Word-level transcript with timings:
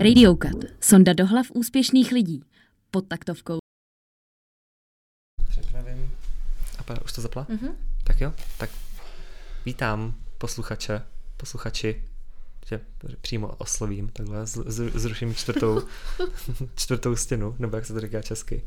Radiokat. 0.00 0.52
Sonda 0.80 1.12
do 1.12 1.26
hlav 1.26 1.46
úspěšných 1.54 2.12
lidí. 2.12 2.42
Pod 2.90 3.08
taktovkou. 3.08 3.58
Připravím. 5.48 6.10
A 6.78 6.82
pa, 6.82 7.02
už 7.04 7.12
to 7.12 7.20
zapla? 7.20 7.44
Mm-hmm. 7.44 7.74
Tak 8.04 8.20
jo, 8.20 8.34
tak 8.58 8.70
vítám 9.66 10.14
posluchače, 10.38 11.02
posluchači, 11.36 12.04
tě 12.64 12.80
přímo 13.20 13.48
oslovím, 13.48 14.08
takhle 14.08 14.46
zruším 14.94 15.34
čtvrtou, 15.34 15.82
čtvrtou 16.74 17.16
stěnu, 17.16 17.56
nebo 17.58 17.76
jak 17.76 17.86
se 17.86 17.92
to 17.92 18.00
říká 18.00 18.22
česky. 18.22 18.62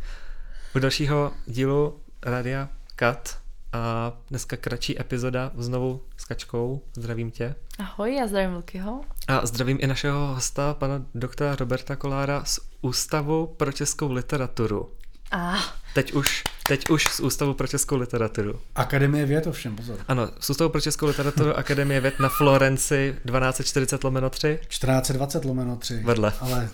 U 0.76 0.80
dalšího 0.80 1.34
dílu 1.46 2.00
Radia 2.24 2.70
Kat 2.96 3.42
a 3.74 4.14
dneska 4.30 4.58
kratší 4.58 5.02
epizoda 5.02 5.52
znovu 5.58 6.02
s 6.18 6.26
Kačkou. 6.26 6.82
Zdravím 6.96 7.32
tě. 7.32 7.56
Ahoj, 7.80 8.16
já 8.16 8.28
zdravím 8.28 8.56
Lukyho. 8.56 9.02
A 9.28 9.46
zdravím 9.46 9.78
i 9.82 9.88
našeho 9.88 10.28
hosta, 10.28 10.74
pana 10.74 11.06
doktora 11.16 11.56
Roberta 11.56 11.96
Kolára 11.96 12.46
z 12.46 12.60
Ústavu 12.82 13.48
pro 13.48 13.72
českou 13.72 14.12
literaturu. 14.12 14.90
A. 15.32 15.56
Teď 15.94 16.14
už, 16.14 16.44
teď 16.68 16.90
už 16.90 17.04
z 17.04 17.20
Ústavu 17.20 17.54
pro 17.54 17.68
českou 17.68 17.96
literaturu. 17.98 18.60
Akademie 18.76 19.26
věd 19.26 19.48
ovšem, 19.48 19.76
pozor. 19.76 20.00
Ano, 20.08 20.30
z 20.40 20.50
Ústavu 20.50 20.70
pro 20.70 20.82
českou 20.82 21.06
literaturu 21.06 21.58
Akademie 21.58 22.02
věd 22.02 22.20
na 22.20 22.30
Florenci 22.30 23.16
1240 23.26 24.04
lomeno 24.04 24.30
3. 24.30 24.60
1420 24.68 25.46
lomeno 25.46 25.76
3. 25.76 25.94
Vedle. 26.06 26.34
Ale 26.40 26.70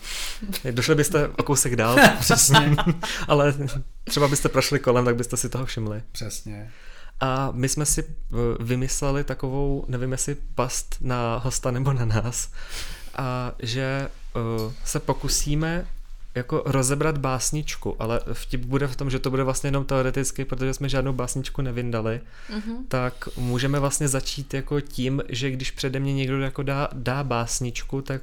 Došli 0.71 0.95
byste 0.95 1.27
o 1.27 1.43
kousek 1.43 1.75
dál. 1.75 1.97
přesně, 2.19 2.75
ale 3.27 3.53
třeba 4.03 4.27
byste 4.27 4.49
prošli 4.49 4.79
kolem, 4.79 5.05
tak 5.05 5.15
byste 5.15 5.37
si 5.37 5.49
toho 5.49 5.65
všimli. 5.65 6.03
přesně. 6.11 6.71
A 7.19 7.49
my 7.51 7.69
jsme 7.69 7.85
si 7.85 8.03
vymysleli 8.59 9.23
takovou, 9.23 9.85
nevím 9.87 10.11
jestli 10.11 10.35
past 10.55 10.95
na 11.01 11.37
hosta 11.37 11.71
nebo 11.71 11.93
na 11.93 12.05
nás, 12.05 12.51
a 13.15 13.51
že 13.59 14.09
uh, 14.35 14.73
se 14.85 14.99
pokusíme 14.99 15.87
jako 16.35 16.63
rozebrat 16.65 17.17
básničku, 17.17 17.95
ale 17.99 18.19
vtip 18.33 18.61
bude 18.65 18.87
v 18.87 18.95
tom, 18.95 19.09
že 19.09 19.19
to 19.19 19.29
bude 19.29 19.43
vlastně 19.43 19.67
jenom 19.67 19.85
teoreticky, 19.85 20.45
protože 20.45 20.73
jsme 20.73 20.89
žádnou 20.89 21.13
básničku 21.13 21.61
nevyndali, 21.61 22.21
Mhm. 22.49 22.85
tak 22.87 23.29
můžeme 23.37 23.79
vlastně 23.79 24.07
začít 24.07 24.53
jako 24.53 24.81
tím, 24.81 25.23
že 25.29 25.51
když 25.51 25.71
přede 25.71 25.99
mě 25.99 26.13
někdo 26.13 26.41
jako 26.41 26.63
dá, 26.63 26.89
dá 26.93 27.23
básničku, 27.23 28.01
tak 28.01 28.21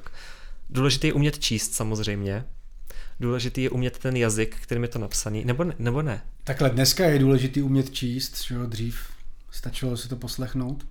důležité 0.69 1.07
je 1.07 1.13
umět 1.13 1.39
číst 1.39 1.73
samozřejmě. 1.73 2.45
Důležitý 3.19 3.63
je 3.63 3.69
umět 3.69 3.97
ten 3.97 4.15
jazyk, 4.15 4.55
kterým 4.61 4.83
je 4.83 4.89
to 4.89 4.99
napsaný, 4.99 5.45
nebo 5.45 5.63
ne, 5.63 5.73
nebo 5.79 6.01
ne. 6.01 6.21
Takhle 6.43 6.69
dneska 6.69 7.05
je 7.05 7.19
důležitý 7.19 7.61
umět 7.61 7.89
číst, 7.91 8.43
že 8.43 8.55
jo, 8.55 8.65
dřív 8.65 8.97
stačilo 9.51 9.97
si 9.97 10.07
to 10.09 10.15
poslechnout. 10.15 10.85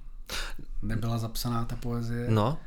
Nebyla 0.83 1.19
zapsaná 1.19 1.65
ta 1.65 1.77
poezie. 1.77 2.27
No, 2.29 2.59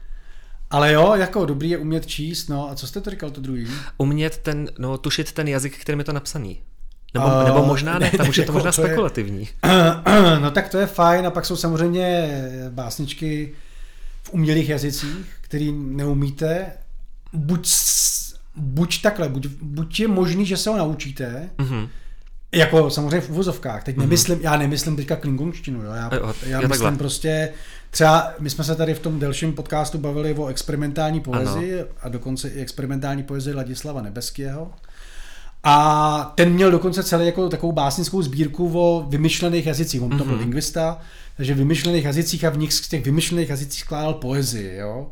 Ale 0.69 0.93
jo, 0.93 1.13
jako 1.15 1.45
dobrý 1.45 1.69
je 1.69 1.77
umět 1.77 2.05
číst, 2.05 2.47
no 2.47 2.71
a 2.71 2.75
co 2.75 2.87
jste 2.87 3.01
to 3.01 3.09
říkal 3.09 3.31
to 3.31 3.41
druhý? 3.41 3.67
umět 3.97 4.37
ten, 4.37 4.69
no, 4.79 4.97
tušit 4.97 5.31
ten 5.31 5.47
jazyk, 5.47 5.77
kterým 5.77 5.99
je 5.99 6.05
to 6.05 6.13
napsaný. 6.13 6.61
Nebo, 7.13 7.25
A- 7.27 7.43
nebo 7.43 7.65
možná 7.65 7.99
ne, 7.99 8.09
ne, 8.11 8.17
tam 8.17 8.29
už 8.29 8.37
je 8.37 8.45
to 8.45 8.51
jako 8.51 8.57
možná 8.57 8.71
to 8.71 8.81
je- 8.81 8.87
spekulativní. 8.87 9.49
no 10.41 10.51
tak 10.51 10.69
to 10.69 10.77
je 10.77 10.87
fajn 10.87 11.27
a 11.27 11.31
pak 11.31 11.45
jsou 11.45 11.55
samozřejmě 11.55 12.29
básničky 12.69 13.53
v 14.23 14.33
umělých 14.33 14.69
jazycích, 14.69 15.25
který 15.41 15.71
neumíte. 15.71 16.65
Buď, 17.33 17.67
buď 18.57 19.01
takhle, 19.01 19.29
buď, 19.29 19.47
buď 19.61 19.99
je 19.99 20.07
možný, 20.07 20.45
že 20.45 20.57
se 20.57 20.69
ho 20.69 20.77
naučíte, 20.77 21.49
Mhm. 21.57 21.87
Jako 22.51 22.89
samozřejmě 22.89 23.21
v 23.21 23.29
uvozovkách. 23.29 23.83
Teď 23.83 23.97
nemyslím, 23.97 24.39
já 24.41 24.57
nemyslím 24.57 24.95
teďka 24.95 25.15
klingonštinu, 25.15 25.83
jo. 25.83 25.91
Já, 25.91 26.09
Jo, 26.15 26.33
já 26.45 26.61
takhle. 26.61 26.67
myslím 26.67 26.97
prostě, 26.97 27.49
třeba 27.91 28.31
my 28.39 28.49
jsme 28.49 28.63
se 28.63 28.75
tady 28.75 28.93
v 28.93 28.99
tom 28.99 29.19
delším 29.19 29.53
podcastu 29.53 29.97
bavili 29.97 30.33
o 30.33 30.47
experimentální 30.47 31.19
poezii 31.19 31.83
a 32.01 32.09
dokonce 32.09 32.49
i 32.49 32.61
experimentální 32.61 33.23
poezii 33.23 33.53
Ladislava 33.55 34.01
Nebeského. 34.01 34.71
A 35.63 36.33
ten 36.35 36.49
měl 36.53 36.71
dokonce 36.71 37.03
celý 37.03 37.25
jako 37.25 37.49
takovou 37.49 37.71
básnickou 37.71 38.21
sbírku 38.21 38.71
o 38.79 39.05
vymyšlených 39.09 39.65
jazycích. 39.65 40.01
On 40.01 40.17
to 40.17 40.23
byl 40.25 40.35
lingvista, 40.37 40.99
takže 41.37 41.53
vymyšlených 41.53 42.05
jazycích 42.05 42.45
a 42.45 42.49
v 42.49 42.57
nich 42.57 42.73
z 42.73 42.87
těch 42.87 43.05
vymyšlených 43.05 43.49
jazycích 43.49 43.81
skládal 43.81 44.13
poezii, 44.13 44.75
jo. 44.77 45.07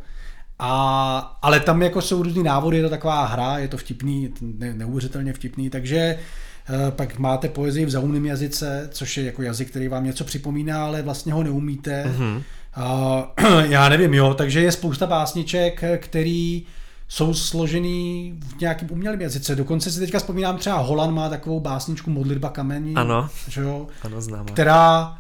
A, 0.60 1.38
ale 1.42 1.60
tam 1.60 1.82
jako 1.82 2.02
jsou 2.02 2.24
různý 2.24 2.44
návody, 2.44 2.78
je 2.78 2.84
to 2.84 2.90
taková 2.90 3.26
hra, 3.26 3.58
je 3.58 3.68
to 3.68 3.78
vtipný, 3.78 4.34
ne, 4.42 4.74
neuvěřitelně 4.74 5.34
vtipný, 5.34 5.70
takže 5.70 5.98
eh, 5.98 6.92
pak 6.92 7.20
máte 7.20 7.50
poezii 7.50 7.86
v 7.86 7.90
zaumném 7.90 8.26
jazyce, 8.26 8.90
což 8.92 9.18
je 9.18 9.24
jako 9.26 9.42
jazyk, 9.42 9.70
který 9.70 9.88
vám 9.88 10.04
něco 10.04 10.24
připomíná, 10.24 10.86
ale 10.86 11.02
vlastně 11.02 11.34
ho 11.34 11.44
neumíte. 11.44 12.06
Mm-hmm. 12.18 12.42
A, 12.76 13.34
já 13.64 13.90
nevím, 13.90 14.14
jo, 14.14 14.34
takže 14.34 14.62
je 14.62 14.72
spousta 14.72 15.06
básniček, 15.06 15.84
který 15.98 16.66
jsou 17.08 17.34
složený 17.34 18.34
v 18.40 18.62
nějakém 18.62 18.92
umělém 18.92 19.22
jazyce. 19.22 19.56
Dokonce 19.56 19.92
si 19.92 20.00
teďka 20.00 20.20
vzpomínám, 20.20 20.58
třeba 20.58 20.78
Holan 20.78 21.14
má 21.14 21.30
takovou 21.30 21.60
básničku 21.60 22.10
Modlitba 22.10 22.50
kamení. 22.50 22.96
Ano. 22.96 23.30
Že 23.48 23.62
jo, 23.62 23.88
Ano, 24.04 24.22
která 24.46 25.18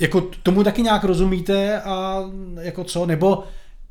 jako 0.00 0.20
tomu 0.42 0.64
taky 0.64 0.82
nějak 0.82 1.04
rozumíte 1.04 1.80
a 1.82 2.22
jako 2.60 2.84
co, 2.84 3.06
nebo 3.06 3.44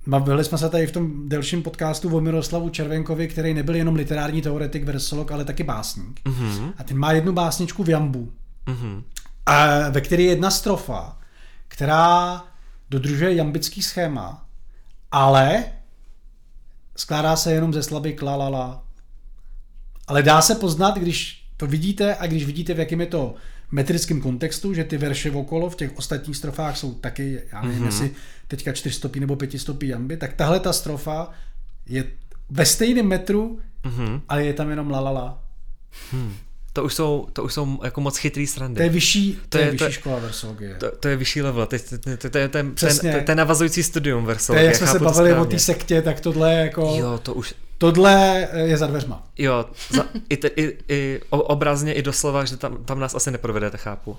bavili 0.08 0.44
jsme 0.44 0.58
se 0.58 0.70
tady 0.70 0.88
v 0.88 0.92
tom 0.92 1.30
delším 1.30 1.64
podcastu 1.64 2.18
o 2.18 2.22
Miroslavu 2.22 2.70
Červenkovi, 2.70 3.28
který 3.28 3.54
nebyl 3.54 3.76
jenom 3.76 3.96
literární 3.96 4.42
teoretik, 4.42 4.84
versolog, 4.84 5.32
ale 5.32 5.46
taky 5.46 5.64
básník. 5.64 6.20
Mhm. 6.26 6.74
A 6.78 6.84
ten 6.84 6.98
má 6.98 7.12
jednu 7.12 7.34
básničku 7.34 7.84
v 7.84 7.90
Jambu, 7.90 8.32
Mhm. 8.68 9.04
a 9.46 9.90
ve 9.90 10.02
které 10.02 10.24
je 10.24 10.30
jedna 10.30 10.52
strofa, 10.52 11.18
která 11.68 12.44
dodržuje 12.90 13.36
jambický 13.36 13.82
schéma, 13.82 14.46
ale 15.12 15.64
skládá 16.96 17.36
se 17.36 17.54
jenom 17.54 17.74
ze 17.74 17.84
slabik 17.84 18.22
la 18.22 18.36
la 18.36 18.50
la. 18.50 18.84
Ale 20.08 20.24
dá 20.24 20.42
se 20.42 20.56
poznat, 20.56 20.98
když 20.98 21.46
to 21.58 21.68
vidíte 21.68 22.16
a 22.16 22.28
když 22.28 22.46
vidíte, 22.46 22.74
v 22.74 22.80
jakém 22.80 23.02
je 23.02 23.08
to 23.08 23.36
metrickém 23.72 24.22
kontextu, 24.22 24.74
že 24.74 24.84
ty 24.84 24.98
verše 24.98 25.32
okolo 25.32 25.70
v 25.70 25.76
těch 25.76 25.98
ostatních 25.98 26.38
strofách 26.38 26.78
jsou 26.78 26.94
taky, 26.94 27.42
já 27.52 27.62
nevím, 27.62 27.82
mm-hmm. 27.82 27.86
jestli 27.86 28.12
teďka 28.48 28.72
čtyřstopí 28.74 29.20
nebo 29.20 29.36
pětistopí 29.36 29.88
jamby, 29.88 30.18
tak 30.18 30.34
tahle 30.34 30.60
ta 30.60 30.74
strofa 30.74 31.30
je 31.86 32.04
ve 32.50 32.66
stejném 32.66 33.08
metru, 33.08 33.60
Mhm. 33.86 34.22
ale 34.30 34.46
je 34.46 34.54
tam 34.54 34.70
jenom 34.70 34.90
la 34.92 35.00
la 35.00 35.12
la. 35.12 35.44
To 36.74 36.84
už 36.84 36.94
jsou, 36.94 37.28
to 37.34 37.44
už 37.44 37.54
jsou 37.54 37.80
jako 37.84 38.02
moc 38.02 38.18
chytrý 38.18 38.48
srandy. 38.48 38.78
To 38.78 38.84
je 38.84 38.90
vyšší, 38.90 39.34
to, 39.34 39.40
To 39.50 39.58
je, 39.58 39.64
je- 39.66 39.72
vyšší 39.72 39.86
to 39.86 39.92
škola 39.92 40.20
versologie. 40.20 40.76
To, 40.76 40.92
to 40.92 41.08
je 41.08 41.16
vyšší 41.18 41.42
level, 41.42 41.66
to, 41.66 41.76
to, 41.80 41.98
to, 41.98 42.18
to, 42.18 42.30
to, 42.30 42.38
je 42.38 42.50
ten, 42.50 42.76
ten, 42.76 42.98
to, 42.98 43.24
to 43.26 43.32
je 43.32 43.36
navazující 43.36 43.84
studium 43.84 44.24
To 44.24 44.28
versol. 44.28 44.56
je, 44.56 44.64
jak 44.64 44.76
jsme 44.76 44.88
se 44.88 45.00
bavili 45.00 45.34
o 45.34 45.46
té 45.46 45.60
sektě, 45.60 46.02
tak 46.02 46.20
tohle 46.20 46.54
je 46.54 46.60
jako, 46.60 46.96
Jo, 47.00 47.20
to 47.24 47.34
už, 47.34 47.54
tohle 47.78 48.48
je 48.54 48.78
za 48.78 48.88
dveřma. 48.88 49.24
jo, 49.38 49.66
za, 49.90 50.04
i, 50.30 50.38
te, 50.38 50.48
i, 50.48 50.78
i 50.90 51.22
o- 51.30 51.42
obrazně, 51.42 51.94
i 51.94 52.02
doslova, 52.02 52.46
že 52.46 52.58
tam, 52.58 52.78
tam 52.86 53.00
nás 53.00 53.16
asi 53.16 53.32
neprovedete, 53.32 53.78
chápu. 53.78 54.18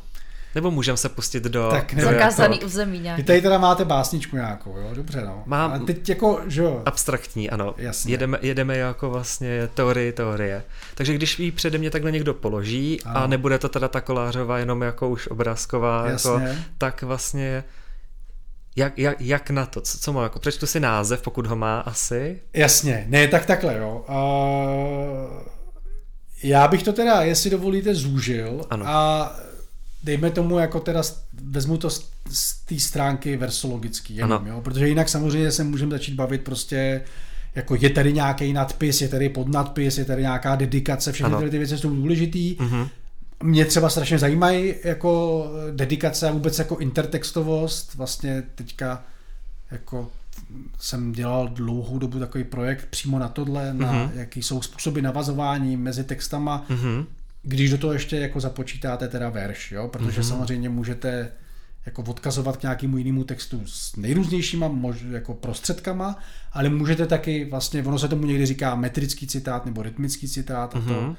Nebo 0.54 0.70
můžeme 0.70 0.96
se 0.96 1.08
pustit 1.08 1.44
do... 1.44 1.68
Tak 1.70 1.94
do 1.94 1.96
nevím. 1.96 2.12
Zakázaný 2.12 2.56
jako 2.56 2.66
území 2.66 2.98
nějaký. 3.00 3.22
Vy 3.22 3.26
tady 3.26 3.42
teda 3.42 3.58
máte 3.58 3.84
básničku 3.84 4.36
nějakou, 4.36 4.76
jo, 4.78 4.90
dobře 4.94 5.22
no. 5.26 5.42
Mám- 5.46 5.72
A 5.72 5.78
teď 5.78 6.08
jako, 6.08 6.40
že 6.46 6.62
jo, 6.62 6.82
Abstraktní, 6.86 7.50
ano. 7.50 7.74
Jasně. 7.76 8.12
Jedeme, 8.12 8.38
jedeme 8.42 8.76
jako 8.76 9.10
vlastně 9.10 9.68
teorii 9.74 10.12
teorie. 10.12 10.62
Takže 10.94 11.14
když 11.14 11.38
ji 11.38 11.52
přede 11.52 11.78
mě 11.78 11.90
takhle 11.90 12.12
někdo 12.12 12.34
položí 12.34 13.00
a 13.04 13.10
Ano. 13.12 13.26
nebude 13.26 13.58
to 13.58 13.68
teda 13.68 13.88
ta 13.88 14.00
kolářová 14.00 14.58
jenom 14.58 14.82
jako 14.82 15.08
už 15.08 15.26
obrázková, 15.28 16.06
jako, 16.06 16.40
tak 16.78 17.02
vlastně 17.02 17.64
jak, 18.76 18.98
jak, 18.98 19.20
jak 19.20 19.50
na 19.50 19.66
to? 19.66 19.80
Co, 19.80 19.98
co 19.98 20.12
má 20.12 20.22
jako? 20.22 20.38
Přečtu 20.38 20.66
si 20.66 20.80
název, 20.80 21.22
pokud 21.22 21.46
ho 21.46 21.56
má 21.56 21.80
asi. 21.80 22.38
jasně, 22.52 23.04
ne, 23.08 23.28
tak 23.28 23.46
takhle, 23.46 23.78
jo. 23.78 24.04
Uh, 24.08 25.42
já 26.42 26.68
bych 26.68 26.82
to 26.82 26.92
teda, 26.92 27.22
jestli 27.22 27.50
dovolíte, 27.50 27.94
zúžil 27.94 28.60
Ano. 28.70 28.84
a 28.88 29.32
dejme 30.02 30.30
tomu, 30.30 30.58
jako 30.58 30.80
teda 30.80 31.02
vezmu 31.50 31.76
to 31.76 31.90
z, 31.90 32.10
z 32.30 32.64
té 32.64 32.78
stránky 32.78 33.36
versologický, 33.36 34.16
jenom, 34.16 34.32
Ano. 34.32 34.50
jo, 34.50 34.60
protože 34.60 34.88
jinak 34.88 35.08
samozřejmě 35.08 35.52
se 35.52 35.64
můžeme 35.64 35.90
začít 35.92 36.14
bavit 36.14 36.44
prostě 36.44 37.02
jako 37.54 37.74
je 37.80 37.90
tady 37.90 38.12
nějaký 38.12 38.52
nadpis, 38.52 39.00
je 39.00 39.08
tady 39.08 39.28
podnadpis, 39.28 39.98
je 39.98 40.04
tady 40.04 40.22
nějaká 40.22 40.56
dedikace, 40.56 41.12
všechny 41.12 41.26
Ano. 41.26 41.36
tyhle 41.38 41.50
ty 41.50 41.58
věci 41.58 41.78
jsou 41.78 41.90
důležitý. 41.96 42.56
Mhm. 42.60 42.88
Mě 43.42 43.64
třeba 43.64 43.90
strašně 43.90 44.18
zajímají 44.18 44.74
jako 44.84 45.44
dedikace 45.74 46.28
a 46.28 46.32
vůbec 46.32 46.58
jako 46.58 46.76
intertextovost. 46.76 47.94
Vlastně 47.94 48.42
teďka 48.54 49.04
jako 49.70 50.10
jsem 50.78 51.12
dělal 51.12 51.48
dlouhou 51.48 51.98
dobu 51.98 52.18
takový 52.18 52.44
projekt 52.44 52.86
přímo 52.90 53.18
na 53.18 53.28
tohle, 53.28 53.74
na 53.74 53.92
Mhm. 53.92 54.10
jaký 54.14 54.42
jsou 54.42 54.62
způsoby 54.62 55.00
navazování 55.00 55.76
mezi 55.76 56.04
textama, 56.04 56.66
Mhm. 56.68 57.06
když 57.42 57.70
do 57.70 57.78
toho 57.78 57.92
ještě 57.92 58.16
jako 58.16 58.40
započítáte 58.40 59.08
teda 59.08 59.28
verš, 59.30 59.72
jo? 59.72 59.88
protože 59.88 60.22
samozřejmě 60.24 60.68
můžete 60.68 61.32
jako 61.86 62.02
odkazovat 62.02 62.56
k 62.56 62.62
nějakému 62.62 62.96
jinému 62.98 63.24
textu 63.24 63.62
s 63.66 63.96
nejrůznějšíma 63.96 64.68
mož, 64.68 64.96
jako 65.10 65.34
prostředkama, 65.34 66.18
ale 66.52 66.68
můžete 66.68 67.06
taky 67.06 67.44
vlastně, 67.44 67.82
ono 67.82 67.98
se 67.98 68.08
tomu 68.08 68.26
někdy 68.26 68.46
říká 68.46 68.74
metrický 68.74 69.26
citát 69.26 69.66
nebo 69.66 69.82
rytmický 69.82 70.28
citát 70.28 70.76
a 70.76 70.80
to, 70.80 71.00
Mhm. 71.02 71.16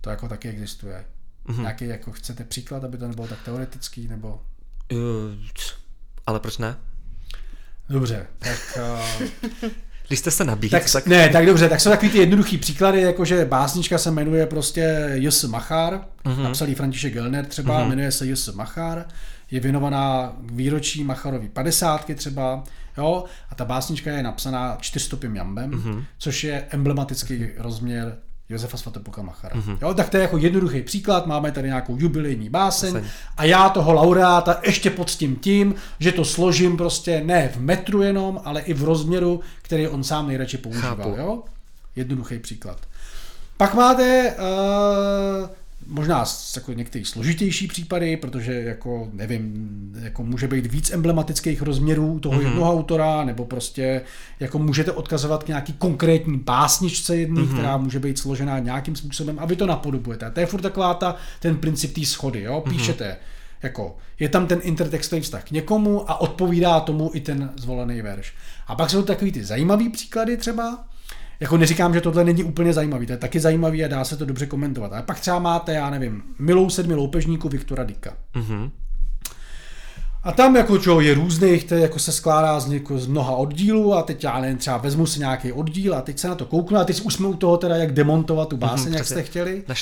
to 0.00 0.10
jako 0.10 0.28
taky 0.28 0.48
existuje. 0.48 1.04
Mhm. 1.50 1.60
Nějaký 1.62 1.84
jako 1.86 2.12
chcete 2.12 2.44
příklad, 2.44 2.84
aby 2.84 2.98
to 2.98 3.08
nebylo 3.08 3.26
tak 3.28 3.38
teoretický, 3.44 4.08
nebo... 4.08 4.40
Uh, 4.92 4.98
ale 6.26 6.40
proč 6.40 6.58
ne? 6.58 6.76
Dobře, 7.88 8.26
tak 8.38 8.78
uh, 9.22 9.26
Když 10.08 10.18
jste 10.18 10.30
se 10.30 10.44
nabít, 10.44 10.70
tak, 10.70 10.90
tak... 10.92 11.06
Ne, 11.06 11.28
tak 11.28 11.46
dobře, 11.46 11.68
tak 11.68 11.80
jsou 11.80 11.90
takový 11.90 12.10
ty 12.10 12.18
jednoduchý 12.18 12.58
příklady, 12.58 13.00
jakože 13.00 13.44
básnička 13.44 13.98
se 13.98 14.10
jmenuje 14.10 14.46
prostě 14.46 15.10
J.S. 15.14 15.44
Machar, 15.44 16.00
Mhm. 16.24 16.34
mm-hmm. 16.36 16.42
napsal 16.42 16.68
ji 16.68 16.74
František 16.74 17.12
Gelner 17.12 17.46
třeba, 17.46 17.80
mm-hmm. 17.80 17.88
jmenuje 17.88 18.12
se 18.12 18.26
J.S. 18.26 18.48
Machar, 18.54 19.04
je 19.50 19.60
věnovaná 19.60 20.32
výročí 20.40 21.04
Macharovy 21.04 21.48
padesátky 21.48 22.14
třeba, 22.14 22.64
jo, 22.98 23.24
a 23.50 23.54
ta 23.54 23.64
básnička 23.64 24.10
je 24.10 24.22
napsaná 24.22 24.76
čtyřstopým 24.80 25.36
jambem, 25.36 25.70
Mhm. 25.70 25.80
mm-hmm. 25.92 26.04
což 26.18 26.44
je 26.44 26.66
emblematický 26.70 27.48
rozměr 27.56 28.16
Josefa 28.50 28.76
Svatopluka 28.76 29.22
Machara. 29.22 29.56
Mm-hmm. 29.56 29.78
Jo, 29.82 29.94
tak 29.94 30.08
to 30.08 30.16
je 30.16 30.22
jako 30.22 30.38
jednoduchý 30.38 30.82
příklad, 30.82 31.26
máme 31.26 31.52
tady 31.52 31.68
nějakou 31.68 31.96
jubilejní 31.98 32.48
báseň 32.48 33.04
a 33.36 33.44
já 33.44 33.68
toho 33.68 33.92
laureáta 33.92 34.60
ještě 34.62 34.90
poctím 34.90 35.36
tím, 35.36 35.74
že 35.98 36.12
to 36.12 36.24
složím 36.24 36.76
prostě 36.76 37.22
ne 37.24 37.48
v 37.48 37.60
metru 37.60 38.02
jenom, 38.02 38.40
ale 38.44 38.60
i 38.60 38.74
v 38.74 38.84
rozměru, 38.84 39.40
který 39.62 39.88
on 39.88 40.04
sám 40.04 40.28
nejradši 40.28 40.58
používá. 40.58 40.82
Chápu. 40.82 41.14
Jo? 41.18 41.42
Jednoduchý 41.96 42.38
příklad. 42.38 42.78
Pak 43.56 43.74
máte 43.74 44.34
uh, 44.38 45.48
možná 45.86 46.24
jako 46.56 46.72
některý 46.72 47.04
složitější 47.04 47.66
případy, 47.66 48.16
protože 48.16 48.52
jako 48.52 49.08
nevím, 49.12 49.92
jako 50.02 50.22
může 50.22 50.48
být 50.48 50.66
víc 50.66 50.90
emblematických 50.90 51.62
rozměrů 51.62 52.18
toho 52.18 52.38
mm-hmm. 52.38 52.44
jednoho 52.44 52.72
autora, 52.72 53.24
nebo 53.24 53.44
prostě 53.44 54.02
jako 54.40 54.58
můžete 54.58 54.92
odkazovat 54.92 55.44
k 55.44 55.48
nějaký 55.48 55.72
konkrétní 55.72 56.38
básničce 56.38 57.16
jedný, 57.16 57.42
mm-hmm. 57.42 57.52
která 57.52 57.76
může 57.76 57.98
být 57.98 58.18
složená 58.18 58.58
nějakým 58.58 58.96
způsobem 58.96 59.36
a 59.38 59.46
vy 59.46 59.56
to 59.56 59.66
napodobujete. 59.66 60.26
A 60.26 60.30
to 60.30 60.40
je 60.40 60.46
furt 60.46 60.62
taková 60.62 60.94
ta, 60.94 61.16
ten 61.40 61.56
princip 61.56 61.94
té 61.94 62.06
schody, 62.06 62.42
jo? 62.42 62.64
Píšete, 62.68 63.04
mm-hmm. 63.04 63.62
jako 63.62 63.96
je 64.18 64.28
tam 64.28 64.46
ten 64.46 64.60
intertextový 64.62 65.22
vztah 65.22 65.44
k 65.44 65.50
někomu 65.50 66.10
a 66.10 66.20
odpovídá 66.20 66.80
tomu 66.80 67.10
i 67.14 67.20
ten 67.20 67.50
zvolený 67.56 68.02
verš. 68.02 68.34
A 68.66 68.74
pak 68.74 68.90
jsou 68.90 69.02
takový 69.02 69.32
ty 69.32 69.44
zajímavý 69.44 69.88
příklady 69.88 70.36
třeba, 70.36 70.84
jako 71.40 71.56
neříkám, 71.56 71.94
že 71.94 72.00
tohle 72.00 72.24
není 72.24 72.44
úplně 72.44 72.72
zajímavý, 72.72 73.06
to 73.06 73.12
je 73.12 73.16
taky 73.18 73.40
zajímavý 73.40 73.84
a 73.84 73.88
dá 73.88 74.04
se 74.04 74.16
to 74.16 74.24
dobře 74.24 74.46
komentovat. 74.46 74.92
Ale 74.92 75.02
pak 75.02 75.20
třeba 75.20 75.38
máte, 75.38 75.72
já 75.72 75.90
nevím, 75.90 76.22
Milou 76.38 76.70
sedmi 76.70 76.94
loupežníků 76.94 77.48
Viktora 77.48 77.84
Dika. 77.84 78.12
Mhm. 78.34 78.70
A 80.22 80.32
tam 80.32 80.56
jako 80.56 80.78
čo, 80.78 81.00
je 81.00 81.14
různých, 81.14 81.64
to 81.64 81.74
jako 81.74 81.98
se 81.98 82.12
skládá 82.12 82.60
z, 82.60 82.66
něko, 82.66 82.98
z 82.98 83.06
mnoha 83.06 83.32
oddílů 83.36 83.94
a 83.94 84.02
teď 84.02 84.24
já 84.24 84.40
nevím, 84.40 84.58
třeba 84.58 84.76
vezmu 84.76 85.06
si 85.06 85.18
nějaký 85.18 85.52
oddíl 85.52 85.94
a 85.94 86.00
teď 86.00 86.18
se 86.18 86.28
na 86.28 86.34
to 86.34 86.44
kouknu 86.44 86.78
a 86.78 86.84
teď 86.84 87.00
už 87.02 87.14
jsme 87.14 87.28
u 87.28 87.34
toho 87.34 87.56
teda, 87.56 87.76
jak 87.76 87.92
demontovat 87.92 88.48
tu 88.48 88.56
báseň, 88.56 88.86
Mhm, 88.86 88.94
jak 88.94 89.06
jste 89.06 89.22
chtěli. 89.22 89.62
Na 89.68 89.74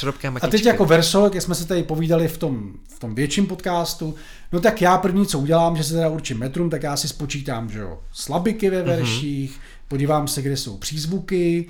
A 0.42 0.50
teď 0.50 0.66
jako 0.66 0.84
verso, 0.84 1.30
jak 1.34 1.42
jsme 1.42 1.54
se 1.54 1.66
tady 1.66 1.82
povídali 1.82 2.28
v 2.28 2.38
tom, 2.38 2.72
v 2.96 2.98
tom 2.98 3.14
větším 3.14 3.46
podcastu, 3.46 4.14
no 4.52 4.60
tak 4.60 4.82
já 4.82 4.98
první, 4.98 5.26
co 5.26 5.38
udělám, 5.38 5.76
že 5.76 5.84
se 5.84 5.94
teda 5.94 6.08
určím 6.08 6.38
metrum, 6.38 6.70
tak 6.70 6.82
já 6.82 6.96
si 6.96 7.08
spočítám, 7.08 7.70
že 7.70 7.78
jo, 7.78 7.98
slabiky 8.12 8.70
ve 8.70 8.82
verších, 8.82 9.50
mm-hmm. 9.50 9.77
Podívám 9.88 10.28
se, 10.28 10.42
kde 10.42 10.56
jsou 10.56 10.76
přízvuky, 10.76 11.66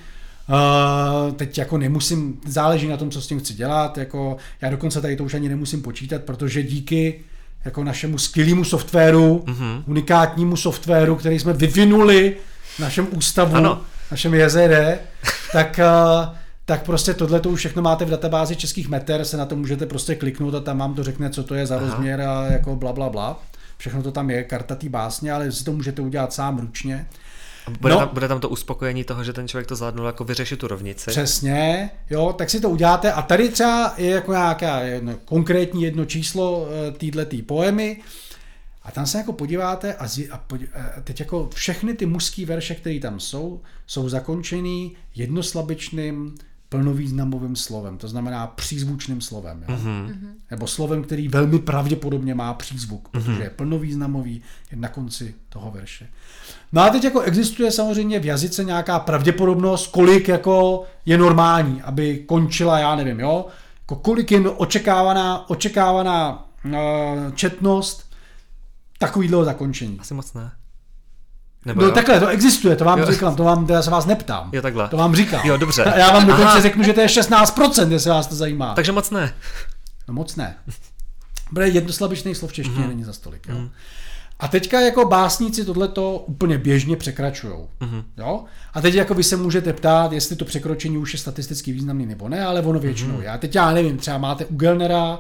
Uh, 0.50 1.32
teď 1.32 1.59
jako 1.59 1.79
nemusím, 1.79 2.41
záleží 2.47 2.88
na 2.88 2.97
tom, 2.97 3.11
co 3.11 3.23
s 3.23 3.26
tím 3.26 3.41
chci 3.41 3.55
dělat, 3.55 3.99
jako 3.99 4.37
já 4.61 4.70
dokonce 4.70 5.00
tady 5.00 5.17
to 5.17 5.25
už 5.25 5.35
ani 5.35 5.49
nemusím 5.49 5.82
počítat, 5.82 6.23
protože 6.23 6.62
díky 6.62 7.20
jako 7.65 7.85
našemu 7.85 8.19
skvělému 8.19 8.65
softwaru, 8.65 9.44
mm-hmm. 9.47 9.82
unikátnímu 9.87 10.56
softwaru, 10.56 11.17
který 11.17 11.38
jsme 11.38 11.53
vyvinuli 11.53 12.37
v 12.76 12.81
našem 12.81 13.06
ústavu, 13.11 13.56
Ano. 13.56 13.81
našem 14.11 14.35
JZD, 14.35 15.00
tak, 15.53 15.81
uh, 15.82 16.35
tak 16.65 16.85
prostě 16.85 17.15
tohle 17.15 17.41
to 17.41 17.49
už 17.49 17.59
všechno 17.59 17.82
máte 17.82 18.05
v 18.05 18.11
databázi 18.11 18.56
českých 18.56 18.88
meter, 18.88 19.25
se 19.25 19.37
na 19.37 19.47
to 19.47 19.56
můžete 19.56 19.87
prostě 19.87 20.15
kliknout 20.15 20.55
a 20.55 20.61
tam 20.61 20.79
vám 20.79 20.94
to 20.94 21.05
řekne, 21.05 21.31
co 21.31 21.43
to 21.44 21.55
je 21.55 21.67
za 21.67 21.76
Aha. 21.76 21.87
rozměr 21.87 22.20
a 22.20 22.47
jako 22.47 22.76
bla, 22.76 22.93
bla, 22.93 23.09
bla. 23.09 23.43
Všechno 23.79 24.03
to 24.03 24.12
tam 24.12 24.31
je, 24.31 24.44
karta 24.44 24.75
té 24.75 24.88
básně, 24.88 25.32
ale 25.32 25.53
si 25.53 25.65
to 25.65 25.73
můžete 25.73 26.03
udělat 26.03 26.32
sám 26.32 26.59
ručně. 26.59 27.06
Bude, 27.81 27.94
No. 27.94 28.00
tam, 28.00 28.09
bude 28.12 28.29
tam 28.29 28.41
to 28.41 28.49
uspokojení 28.49 29.05
toho, 29.05 29.25
že 29.25 29.32
ten 29.32 29.49
člověk 29.49 29.67
to 29.67 29.76
zvládnul 29.76 30.06
jako 30.06 30.25
vyřešit 30.25 30.59
tu 30.59 30.69
rovnici. 30.69 31.11
Přesně, 31.11 31.91
jo, 32.11 32.35
tak 32.38 32.50
si 32.50 32.61
to 32.61 32.70
uděláte 32.70 33.12
a 33.12 33.23
tady 33.23 33.49
třeba 33.49 33.94
je 33.97 34.11
jako 34.11 34.32
nějaká 34.32 34.81
jedno, 34.81 35.12
konkrétní 35.25 35.82
jedno 35.82 36.05
číslo 36.05 36.69
této 36.99 37.37
poemy 37.47 38.00
a 38.82 38.91
tam 38.91 39.06
se 39.06 39.19
jako 39.19 39.32
podíváte 39.32 39.94
a, 39.94 40.06
zji, 40.06 40.31
a, 40.31 40.38
podí, 40.38 40.67
a 40.69 41.00
teď 41.00 41.20
jako 41.20 41.49
všechny 41.55 41.94
ty 41.94 42.06
mužský 42.06 42.44
verše, 42.44 42.75
které 42.75 43.00
tam 43.00 43.20
jsou, 43.20 43.61
jsou 43.87 44.09
zakončený 44.09 44.97
jednoslabičným 45.15 46.35
plnovýznamovým 46.69 47.56
slovem, 47.56 47.99
to 47.99 48.09
znamená 48.09 48.47
přízvučným 48.47 49.20
slovem. 49.20 49.65
Jo? 49.69 49.75
Mm-hmm. 49.76 50.15
Nebo 50.50 50.67
slovem, 50.67 51.03
který 51.03 51.29
velmi 51.29 51.59
pravděpodobně 51.59 52.35
má 52.35 52.55
přízvuk, 52.55 53.09
protože 53.09 53.43
je 53.43 53.50
plnovýznamový 53.50 54.43
je 54.70 54.76
na 54.76 54.88
konci 54.88 55.35
toho 55.49 55.70
verše. 55.70 56.09
No 56.73 56.82
a 56.82 56.91
teď 56.91 57.05
jako 57.05 57.20
existuje 57.20 57.70
samozřejmě 57.73 58.20
v 58.20 58.25
jazyce 58.25 58.65
nějaká 58.65 58.99
pravděpodobnost, 58.99 59.87
kolik 59.87 60.29
jako 60.29 60.85
je 61.06 61.19
normální, 61.19 61.82
aby 61.82 62.19
končila, 62.19 62.79
já 62.79 62.97
nevím, 62.97 63.20
jo, 63.20 63.47
jako 63.81 63.97
kolik 63.97 64.31
je 64.32 64.41
očekávaná, 64.50 65.50
očekávaná 65.50 66.47
uh, 66.65 66.73
četnost 67.35 68.11
takovýhle 68.99 69.44
zakončení. 69.44 69.99
Asi 70.00 70.15
moc 70.15 70.32
ne. 70.35 70.50
Nebo 71.65 71.81
No 71.81 71.87
jo? 71.88 71.94
takhle, 71.94 72.20
to 72.20 72.26
existuje, 72.29 72.76
to 72.76 72.85
vám 72.85 72.99
Jo. 72.99 73.12
říkám, 73.12 73.37
to 73.37 73.44
vám, 73.44 73.67
já 73.70 73.82
se 73.82 73.91
vás 73.91 74.06
neptám. 74.06 74.50
Jo, 74.53 74.62
takhle. 74.62 74.88
To 74.88 74.97
vám 74.97 75.15
říkám. 75.17 75.41
Jo, 75.47 75.56
dobře. 75.56 75.85
A 75.85 75.99
já 75.99 76.12
vám 76.12 76.26
dokonce 76.26 76.49
Aha. 76.50 76.61
řeknu, 76.61 76.82
že 76.85 76.93
to 76.93 77.00
je 77.00 77.06
16%, 77.06 77.91
jestli 77.93 78.11
vás 78.11 78.26
to 78.26 78.35
zajímá. 78.35 78.75
Takže 78.75 78.93
moc 78.93 79.11
ne. 79.11 79.35
No 80.09 80.15
moc 80.15 80.37
ne. 80.37 80.56
Bude 81.53 81.69
jednoslabičných 81.69 82.37
slov 82.37 82.50
v 82.50 82.55
češtině 82.55 82.79
Mhm. 82.81 82.88
není 82.88 83.05
za 83.05 83.12
stolik. 83.12 83.47
Jo? 83.49 83.56
A 84.40 84.49
teďka 84.49 84.81
jako 84.81 85.05
básníci 85.05 85.64
tohleto 85.64 86.25
úplně 86.26 86.58
běžně 86.58 86.96
překračujou. 86.96 87.69
Mhm. 87.81 88.02
Jo? 88.19 88.44
A 88.75 88.81
teď 88.81 88.94
jako 88.94 89.14
vy 89.14 89.23
se 89.23 89.37
můžete 89.37 89.73
ptát, 89.73 90.12
jestli 90.12 90.37
to 90.37 90.44
překročení 90.44 90.99
už 90.99 91.12
je 91.12 91.19
statisticky 91.19 91.73
významný 91.73 92.06
nebo 92.06 92.29
ne, 92.29 92.44
ale 92.44 92.62
ono 92.62 92.79
většinou 92.81 93.14
Mhm. 93.14 93.23
je. 93.23 93.29
A 93.29 93.38
teď 93.38 93.55
já 93.55 93.73
nevím, 93.73 93.96
třeba 93.96 94.19
máte 94.19 94.44
u 94.44 94.55
Gelnera 94.56 95.19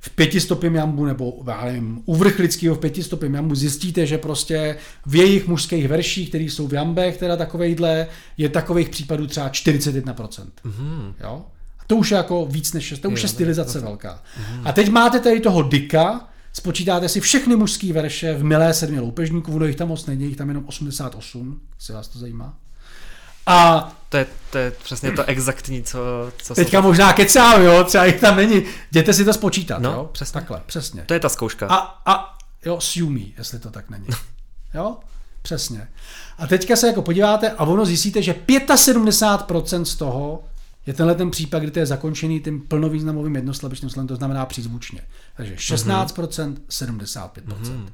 v 0.00 0.10
pětistopém 0.10 0.74
jambu 0.74 1.04
nebo 1.06 1.32
já 1.46 1.64
nevím, 1.64 2.02
u 2.04 2.14
Vrchlického 2.16 2.74
v 2.74 2.78
pětistopém 2.78 3.34
jambu 3.34 3.54
zjistíte, 3.54 4.06
že 4.06 4.18
prostě 4.18 4.76
v 5.06 5.14
jejich 5.16 5.48
mužských 5.48 5.88
verších, 5.88 6.28
které 6.28 6.44
jsou 6.44 6.68
v 6.68 6.72
jambech, 6.74 7.16
teda 7.16 7.36
takovejhle, 7.36 8.06
je 8.38 8.48
takových 8.48 8.88
případů 8.88 9.26
třeba 9.26 9.48
41%. 9.48 10.44
Mhm. 10.64 11.14
Jo? 11.20 11.42
A 11.80 11.82
to 11.86 11.96
už 11.96 12.10
je 12.10 12.16
jako 12.16 12.46
víc 12.46 12.72
než, 12.72 12.94
to 13.02 13.08
už 13.10 13.20
Jo, 13.20 13.24
je 13.24 13.28
stylizace 13.28 13.80
to- 13.80 13.86
velká. 13.86 14.22
A 14.64 14.72
teď 14.72 14.88
máte 14.88 15.20
tady 15.20 15.40
toho 15.40 15.62
Dika, 15.62 16.28
spočítáte 16.52 17.08
si 17.08 17.20
všechny 17.20 17.56
mužské 17.56 17.92
verše 17.92 18.34
v 18.34 18.44
Milé 18.44 18.74
sedmi 18.74 19.00
loupežníků, 19.00 19.54
ono 19.56 19.64
jich 19.66 19.76
tam 19.76 19.88
moc 19.88 20.06
není, 20.06 20.24
jich 20.24 20.36
tam 20.36 20.48
jenom 20.48 20.64
88, 20.66 21.60
jestli 21.78 21.94
vás 21.94 22.08
to 22.08 22.18
zajímá. 22.18 22.54
A 23.46 23.92
To 24.08 24.16
je, 24.16 24.26
to 24.50 24.58
je 24.58 24.70
přesně 24.70 25.12
to 25.12 25.24
exaktní, 25.24 25.82
co, 25.82 25.98
co 26.42 26.54
teďka 26.54 26.80
možná 26.80 27.12
kecám, 27.12 27.62
jo, 27.62 27.84
třeba 27.84 28.04
jich 28.04 28.20
tam 28.20 28.36
není. 28.36 28.62
Jděte 28.90 29.14
si 29.14 29.24
to 29.24 29.32
spočítat, 29.32 29.78
No, 29.82 29.90
jo? 29.92 30.08
přesně. 30.12 30.32
Takhle, 30.32 30.62
přesně. 30.66 31.02
To 31.06 31.14
je 31.14 31.20
ta 31.20 31.28
zkouška. 31.28 31.66
A, 31.66 31.76
a 32.12 32.38
jo, 32.64 32.80
Sumi, 32.80 33.32
jestli 33.38 33.58
to 33.58 33.70
tak 33.70 33.90
není. 33.90 34.06
Jo, 34.74 34.96
přesně. 35.42 35.88
A 36.38 36.46
teďka 36.46 36.76
se 36.76 36.86
jako 36.86 37.02
podíváte 37.02 37.50
a 37.50 37.64
ono 37.64 37.84
zjistíte, 37.86 38.22
že 38.22 38.34
75% 38.48 39.82
z 39.82 39.94
toho 39.96 40.44
je 40.86 40.94
tenhle 40.94 41.14
ten 41.14 41.30
případ, 41.30 41.58
kdy 41.58 41.70
to 41.70 41.78
je 41.78 41.86
zakončený 41.86 42.40
tím 42.40 42.60
plnovýznamovým 42.60 43.36
jednoslabičným 43.36 43.90
slovem, 43.90 44.08
to 44.08 44.16
znamená 44.16 44.46
přízvučně. 44.46 45.00
Takže 45.36 45.54
16%, 45.54 46.56
75%. 46.70 47.86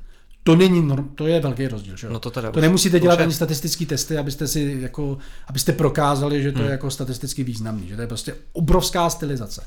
To 0.42 0.56
není 0.56 0.82
norm, 0.82 1.08
to 1.14 1.26
je 1.26 1.40
velký 1.40 1.68
rozdíl. 1.68 1.96
Že? 1.96 2.08
No 2.10 2.18
to 2.18 2.30
teda 2.30 2.52
to 2.52 2.60
nemusíte 2.60 3.00
dělat 3.00 3.20
ani 3.20 3.32
statistické 3.32 3.86
testy, 3.86 4.18
abyste 4.18 4.48
si 4.48 4.76
jako, 4.80 5.18
abyste 5.46 5.72
prokázali, 5.72 6.42
že 6.42 6.52
to 6.52 6.62
je 6.62 6.70
jako 6.70 6.90
statisticky 6.90 7.44
významný, 7.44 7.88
že 7.88 7.96
to 7.96 8.00
je 8.02 8.08
prostě 8.08 8.34
obrovská 8.52 9.10
stylizace. 9.10 9.64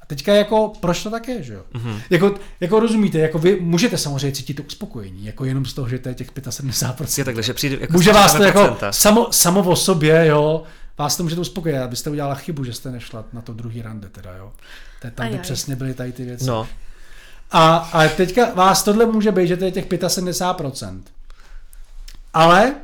A 0.00 0.06
teďka 0.06 0.34
jako, 0.34 0.72
proč 0.80 1.02
to 1.02 1.10
tak 1.10 1.28
je, 1.28 1.42
že 1.42 1.54
jo? 1.54 1.62
Mm-hmm. 1.74 2.00
Jako, 2.10 2.34
jako 2.60 2.80
rozumíte, 2.80 3.18
jako 3.18 3.38
vy 3.38 3.60
můžete 3.60 3.98
samozřejmě 3.98 4.32
cítit 4.32 4.54
to 4.54 4.62
uspokojení, 4.62 5.26
jako 5.26 5.44
jenom 5.44 5.64
z 5.64 5.74
toho, 5.74 5.88
že 5.88 5.98
to 5.98 6.08
je 6.08 6.14
těch 6.14 6.32
75%. 6.32 7.18
Je 7.18 7.24
takhle, 7.24 7.42
že 7.42 7.54
přijde 7.54 7.76
jako 7.80 7.92
Může 7.92 8.12
vás 8.12 8.34
to 8.34 8.42
jako 8.42 8.60
100%. 8.60 8.90
samo, 8.90 9.26
samo 9.30 9.60
o 9.60 9.76
sobě, 9.76 10.26
jo, 10.26 10.62
vás 10.98 11.16
to 11.16 11.22
může 11.22 11.34
to 11.34 11.40
uspokojit, 11.40 11.76
abyste 11.76 12.10
udělala 12.10 12.34
chybu, 12.34 12.64
že 12.64 12.72
jste 12.72 12.90
nešla 12.90 13.24
na 13.32 13.42
to 13.42 13.52
druhý 13.52 13.82
rande 13.82 14.08
teda, 14.08 14.36
jo. 14.36 14.52
To 15.00 15.06
je 15.06 15.10
tam 15.10 15.26
by 15.26 15.32
Ajaj. 15.32 15.42
přesně 15.42 15.76
byly 15.76 15.94
tady 15.94 16.12
ty 16.12 16.24
věci. 16.24 16.46
No, 16.46 16.68
A, 17.50 17.76
a 17.76 18.08
teďka 18.08 18.54
vás 18.54 18.82
tohle 18.82 19.06
může 19.06 19.32
být, 19.32 19.48
že 19.48 19.56
to 19.56 19.64
je 19.64 19.72
těch 19.72 19.88
75%. 19.88 21.02
Ale 22.34 22.74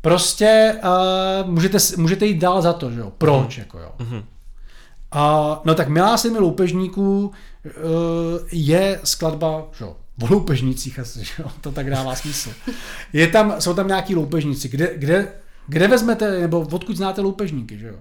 prostě 0.00 0.78
uh, 0.84 1.50
můžete, 1.50 1.78
můžete 1.96 2.26
jít 2.26 2.38
dál 2.38 2.62
za 2.62 2.72
to, 2.72 2.90
že 2.90 3.00
jo. 3.00 3.12
Proč, 3.18 3.58
jako 3.58 3.78
jo. 3.78 3.92
Mhm. 3.98 4.24
A, 5.12 5.60
no 5.64 5.74
tak 5.74 5.88
Milá 5.88 6.16
sedmi 6.16 6.38
loupežníků 6.38 7.26
uh, 7.26 7.32
je 8.52 9.00
skladba, 9.04 9.64
že 9.78 9.84
jo, 9.84 9.96
o 10.22 10.26
loupežnících 10.30 10.98
asi, 10.98 11.24
že 11.24 11.32
jo, 11.38 11.50
to 11.60 11.72
tak 11.72 11.90
dává 11.90 12.14
smysl. 12.14 12.50
Je 13.12 13.28
tam, 13.28 13.60
jsou 13.60 13.74
tam 13.74 13.88
nějaký 13.88 14.14
loupežníci, 14.14 14.68
kde, 14.68 14.90
kde, 14.96 15.32
kde 15.70 15.88
vezmete, 15.88 16.40
nebo 16.40 16.60
odkud 16.60 16.96
znáte 16.96 17.20
loupežníky, 17.20 17.78
že 17.78 17.88
jo? 17.88 17.96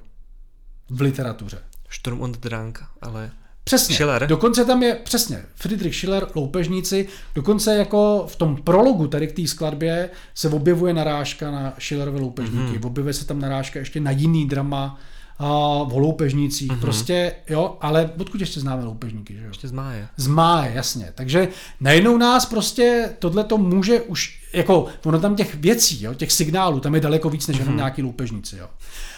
V 0.90 1.02
literatuře. 1.02 1.58
Sturm 1.90 2.22
und 2.22 2.40
Drang, 2.40 2.80
ale 3.02 3.32
Přesně. 3.64 3.96
Schiller. 3.96 4.28
Dokonce 4.28 4.66
tam 4.66 4.84
je, 4.84 4.96
přesně, 4.96 5.46
Friedrich 5.56 5.96
Schiller, 5.96 6.28
loupežníci, 6.36 7.08
dokonce 7.36 7.76
jako 7.76 8.26
v 8.28 8.36
tom 8.36 8.56
prologu 8.56 9.08
tady 9.08 9.28
k 9.28 9.32
té 9.32 9.48
skladbě 9.48 10.10
se 10.36 10.50
objevuje 10.50 10.94
narážka 10.94 11.52
na 11.52 11.74
Schillerové 11.80 12.20
loupežníky. 12.20 12.78
Mm. 12.78 12.86
Objevuje 12.86 13.14
se 13.14 13.26
tam 13.26 13.40
narážka 13.40 13.80
ještě 13.80 14.00
na 14.00 14.12
jiný 14.12 14.48
drama 14.48 15.00
a 15.40 15.48
o 15.92 16.00
loupežnících. 16.00 16.72
Mm-hmm. 16.72 16.80
Prostě, 16.80 17.32
jo, 17.50 17.78
ale 17.82 18.12
odkud 18.18 18.42
ještě 18.42 18.60
známe 18.60 18.86
loupežníky, 18.86 19.36
že 19.36 19.42
jo? 19.42 19.48
Ještě 19.48 19.68
z 19.68 19.72
máje. 19.72 20.08
Z 20.18 20.28
máje, 20.28 20.74
jasně. 20.74 21.12
Takže 21.16 21.48
najednou 21.80 22.18
nás 22.18 22.46
prostě 22.46 23.14
tohle 23.20 23.44
to 23.44 23.58
může 23.58 24.02
už, 24.02 24.39
jako 24.54 24.86
ono 25.06 25.20
tam 25.20 25.36
těch 25.36 25.56
věcí, 25.56 26.04
jo, 26.04 26.14
těch 26.14 26.32
signálů, 26.32 26.80
tam 26.80 26.96
je 26.96 27.02
daleko 27.02 27.30
víc 27.30 27.48
než 27.48 27.58
jenom 27.58 27.74
mm-hmm. 27.74 27.78
nějaký 27.78 28.04
loupežníci, 28.04 28.58
jo. 28.58 28.68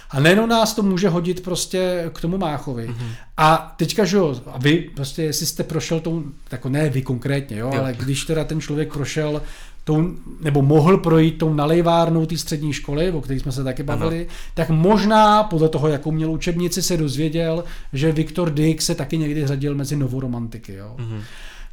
A 0.09 0.19
nejenom 0.19 0.49
nás 0.49 0.73
to 0.73 0.83
může 0.83 1.09
hodit 1.09 1.43
prostě 1.43 2.09
k 2.13 2.21
tomu 2.21 2.37
Máchovi. 2.37 2.89
Mm-hmm. 2.89 3.11
A 3.37 3.75
teďka, 3.77 4.05
že 4.05 4.17
jo, 4.17 4.41
a 4.47 4.57
vy 4.57 4.89
prostě, 4.95 5.23
jestli 5.23 5.45
jste 5.45 5.63
prošel 5.63 5.99
tou, 5.99 6.23
jako 6.51 6.69
ne 6.69 6.89
vy 6.89 7.01
konkrétně, 7.01 7.57
jo, 7.57 7.71
jo. 7.73 7.81
ale 7.81 7.93
když 7.93 8.25
teda 8.25 8.43
ten 8.43 8.61
člověk 8.61 8.93
prošel 8.93 9.41
tou, 9.83 10.13
nebo 10.41 10.61
mohl 10.61 10.97
projít 10.97 11.37
tou 11.37 11.53
nalejvárnou 11.53 12.25
té 12.25 12.37
střední 12.37 12.73
školy, 12.73 13.11
o 13.11 13.21
které 13.21 13.39
jsme 13.39 13.51
se 13.51 13.63
taky 13.63 13.83
bavili, 13.83 14.19
ano. 14.19 14.35
tak 14.53 14.69
možná 14.69 15.43
podle 15.43 15.69
toho, 15.69 15.87
jakou 15.87 16.11
měl 16.11 16.31
učebnici, 16.31 16.81
se 16.81 16.97
dozvěděl, 16.97 17.63
že 17.93 18.11
Viktor 18.11 18.49
Dick 18.49 18.81
se 18.81 18.95
taky 18.95 19.17
někdy 19.17 19.47
řadil 19.47 19.75
mezi 19.75 19.95
novoromantiky. 19.95 20.73
Jo. 20.73 20.95
Mm-hmm. 20.97 21.21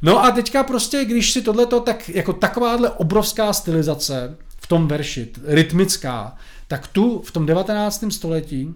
No 0.02 0.24
a 0.24 0.30
teďka 0.30 0.62
prostě, 0.62 1.04
když 1.04 1.32
si 1.32 1.42
tohleto, 1.42 1.80
tak 1.80 2.08
jako 2.08 2.32
takováhle 2.32 2.90
obrovská 2.90 3.52
stylizace 3.52 4.36
v 4.56 4.66
tom 4.66 4.88
verši, 4.88 5.28
rytmická, 5.44 6.36
tak 6.68 6.86
tu 6.86 7.22
v 7.22 7.30
tom 7.30 7.46
19. 7.46 8.04
století 8.08 8.74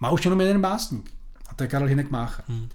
má 0.00 0.10
už 0.10 0.24
jenom 0.24 0.40
jeden 0.40 0.60
básník. 0.60 1.10
To 1.60 1.64
je 1.64 1.68
Karel 1.68 1.88
Hinek 1.88 2.10
Mácha. 2.10 2.42
Hmm. 2.48 2.68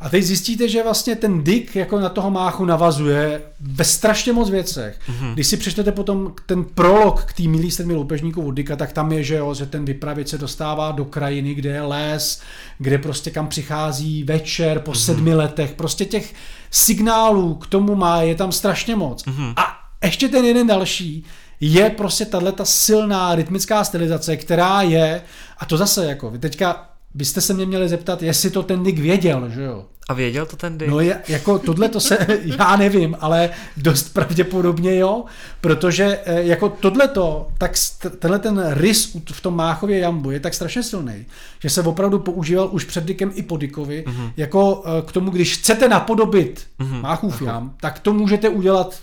A 0.00 0.08
teď 0.08 0.24
zjistíte, 0.24 0.68
že 0.68 0.82
vlastně 0.82 1.16
ten 1.16 1.44
Dick 1.44 1.76
jako 1.76 2.00
na 2.00 2.08
toho 2.08 2.30
Máchu 2.30 2.64
navazuje 2.64 3.42
ve 3.60 3.84
strašně 3.84 4.32
moc 4.32 4.50
věcech. 4.50 4.98
Hmm. 5.06 5.34
Když 5.34 5.46
si 5.46 5.56
přečtete 5.56 5.92
potom 5.92 6.34
ten 6.46 6.64
prolog 6.64 7.24
k 7.24 7.32
té 7.32 7.42
milý 7.42 7.70
sedmi 7.70 7.94
loupežníků 7.94 8.46
od 8.46 8.50
Dicka, 8.50 8.76
tak 8.76 8.92
tam 8.92 9.12
je, 9.12 9.24
že, 9.24 9.36
jo, 9.36 9.54
že 9.54 9.66
ten 9.66 9.84
vypravěč 9.84 10.28
se 10.28 10.38
dostává 10.38 10.92
do 10.92 11.04
krajiny, 11.04 11.54
kde 11.54 11.70
je 11.70 11.82
les, 11.82 12.42
kde 12.78 12.98
prostě 12.98 13.30
kam 13.30 13.48
přichází 13.48 14.24
večer 14.24 14.78
po 14.78 14.90
hmm. 14.90 15.00
sedmi 15.00 15.34
letech. 15.34 15.72
Prostě 15.72 16.04
těch 16.04 16.34
signálů 16.70 17.54
k 17.54 17.66
tomu 17.66 17.94
má, 17.94 18.22
je 18.22 18.34
tam 18.34 18.52
strašně 18.52 18.96
moc. 18.96 19.26
Hmm. 19.26 19.52
A 19.56 19.80
ještě 20.04 20.28
ten 20.28 20.44
jeden 20.44 20.66
další, 20.66 21.24
je 21.60 21.90
prostě 21.90 22.24
tahle 22.24 22.52
ta 22.52 22.64
silná 22.64 23.34
rytmická 23.34 23.84
stylizace, 23.84 24.36
která 24.36 24.82
je, 24.82 25.22
a 25.58 25.64
to 25.64 25.76
zase 25.76 26.06
jako, 26.06 26.30
vy 26.30 26.38
teďka 26.38 26.89
byste 27.14 27.40
se 27.40 27.54
mě 27.54 27.66
měli 27.66 27.88
zeptat, 27.88 28.22
jestli 28.22 28.50
to 28.50 28.62
ten 28.62 28.82
Dick 28.82 28.98
věděl, 28.98 29.50
že 29.50 29.62
jo? 29.62 29.84
A 30.08 30.14
věděl 30.14 30.46
to 30.46 30.56
ten 30.56 30.78
Dick? 30.78 30.90
No 30.90 31.00
je, 31.00 31.22
jako 31.28 31.58
tohle 31.58 31.88
to 31.88 32.00
se, 32.00 32.18
já 32.58 32.76
nevím, 32.76 33.16
ale 33.20 33.50
dost 33.76 34.14
pravděpodobně 34.14 34.96
jo, 34.98 35.24
protože 35.60 36.18
eh, 36.24 36.42
jako 36.42 36.68
tohle 36.68 37.08
to, 37.08 37.48
tak 37.58 37.72
tenhle 38.18 38.38
ten 38.38 38.64
rys 38.68 39.16
v 39.32 39.40
tom 39.40 39.56
Máchově 39.56 39.98
jambu 39.98 40.30
je 40.30 40.40
tak 40.40 40.54
strašně 40.54 40.82
silný, 40.82 41.26
že 41.60 41.70
se 41.70 41.82
opravdu 41.82 42.18
používal 42.18 42.68
už 42.72 42.84
před 42.84 43.04
Dickem 43.04 43.32
i 43.34 43.42
po 43.42 43.56
Dickovi, 43.56 44.04
mm-hmm. 44.06 44.32
jako 44.36 44.82
eh, 44.86 45.02
k 45.02 45.12
tomu, 45.12 45.30
když 45.30 45.56
chcete 45.56 45.88
napodobit 45.88 46.66
mm-hmm. 46.80 47.00
Máchův 47.00 47.42
jam, 47.42 47.74
tak 47.80 47.98
to 47.98 48.12
můžete 48.12 48.48
udělat 48.48 49.00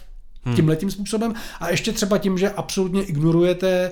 hmm. 0.47 0.55
tímhletím 0.55 0.91
způsobem 0.91 1.33
a 1.59 1.69
ještě 1.69 1.91
třeba 1.91 2.17
tím, 2.17 2.37
že 2.37 2.49
absolutně 2.49 3.03
ignorujete 3.03 3.91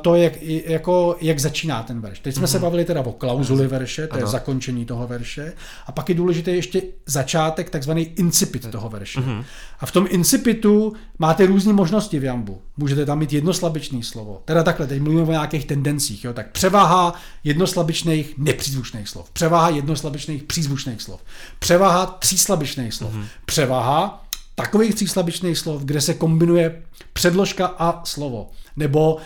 to, 0.00 0.14
jak, 0.14 0.42
jako, 0.42 1.16
jak 1.20 1.38
začíná 1.38 1.82
ten 1.82 2.00
verš. 2.00 2.18
Teď 2.18 2.34
jsme 2.34 2.40
hmm. 2.40 2.48
se 2.48 2.58
bavili 2.58 2.84
teda 2.84 3.00
o 3.00 3.12
klauzuli 3.12 3.66
verše, 3.66 4.06
to 4.06 4.14
ano. 4.14 4.22
je 4.22 4.26
zakončení 4.26 4.84
toho 4.84 5.06
verše 5.06 5.52
a 5.86 5.92
pak 5.92 6.08
je 6.08 6.14
důležité 6.14 6.50
ještě 6.50 6.82
začátek, 7.06 7.70
takzvaný 7.70 8.02
incipit 8.02 8.70
toho 8.70 8.88
verše. 8.88 9.20
Hmm. 9.20 9.44
A 9.80 9.86
v 9.86 9.92
tom 9.92 10.06
incipitu 10.10 10.92
máte 11.18 11.46
různé 11.46 11.72
možnosti 11.72 12.18
v 12.18 12.24
jambu. 12.24 12.62
Můžete 12.76 13.06
tam 13.06 13.18
mít 13.18 13.32
jednoslabičné 13.32 14.02
slovo. 14.02 14.42
Teda 14.44 14.62
takhle, 14.62 14.86
teď 14.86 15.02
mluvíme 15.02 15.22
o 15.22 15.30
nějakých 15.30 15.66
tendencích. 15.66 16.24
Jo? 16.24 16.32
Tak 16.32 16.50
převaha 16.50 17.14
jednoslabičných 17.44 18.38
nepřízvučných 18.38 19.08
slov. 19.08 19.30
Převaha 19.30 19.68
jednoslabičných 19.68 20.42
přízvučných 20.42 21.02
slov. 21.02 21.20
Převaha 21.58 22.06
tříslabičných 22.06 22.94
slov. 22.94 23.12
Hmm. 23.12 23.24
Převaha 23.46 24.27
takových 24.58 24.94
tříslabičných 24.94 25.58
slov, 25.58 25.82
kde 25.82 26.00
se 26.00 26.14
kombinuje 26.14 26.82
předložka 27.12 27.66
a 27.66 28.04
slovo. 28.04 28.50
Nebo 28.76 29.16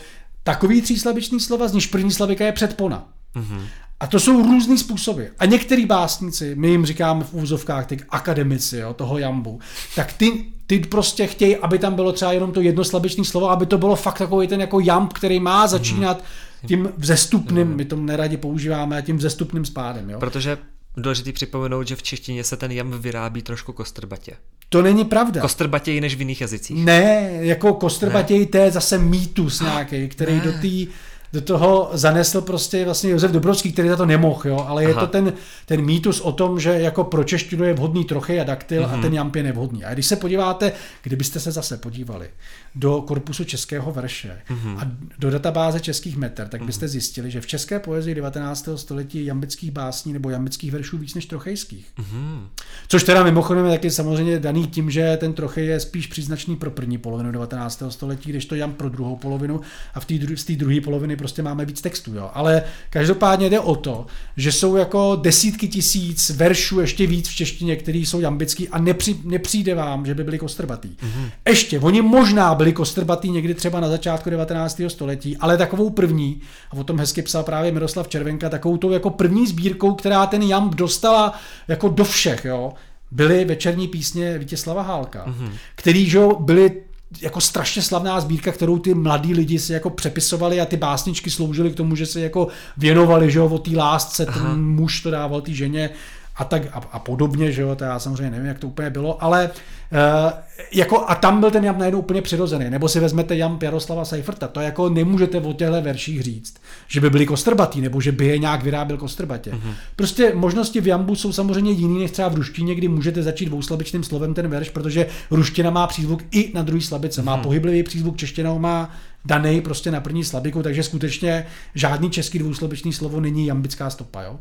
takový 0.43 0.83
tříslabičný 0.83 1.41
slova, 1.41 1.69
z 1.69 1.73
níž 1.73 1.87
první 1.87 2.11
slavika 2.11 2.47
je 2.47 2.53
předpona. 2.53 3.09
Mm-hmm. 3.37 3.67
A 4.01 4.07
to 4.07 4.21
jsou 4.21 4.43
různý 4.43 4.79
způsoby. 4.79 5.25
A 5.39 5.45
některý 5.47 5.87
básníci, 5.87 6.55
my 6.59 6.69
jim 6.69 6.87
říkáme 6.87 7.25
v 7.25 7.35
úzovkách 7.35 7.87
ty 7.87 7.97
akademici 8.09 8.77
jo, 8.77 8.95
toho 8.95 9.19
jambu, 9.19 9.61
tak 9.97 10.13
ty, 10.13 10.45
ty 10.67 10.79
prostě 10.79 11.27
chtějí, 11.27 11.57
aby 11.57 11.79
tam 11.79 11.95
bylo 11.95 12.13
třeba 12.13 12.33
jenom 12.33 12.53
to 12.53 12.61
jednoslabičné 12.61 13.25
slovo, 13.25 13.51
aby 13.51 13.67
to 13.67 13.79
bylo 13.79 13.97
fakt 13.97 14.19
takový 14.19 14.49
ten 14.49 14.61
jako 14.61 14.81
jamb, 14.81 15.13
který 15.13 15.41
má 15.41 15.67
začínat 15.67 16.21
mm-hmm. 16.21 16.67
tím 16.69 16.89
vzestupným, 16.97 17.69
mm-hmm. 17.69 17.77
my 17.77 17.85
to 17.85 17.97
neradi 17.97 18.37
používáme, 18.37 18.99
a 18.99 19.01
tím 19.01 19.17
vzestupným 19.17 19.65
spádem. 19.65 20.11
Jo. 20.11 20.21
Protože 20.21 20.59
důležitý 20.97 21.33
připomenout, 21.33 21.89
že 21.89 21.97
v 21.97 22.03
češtině 22.03 22.45
se 22.45 22.57
ten 22.57 22.73
jamb 22.73 22.95
vyrábí 22.95 23.43
trošku 23.43 23.73
kostrbatě. 23.73 24.33
To 24.73 24.83
není 24.83 25.05
pravda. 25.05 25.41
Kostrbatěji 25.41 26.01
než 26.01 26.15
v 26.15 26.19
jiných 26.19 26.41
jazycích. 26.41 26.85
Ne, 26.85 27.31
jako 27.41 27.75
kostrbatěji 27.75 28.47
to 28.47 28.57
je 28.57 28.71
zase 28.71 28.99
mýtus 28.99 29.61
nějaký, 29.61 30.09
který 30.09 30.35
ne. 30.35 30.41
do 30.41 30.53
té 30.53 30.93
do 31.33 31.41
toho 31.41 31.91
zanesl 31.93 32.41
prostě 32.41 32.85
vlastně 32.85 33.11
Josef 33.11 33.31
Dobrovský, 33.31 33.73
který 33.73 33.89
za 33.89 33.97
to 33.97 34.07
nemohl, 34.07 34.41
jo, 34.45 34.65
ale 34.69 34.83
Aha. 34.83 34.89
je 34.89 34.95
to 34.95 35.07
ten, 35.07 35.33
ten 35.67 35.85
mýtus 35.85 36.21
o 36.21 36.33
tom, 36.33 36.61
že 36.61 36.71
jako 36.71 37.05
pro 37.05 37.25
češtinu 37.25 37.65
je 37.65 37.75
vhodný 37.75 38.05
trochy 38.05 38.41
a 38.41 38.45
daktyl 38.45 38.83
mm-hmm. 38.83 38.99
a 38.99 39.03
ten 39.03 39.15
jamp 39.15 39.37
je 39.37 39.43
nevhodný. 39.43 39.85
A 39.85 39.95
když 39.95 40.07
se 40.07 40.17
podíváte, 40.17 40.73
kdybyste 41.03 41.41
se 41.41 41.53
zase 41.53 41.77
podívali 41.77 42.31
do 42.75 43.01
korpusu 43.01 43.45
českého 43.45 43.93
verše 43.93 44.41
mm-hmm. 44.51 44.79
a 44.79 44.91
do 45.19 45.31
databáze 45.31 45.81
českých 45.81 46.17
meter, 46.17 46.49
tak 46.49 46.63
byste 46.63 46.87
mm-hmm. 46.87 46.89
zjistili, 46.89 47.31
že 47.31 47.41
v 47.41 47.47
české 47.47 47.79
poezii 47.79 48.15
19. 48.15 48.69
století 48.77 49.25
jambických 49.25 49.71
básní 49.71 50.13
nebo 50.13 50.31
jambických 50.31 50.73
veršů 50.73 50.99
víc 50.99 51.15
než 51.15 51.27
trochejských. 51.27 51.87
Mm-hmm. 51.99 52.41
Což 52.89 53.05
teda 53.05 53.25
mimochodem 53.25 53.65
je 53.65 53.71
taky 53.71 53.91
samozřejmě 53.91 54.39
daný 54.39 54.67
tím, 54.67 54.91
že 54.91 55.17
ten 55.17 55.33
trochy 55.33 55.67
je 55.67 55.81
spíš 55.81 56.07
příznačný 56.07 56.57
pro 56.57 56.71
první 56.71 56.99
polovinu 56.99 57.33
19. 57.33 57.83
století, 57.89 58.31
když 58.31 58.47
to 58.47 58.55
jam 58.55 58.73
pro 58.73 58.89
druhou 58.89 59.17
polovinu 59.17 59.61
a 59.95 60.01
v 60.01 60.05
té 60.05 60.15
dru- 60.15 60.57
druhé 60.57 60.81
poloviny 60.81 61.17
prostě 61.23 61.43
máme 61.43 61.65
víc 61.65 61.81
textů, 61.81 62.15
jo. 62.15 62.31
Ale 62.35 62.63
každopádně 62.91 63.51
jde 63.51 63.61
o 63.61 63.77
to, 63.77 64.07
že 64.37 64.53
jsou 64.53 64.77
jako 64.77 65.17
desítky 65.23 65.69
tisíc 65.69 66.31
veršů, 66.31 66.81
ještě 66.81 67.07
víc 67.07 67.29
v 67.29 67.35
češtině, 67.35 67.77
který 67.77 68.07
jsou 68.07 68.21
jambický 68.21 68.69
a 68.69 68.79
nepři, 68.79 69.17
nepřijde 69.25 69.75
vám, 69.75 70.07
že 70.07 70.15
by 70.15 70.25
byli 70.25 70.39
kostrbatý. 70.39 70.89
Mm-hmm. 70.89 71.31
Ještě, 71.49 71.81
oni 71.81 72.03
možná 72.03 72.55
byli 72.55 72.73
kostrbatý 72.73 73.31
někdy 73.31 73.55
třeba 73.55 73.81
na 73.81 73.89
začátku 73.89 74.31
19. 74.31 74.83
století, 74.89 75.37
ale 75.37 75.57
takovou 75.57 75.91
první, 75.91 76.41
a 76.71 76.77
o 76.77 76.85
tom 76.85 76.99
hezky 76.99 77.23
psal 77.23 77.43
právě 77.43 77.73
Miroslav 77.73 78.09
Červenka, 78.09 78.49
takovou 78.49 78.77
tou 78.77 78.91
jako 78.91 79.11
první 79.11 79.47
sbírkou, 79.47 79.95
která 79.95 80.27
ten 80.27 80.43
jamb 80.43 80.75
dostala 80.75 81.39
jako 81.69 81.89
do 81.89 82.05
všech, 82.05 82.45
jo, 82.45 82.73
byly 83.11 83.45
večerní 83.45 83.89
písně 83.89 84.39
Vítězslava 84.39 84.83
Hálka, 84.83 85.27
mm-hmm. 85.27 85.51
který 85.75 86.11
že 86.11 86.21
byly 86.41 86.73
jako 87.21 87.41
strašně 87.41 87.83
slavná 87.83 88.21
sbírka, 88.21 88.53
kterou 88.53 88.79
ty 88.79 88.95
mladí 88.95 89.35
lidi 89.35 89.59
si 89.59 89.73
jako 89.73 89.91
přepisovali 89.91 90.61
a 90.61 90.65
ty 90.65 90.77
básničky 90.77 91.31
sloužily 91.31 91.71
k 91.71 91.77
tomu, 91.77 91.97
že 91.97 92.07
se 92.07 92.21
jako 92.21 92.49
věnovali, 92.77 93.31
že 93.31 93.39
jo, 93.39 93.47
o 93.47 93.59
té 93.59 93.77
lásce, 93.77 94.27
Aha. 94.27 94.41
ten 94.41 94.65
muž 94.65 95.01
to 95.01 95.11
dával 95.11 95.41
té 95.41 95.53
ženě 95.53 95.91
a 96.37 96.45
tak 96.45 96.63
a, 96.73 96.81
a 96.93 96.99
podobně, 96.99 97.53
že 97.53 97.63
jo, 97.63 97.77
to 97.77 97.85
já 97.85 97.99
samozřejmě 97.99 98.31
nevím, 98.31 98.47
jak 98.47 98.59
to 98.59 98.67
úplně 98.67 98.91
bylo, 98.91 99.23
ale 99.23 99.51
uh, 99.93 100.33
jako 100.73 101.11
a 101.11 101.15
tam 101.15 101.41
byl 101.41 101.51
ten 101.51 101.65
jam 101.65 101.79
najednou 101.79 102.01
úplně 102.01 102.23
přirozený, 102.23 102.71
nebo 102.71 102.89
si 102.89 103.01
vezmete 103.01 103.37
jam 103.37 103.59
Jaroslava 103.63 104.05
Seiferta, 104.05 104.49
to 104.49 104.61
jako 104.61 104.89
nemůžete 104.89 105.41
o 105.41 105.53
těchto 105.53 105.83
verších 105.83 106.23
říct, 106.23 106.55
že 106.89 107.01
by 107.01 107.11
byli 107.11 107.27
kostrbatý, 107.27 107.81
nebo 107.81 108.01
že 108.01 108.13
by 108.13 108.27
je 108.27 108.39
nějak 108.39 108.63
vyráběl 108.63 108.99
kostrbatě. 108.99 109.51
Mm-hmm. 109.51 109.75
Prostě 109.97 110.33
možnosti 110.35 110.81
v 110.81 110.87
jambu 110.87 111.15
jsou 111.15 111.33
samozřejmě 111.33 111.71
jiný 111.71 112.03
než 112.03 112.11
třeba 112.11 112.29
v 112.29 112.35
ruštině, 112.35 112.75
kdy 112.75 112.89
můžete 112.89 113.23
začít 113.23 113.47
dvouslabičným 113.47 114.05
slovem 114.05 114.35
ten 114.35 114.49
verš, 114.49 114.71
protože 114.71 115.07
ruština 115.31 115.71
má 115.71 115.87
přízvuk 115.87 116.23
i 116.31 116.53
na 116.55 116.63
druhý 116.63 116.83
slabice, 116.83 117.21
mm-hmm. 117.21 117.25
má 117.25 117.37
mhm. 117.37 117.43
pohyblivý 117.43 117.83
přízvuk, 117.83 118.17
čeština 118.17 118.55
má 118.55 118.91
daný 119.25 119.61
prostě 119.61 119.91
na 119.91 120.01
první 120.01 120.25
slabiku, 120.25 120.63
takže 120.63 120.83
skutečně 120.83 121.47
žádný 121.75 122.11
český 122.11 122.39
dvouslabičný 122.39 122.93
slovo 122.93 123.21
není 123.21 123.47
jambická 123.47 123.91
stopa, 123.91 124.23
jo? 124.23 124.39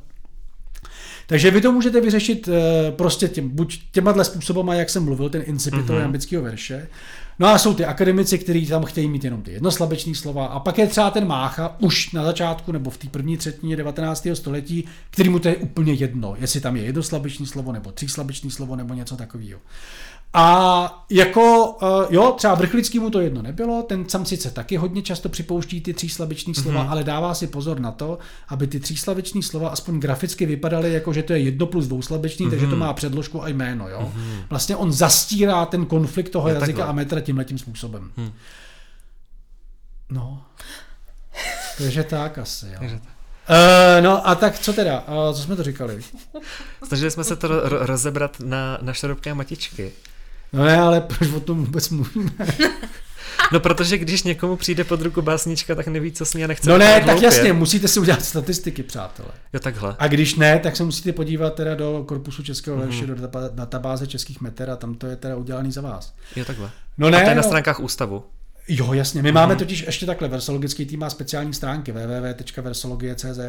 Takže 1.27 1.51
vy 1.51 1.61
to 1.61 1.71
můžete 1.71 2.01
vyřešit 2.01 2.49
eh, 2.49 2.91
prostě 2.91 3.27
tím, 3.27 3.49
buď 3.49 3.79
těma 3.91 4.23
způsobama, 4.23 4.75
jak 4.75 4.89
jsem 4.89 5.03
mluvil, 5.03 5.29
ten 5.29 5.43
incipit 5.45 5.85
mm-hmm. 5.85 6.03
ambického 6.05 6.43
verše. 6.43 6.87
No 7.39 7.47
a 7.47 7.57
jsou 7.57 7.73
ty 7.73 7.85
akademici, 7.85 8.37
kteří 8.37 8.67
tam 8.67 8.83
chtějí 8.83 9.07
mít 9.07 9.23
jenom 9.23 9.41
ty 9.41 9.51
jednoslabečné 9.51 10.15
slova. 10.15 10.45
A 10.45 10.59
pak 10.59 10.77
je 10.77 10.87
třeba 10.87 11.11
ten 11.11 11.27
Mácha 11.27 11.75
už 11.79 12.11
na 12.11 12.23
začátku 12.23 12.71
nebo 12.71 12.89
v 12.89 12.97
té 12.97 13.07
první 13.07 13.37
třetině 13.37 13.75
19. 13.75 14.27
století, 14.33 14.87
který 15.09 15.29
mu 15.29 15.39
to 15.39 15.47
je 15.47 15.55
úplně 15.55 15.93
jedno, 15.93 16.35
jestli 16.39 16.61
tam 16.61 16.75
je 16.77 16.83
jednoslabečné 16.83 17.45
slovo 17.45 17.71
nebo 17.71 17.91
tříslabečné 17.91 18.51
slovo 18.51 18.75
nebo 18.75 18.93
něco 18.93 19.17
takového. 19.17 19.59
A 20.33 21.05
jako, 21.09 21.65
uh, 21.81 21.87
jo, 22.09 22.33
třeba 22.37 22.55
vrchlickýmu 22.55 23.09
to 23.09 23.21
jedno 23.21 23.41
nebylo, 23.41 23.83
ten 23.83 24.09
sam 24.09 24.25
sice 24.25 24.51
taky 24.51 24.77
hodně 24.77 25.01
často 25.01 25.29
připouští 25.29 25.81
ty 25.81 25.93
tříslaviční 25.93 26.55
slova, 26.55 26.83
mm-hmm. 26.83 26.89
ale 26.89 27.03
dává 27.03 27.33
si 27.33 27.47
pozor 27.47 27.79
na 27.79 27.91
to, 27.91 28.17
aby 28.47 28.67
ty 28.67 28.79
tříslaviční 28.79 29.43
slova 29.43 29.69
aspoň 29.69 29.99
graficky 29.99 30.45
vypadaly 30.45 30.93
jako, 30.93 31.13
že 31.13 31.23
to 31.23 31.33
je 31.33 31.39
jedno 31.39 31.65
plus 31.65 31.87
dvouslaviční, 31.87 32.45
mm-hmm. 32.45 32.49
takže 32.49 32.67
to 32.67 32.75
má 32.75 32.93
předložku 32.93 33.43
a 33.43 33.47
jméno, 33.47 33.89
jo. 33.89 33.99
Mm-hmm. 34.01 34.43
Vlastně 34.49 34.75
on 34.75 34.91
zastírá 34.91 35.65
ten 35.65 35.85
konflikt 35.85 36.29
toho 36.29 36.49
Jo, 36.49 36.55
jazyka 36.55 36.67
takhle. 36.67 36.85
a 36.85 36.91
metra 36.91 37.21
tímhletím 37.31 37.57
způsobem. 37.57 38.11
Hm. 38.17 38.33
No. 40.09 40.45
Takže 41.77 42.03
tak 42.03 42.37
asi, 42.37 42.67
jo. 42.67 42.75
Takže 42.79 42.99
Uh, 43.49 44.03
no 44.03 44.27
a 44.27 44.35
tak 44.35 44.59
co 44.59 44.73
teda, 44.73 44.99
uh, 45.01 45.35
co 45.35 45.41
jsme 45.41 45.55
to 45.55 45.63
říkali? 45.63 46.01
Snažili 46.87 47.11
jsme 47.11 47.23
se 47.23 47.35
to 47.35 47.47
ro- 47.47 47.63
ro- 47.67 47.85
rozebrat 47.85 48.39
na, 48.39 48.77
na 48.81 48.93
šarobké 48.93 49.33
matičky. 49.33 49.91
No 50.53 50.65
ne, 50.65 50.79
ale 50.79 51.01
proč 51.01 51.29
o 51.31 51.39
tom 51.39 51.65
vůbec 51.65 51.89
mluvíme? 51.89 52.31
No 53.51 53.59
protože 53.59 53.97
když 53.97 54.23
někomu 54.23 54.55
přijde 54.55 54.83
pod 54.83 55.01
ruku 55.01 55.21
básnička, 55.21 55.75
tak 55.75 55.87
neví, 55.87 56.11
co 56.11 56.25
s 56.25 56.33
ní 56.33 56.43
a 56.43 56.47
nechce 56.47 56.69
No 56.69 56.77
ne, 56.77 56.93
tak 56.93 57.03
hloupě. 57.03 57.25
jasně, 57.25 57.53
musíte 57.53 57.87
si 57.87 57.99
udělat 57.99 58.21
statistiky, 58.25 58.83
přátelé. 58.83 59.29
Jo, 59.53 59.59
takhle. 59.59 59.95
A 59.99 60.07
když 60.07 60.35
ne, 60.35 60.59
tak 60.59 60.75
se 60.75 60.83
musíte 60.83 61.13
podívat 61.13 61.53
teda 61.55 61.75
do 61.75 62.03
korpusu 62.07 62.43
českého 62.43 62.77
Mhm. 62.77 62.85
verše, 62.87 63.07
do 63.07 63.15
data- 63.15 63.49
databáze 63.53 64.07
českých 64.07 64.41
meter 64.41 64.69
a 64.69 64.75
tam 64.75 64.95
to 64.95 65.07
je 65.07 65.15
teda 65.15 65.35
udělaný 65.35 65.71
za 65.71 65.81
vás. 65.81 66.13
Jo, 66.35 66.45
takhle. 66.45 66.69
No 66.97 67.07
a 67.07 67.09
ne, 67.09 67.21
to 67.23 67.29
je 67.29 67.35
na 67.35 67.41
no. 67.41 67.47
stránkách 67.47 67.79
ústavu. 67.79 68.23
Jo, 68.67 68.93
jasně. 68.93 69.21
My 69.21 69.29
Mhm. 69.29 69.35
máme 69.35 69.55
totiž 69.55 69.81
ještě 69.81 70.05
takhle, 70.05 70.27
versologický 70.27 70.85
tým 70.85 70.99
má 70.99 71.09
speciální 71.09 71.53
stránky 71.53 71.91
www.versologie.cz. 71.91 73.39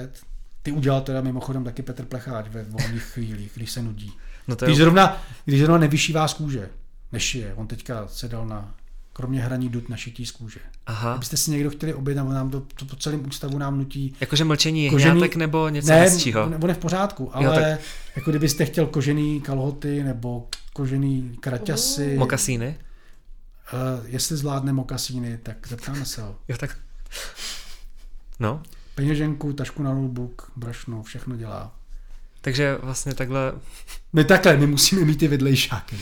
Ty 0.63 0.73
udělal 0.73 1.01
teda 1.01 1.21
mimochodem 1.21 1.65
taky 1.65 1.83
Petr 1.83 2.05
Plecháč 2.05 2.47
ve 2.49 2.63
volných 2.63 3.03
chvílích, 3.03 3.53
když 3.55 3.71
se 3.71 3.83
nudí. 3.83 4.13
No 4.49 4.57
to 4.57 4.65
Když 4.65 4.79
je... 4.79 4.83
zrovna, 4.85 5.23
když 5.45 5.61
zrovna 5.61 5.79
nevyšívá 5.79 6.29
z 6.29 6.35
kůže, 6.35 6.69
nešije. 7.13 7.55
On 7.55 7.67
teďka 7.67 8.09
se 8.09 8.29
dal 8.29 8.47
na, 8.47 8.75
kromě 9.13 9.41
hraní 9.41 9.69
dut 9.69 9.89
na 9.89 9.97
šití 9.97 10.27
z 10.27 10.31
kůže. 10.31 10.61
Aha. 10.87 11.13
Kdybyste 11.13 11.37
si 11.37 11.51
někdo 11.51 11.71
chtěli 11.71 11.95
objednat, 11.95 12.29
nám 12.29 12.51
to, 12.51 12.61
to 12.61 12.85
po 12.85 12.97
celém 12.97 13.27
ústavu 13.27 13.59
nám 13.59 13.79
nutí 13.79 14.15
Jakože 14.21 14.45
mlčení 14.45 14.91
Kožený- 14.91 14.99
jehňátek 15.07 15.37
nebo 15.37 15.69
něco 15.69 15.89
ne, 15.89 16.01
hezčího. 16.01 16.45
on 16.45 16.55
on 16.63 16.69
je 16.69 16.75
v 16.75 16.79
pořádku, 16.79 17.37
ale 17.37 17.45
Jo, 17.45 17.53
jo, 17.53 17.61
tak- 17.61 17.81
jako 18.17 18.31
kdybyste 18.31 18.65
chtěl 18.65 18.87
kožený 18.87 19.41
kalhoty 19.41 20.05
nebo 20.05 20.49
kožený 20.73 21.37
kraťasy, 21.41 22.17
Mokasíny? 22.19 22.77
uh, 23.73 24.07
jestli 24.07 24.37
zvládne 24.37 24.73
mokasíny, 24.73 25.39
tak 25.43 25.67
zeptáme 25.69 26.05
se 26.05 26.23
ho. 26.23 26.37
Jo, 26.49 26.57
tak... 26.57 26.79
No, 28.41 28.63
Peněženku, 28.95 29.53
tašku 29.53 29.83
na 29.83 29.95
notebook, 29.95 30.53
brašno, 30.57 31.03
všechno 31.03 31.37
dělá. 31.37 31.75
Takže 32.43 32.77
vlastně 32.83 33.15
takhle... 33.15 33.53
My 34.13 34.25
takhle, 34.25 34.57
my 34.57 34.67
musíme 34.67 35.05
mít 35.05 35.17
ty 35.17 35.29
vedlejšáky. 35.29 35.97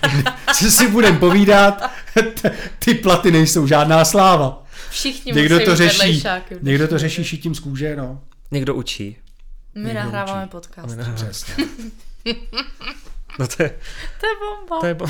Co 0.54 0.70
si 0.70 0.88
budeme 0.88 1.18
povídat, 1.18 1.90
ty 2.78 2.94
platy 2.94 3.30
nejsou 3.30 3.66
žádná 3.66 4.04
sláva. 4.04 4.64
Všichni 4.90 5.32
Někdo 5.32 5.54
musí 5.54 5.64
to 5.64 5.76
řeší, 5.76 5.98
vedlejšáky 5.98 6.56
někdo 6.62 6.88
to 6.88 6.98
řeší 6.98 7.24
šitím 7.24 7.54
z 7.54 7.60
kůže, 7.60 7.96
no. 7.96 8.22
Někdo 8.50 8.74
učí. 8.74 9.16
My 9.74 9.84
někdo 9.84 10.00
nahráváme 10.00 10.42
učí. 10.44 10.50
podcast. 10.50 10.98
Přesně. 11.14 11.54
No 13.38 13.46
to 13.46 13.62
je... 13.62 13.68
To 14.20 14.26
je 14.26 14.32
bomba. 14.40 14.80
To 14.80 14.86
je 14.86 14.94
bo... 14.94 15.06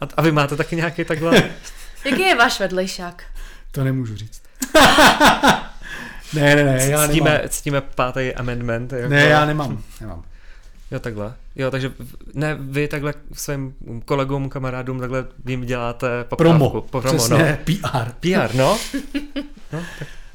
a, 0.00 0.08
a 0.16 0.22
vy 0.22 0.32
máte 0.32 0.56
taky 0.56 0.76
nějaký 0.76 1.04
takhle... 1.04 1.50
Jaký 2.04 2.22
je 2.22 2.34
váš 2.34 2.60
vedlejšák? 2.60 3.24
To 3.70 3.84
nemůžu 3.84 4.16
říct. 4.16 4.42
Ne, 6.34 6.56
ne, 6.56 6.64
ne, 6.64 6.86
já 6.86 7.00
nemám. 7.00 7.10
ctíme, 7.10 7.42
ctíme 7.48 7.80
pátý 7.80 8.34
amendment. 8.34 8.92
Jako... 8.92 9.08
Ne, 9.08 9.24
já 9.24 9.46
nemám, 9.46 9.82
nemám. 10.00 10.22
Jo, 10.90 10.98
takhle. 10.98 11.34
Jo, 11.56 11.70
takže 11.70 11.92
ne, 12.34 12.56
vy 12.60 12.88
takhle 12.88 13.14
svým 13.32 13.74
kolegům, 14.04 14.48
kamarádům 14.48 15.00
takhle 15.00 15.26
jim 15.46 15.64
děláte 15.64 16.24
poptávku. 16.24 16.58
Promo, 16.58 16.80
promo, 16.80 17.08
přesně, 17.08 17.58
no. 17.68 17.76
PR. 17.76 18.12
PR, 18.20 18.54
no. 18.54 18.78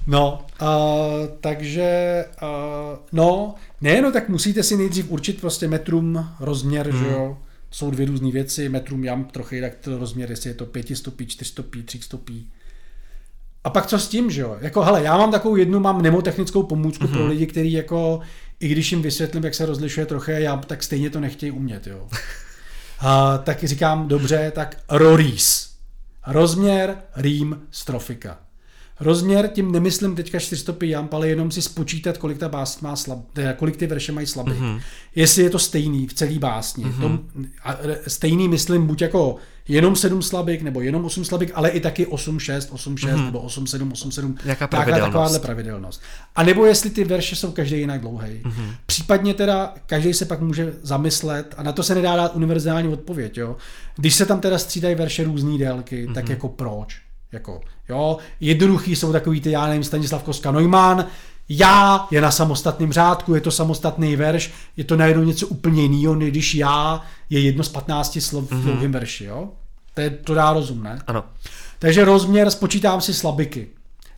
No, 0.08 0.46
uh, 0.62 0.68
takže, 1.42 2.26
uh, 2.42 2.98
no, 3.12 3.56
ne, 3.82 4.02
no, 4.02 4.12
tak 4.12 4.30
musíte 4.30 4.64
si 4.64 4.78
nejdřív 4.78 5.12
určit 5.12 5.42
prostě 5.42 5.68
metrum, 5.68 6.30
rozměr, 6.40 6.90
hmm. 6.90 7.04
že 7.04 7.12
jo. 7.12 7.38
Jsou 7.72 7.92
dvě 7.92 8.06
různé 8.06 8.32
věci, 8.32 8.70
metrum 8.70 9.04
jam, 9.04 9.26
trochu 9.26 9.56
jinak 9.56 9.76
to 9.76 9.98
rozměr, 9.98 10.30
jestli 10.30 10.50
je 10.50 10.54
to 10.54 10.66
pětistopí, 10.66 11.28
čtyřstopí, 11.28 11.84
třístopí. 11.84 12.50
A 13.64 13.70
pak 13.70 13.88
co 13.88 14.00
s 14.00 14.08
tím, 14.08 14.32
že 14.32 14.42
jo? 14.42 14.58
Jako, 14.62 14.82
hele, 14.82 15.04
já 15.04 15.18
mám 15.18 15.32
takovou 15.32 15.56
jednu, 15.56 15.80
mám 15.80 16.00
mnemotechnickou 16.00 16.64
pomůcku 16.64 17.06
mm-hmm. 17.06 17.12
pro 17.12 17.28
lidi, 17.28 17.48
kteří 17.48 17.72
jako, 17.72 18.20
i 18.60 18.68
když 18.68 18.92
jim 18.92 19.02
vysvětlím, 19.02 19.44
jak 19.44 19.56
se 19.56 19.66
rozlišuje 19.66 20.06
trochu 20.06 20.32
já, 20.32 20.58
tak 20.58 20.84
stejně 20.84 21.10
to 21.10 21.20
nechtějí 21.20 21.52
umět, 21.52 21.88
jo. 21.88 22.08
A, 23.00 23.38
tak 23.38 23.64
říkám, 23.64 24.08
dobře, 24.08 24.52
tak 24.56 24.78
RORIS. 24.90 25.74
Rozměr, 26.28 26.98
rým, 27.16 27.62
strofika. 27.72 28.38
Rozměr, 29.00 29.48
tím 29.48 29.72
nemyslím 29.72 30.16
teďka 30.16 30.40
400 30.40 30.74
jamp, 30.84 31.14
ale 31.14 31.28
jenom 31.28 31.52
si 31.52 31.62
spočítat, 31.62 32.18
kolik 32.18 32.38
ta 32.38 32.50
básň 32.50 32.80
má 32.82 32.96
slab, 32.96 33.20
teda 33.34 33.54
kolik 33.54 33.78
ty 33.78 33.88
verše 33.88 34.12
mají 34.12 34.28
slabý. 34.28 34.52
Mm-hmm. 34.52 34.82
Jestli 35.16 35.44
je 35.44 35.50
to 35.50 35.60
stejný 35.60 36.08
v 36.08 36.14
celý 36.14 36.40
básni. 36.40 36.86
Mm-hmm. 36.86 37.02
To, 37.02 37.20
a, 37.64 37.78
stejný 38.08 38.48
myslím 38.48 38.88
buď 38.88 39.02
jako 39.02 39.36
jenom 39.68 39.96
7 39.96 40.22
slabik, 40.22 40.62
nebo 40.62 40.82
jenom 40.82 41.06
8 41.06 41.26
slabik, 41.26 41.52
ale 41.56 41.70
i 41.70 41.80
taky 41.80 42.08
8, 42.08 42.40
6, 42.40 42.70
8, 42.72 42.98
6, 42.98 43.12
mm-hmm. 43.12 43.26
nebo 43.26 43.40
8, 43.40 43.68
7, 43.68 43.92
8, 43.92 44.12
7. 44.12 44.38
Nějaká 44.44 44.68
Taková- 44.68 44.84
pravidelnost. 44.84 45.12
Takováhle 45.12 45.40
pravidelnost. 45.40 46.02
A 46.36 46.44
nebo 46.44 46.66
jestli 46.66 46.90
ty 46.90 47.04
verše 47.04 47.36
jsou 47.36 47.52
každý 47.52 47.80
jinak 47.80 48.02
dlouhý. 48.02 48.42
Mm-hmm. 48.44 48.76
Případně 48.86 49.34
teda 49.34 49.74
každý 49.86 50.14
se 50.14 50.26
pak 50.26 50.42
může 50.42 50.74
zamyslet, 50.82 51.56
a 51.58 51.64
na 51.64 51.72
to 51.72 51.84
se 51.84 51.96
nedá 51.96 52.16
dát 52.16 52.36
univerzální 52.36 52.88
odpověď. 52.88 53.38
Jo? 53.38 53.56
Když 53.96 54.16
se 54.16 54.26
tam 54.26 54.40
teda 54.40 54.58
střídají 54.58 54.96
verše 54.96 55.24
různé 55.24 55.58
délky, 55.58 56.08
mm-hmm. 56.08 56.14
tak 56.14 56.30
jako 56.30 56.50
proč? 56.50 56.98
Jako, 57.32 57.62
jo, 57.90 58.18
jednoduchý 58.40 58.96
jsou 58.96 59.12
takový 59.12 59.42
ty, 59.42 59.52
já 59.52 59.68
nevím, 59.68 59.84
Stanislav 59.84 60.24
Koska 60.24 60.52
Neumann, 60.52 61.06
já 61.50 62.08
je 62.12 62.22
na 62.22 62.32
samostatném 62.32 62.94
řádku, 62.94 63.36
je 63.36 63.42
to 63.42 63.52
samostatný 63.52 64.16
verš, 64.16 64.52
je 64.78 64.84
to 64.84 64.98
najednou 64.98 65.24
něco 65.24 65.48
úplně 65.48 65.84
jiného, 65.84 66.16
než 66.16 66.32
když 66.32 66.56
já 66.56 67.02
je 67.30 67.40
jedno 67.40 67.64
z 67.64 67.70
15 67.70 68.22
slov 68.22 68.52
v 68.52 68.64
dlouhém 68.64 68.92
verši, 68.92 69.26
jo? 69.26 69.50
To, 69.94 70.02
je, 70.02 70.10
to 70.10 70.34
dá 70.34 70.54
rozum, 70.54 70.84
ne? 70.84 71.00
Ano. 71.08 71.24
Takže 71.80 72.06
rozměr, 72.06 72.50
spočítám 72.50 73.02
si 73.02 73.14
slabiky. 73.14 73.68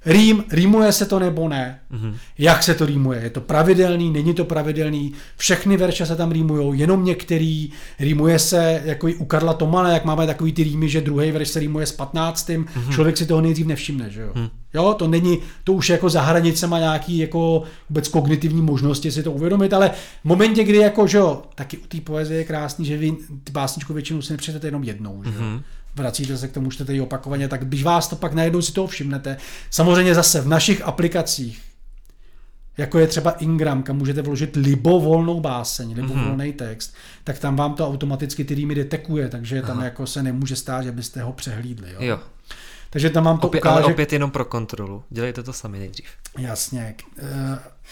Rým, 0.06 0.44
rýmuje 0.52 0.92
se 0.92 1.06
to 1.06 1.20
nebo 1.20 1.50
ne? 1.50 1.80
Mm-hmm. 1.92 2.16
Jak 2.38 2.64
se 2.64 2.74
to 2.74 2.86
rýmuje? 2.86 3.22
Je 3.22 3.30
to 3.30 3.42
pravidelný, 3.42 4.12
není 4.12 4.34
to 4.34 4.46
pravidelný? 4.46 5.14
Všechny 5.38 5.78
verše 5.78 6.06
se 6.06 6.16
tam 6.16 6.32
rýmujou, 6.32 6.74
jenom 6.74 7.06
některý. 7.06 7.72
Rýmuje 8.00 8.40
se 8.40 8.82
jako 8.86 9.08
i 9.08 9.16
u 9.16 9.26
Karla 9.26 9.54
Tomana, 9.54 9.94
jak 9.94 10.06
máme 10.06 10.28
takový 10.28 10.54
ty 10.54 10.64
rýmy, 10.64 10.90
že 10.90 11.02
druhý 11.02 11.32
verš 11.32 11.50
se 11.50 11.60
rýmuje 11.60 11.86
s 11.86 11.92
15. 11.92 12.50
Mm-hmm. 12.50 12.94
Člověk 12.94 13.18
si 13.18 13.26
toho 13.26 13.42
nejdřív 13.42 13.68
nevšimne, 13.68 14.10
že 14.10 14.22
jo? 14.22 14.32
Mm. 14.36 14.50
Jo, 14.76 14.94
to 14.94 15.08
není, 15.08 15.40
to 15.64 15.74
už 15.74 15.90
jako 15.90 16.10
za 16.10 16.22
hranicema 16.22 16.80
nějaký 16.80 17.18
jako 17.18 17.64
vůbec 17.90 18.08
kognitivní 18.08 18.62
možnosti 18.62 19.12
si 19.12 19.24
to 19.24 19.32
uvědomit, 19.32 19.74
ale 19.74 19.90
v 20.22 20.26
momentě, 20.26 20.64
kdy 20.64 20.78
jako, 20.78 21.08
že 21.08 21.18
jo, 21.18 21.42
taky 21.56 21.78
u 21.78 21.88
té 21.88 22.02
poezie 22.02 22.40
je 22.40 22.44
krásný, 22.44 22.86
že 22.86 22.98
vy 22.98 23.12
ty 23.44 23.52
básničku 23.52 23.94
většinou 23.94 24.22
si 24.22 24.34
nepřečtete 24.34 24.68
jenom 24.68 24.84
jednou, 24.84 25.24
že 25.24 25.30
jo? 25.30 25.42
Mm-hmm 25.42 25.62
vracíte 25.96 26.38
se 26.38 26.48
k 26.48 26.52
tomu, 26.52 26.72
čtete 26.72 26.94
ji 26.94 27.02
opakovaně, 27.02 27.48
tak 27.48 27.66
když 27.66 27.84
vás 27.84 28.08
to 28.08 28.16
pak 28.16 28.34
najednou 28.34 28.62
si 28.62 28.72
toho 28.72 28.88
všimnete. 28.88 29.38
Samozřejmě 29.70 30.16
zase 30.16 30.42
v 30.42 30.48
našich 30.48 30.82
aplikacích, 30.82 31.62
jako 32.78 33.00
je 33.00 33.08
třeba 33.08 33.32
Ingram, 33.32 33.84
kam 33.84 33.98
můžete 33.98 34.22
vložit 34.22 34.56
libovolnou 34.56 35.40
báseň, 35.40 35.94
libovolný 35.94 36.46
mm-hmm. 36.46 36.56
text, 36.56 36.96
tak 37.24 37.40
tam 37.40 37.56
vám 37.56 37.74
to 37.74 37.88
automaticky 37.88 38.44
ty 38.44 38.56
rýmy 38.56 38.76
detekuje, 38.76 39.30
takže 39.30 39.62
tam 39.62 39.78
Aha. 39.78 39.86
jako 39.86 40.08
se 40.08 40.24
nemůže 40.24 40.56
stát, 40.56 40.84
že 40.84 40.92
byste 40.92 41.22
ho 41.22 41.34
přehlídli. 41.34 41.92
Jo? 41.92 41.98
Jo. 42.00 42.20
Takže 42.96 43.10
tam 43.10 43.24
vám 43.24 43.38
to 43.38 43.48
Opět, 43.48 43.60
ukáže, 43.60 43.84
ale 43.84 43.94
opět 43.94 44.14
jenom 44.14 44.32
pro 44.32 44.46
kontrolu. 44.46 45.04
Dělejte 45.10 45.44
to 45.44 45.54
sami 45.54 45.80
nejdřív. 45.80 46.06
Jasně. 46.38 46.96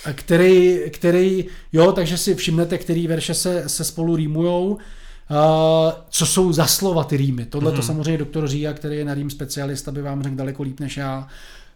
eh, 0.05 0.13
Který, 0.13 0.79
který, 0.89 1.45
jo, 1.73 1.91
takže 1.91 2.17
si 2.17 2.35
všimnete, 2.35 2.77
který 2.77 3.07
verše 3.07 3.33
se, 3.33 3.63
se 3.69 3.83
spolu 3.83 4.15
rýmujou. 4.15 4.67
Uh, 4.71 4.77
co 6.09 6.25
jsou 6.25 6.51
za 6.53 6.65
slova 6.67 7.03
ty 7.03 7.17
rýmy. 7.17 7.45
Tohle 7.45 7.71
to 7.71 7.77
Mhm. 7.77 7.85
samozřejmě 7.87 8.17
doktor 8.17 8.47
Říja, 8.47 8.73
který 8.73 8.97
je 8.97 9.05
na 9.05 9.13
rým 9.13 9.29
specialista, 9.29 9.91
by 9.91 10.01
vám 10.01 10.23
řekl 10.23 10.35
daleko 10.35 10.63
líp 10.63 10.79
než 10.79 10.97
já. 10.97 11.27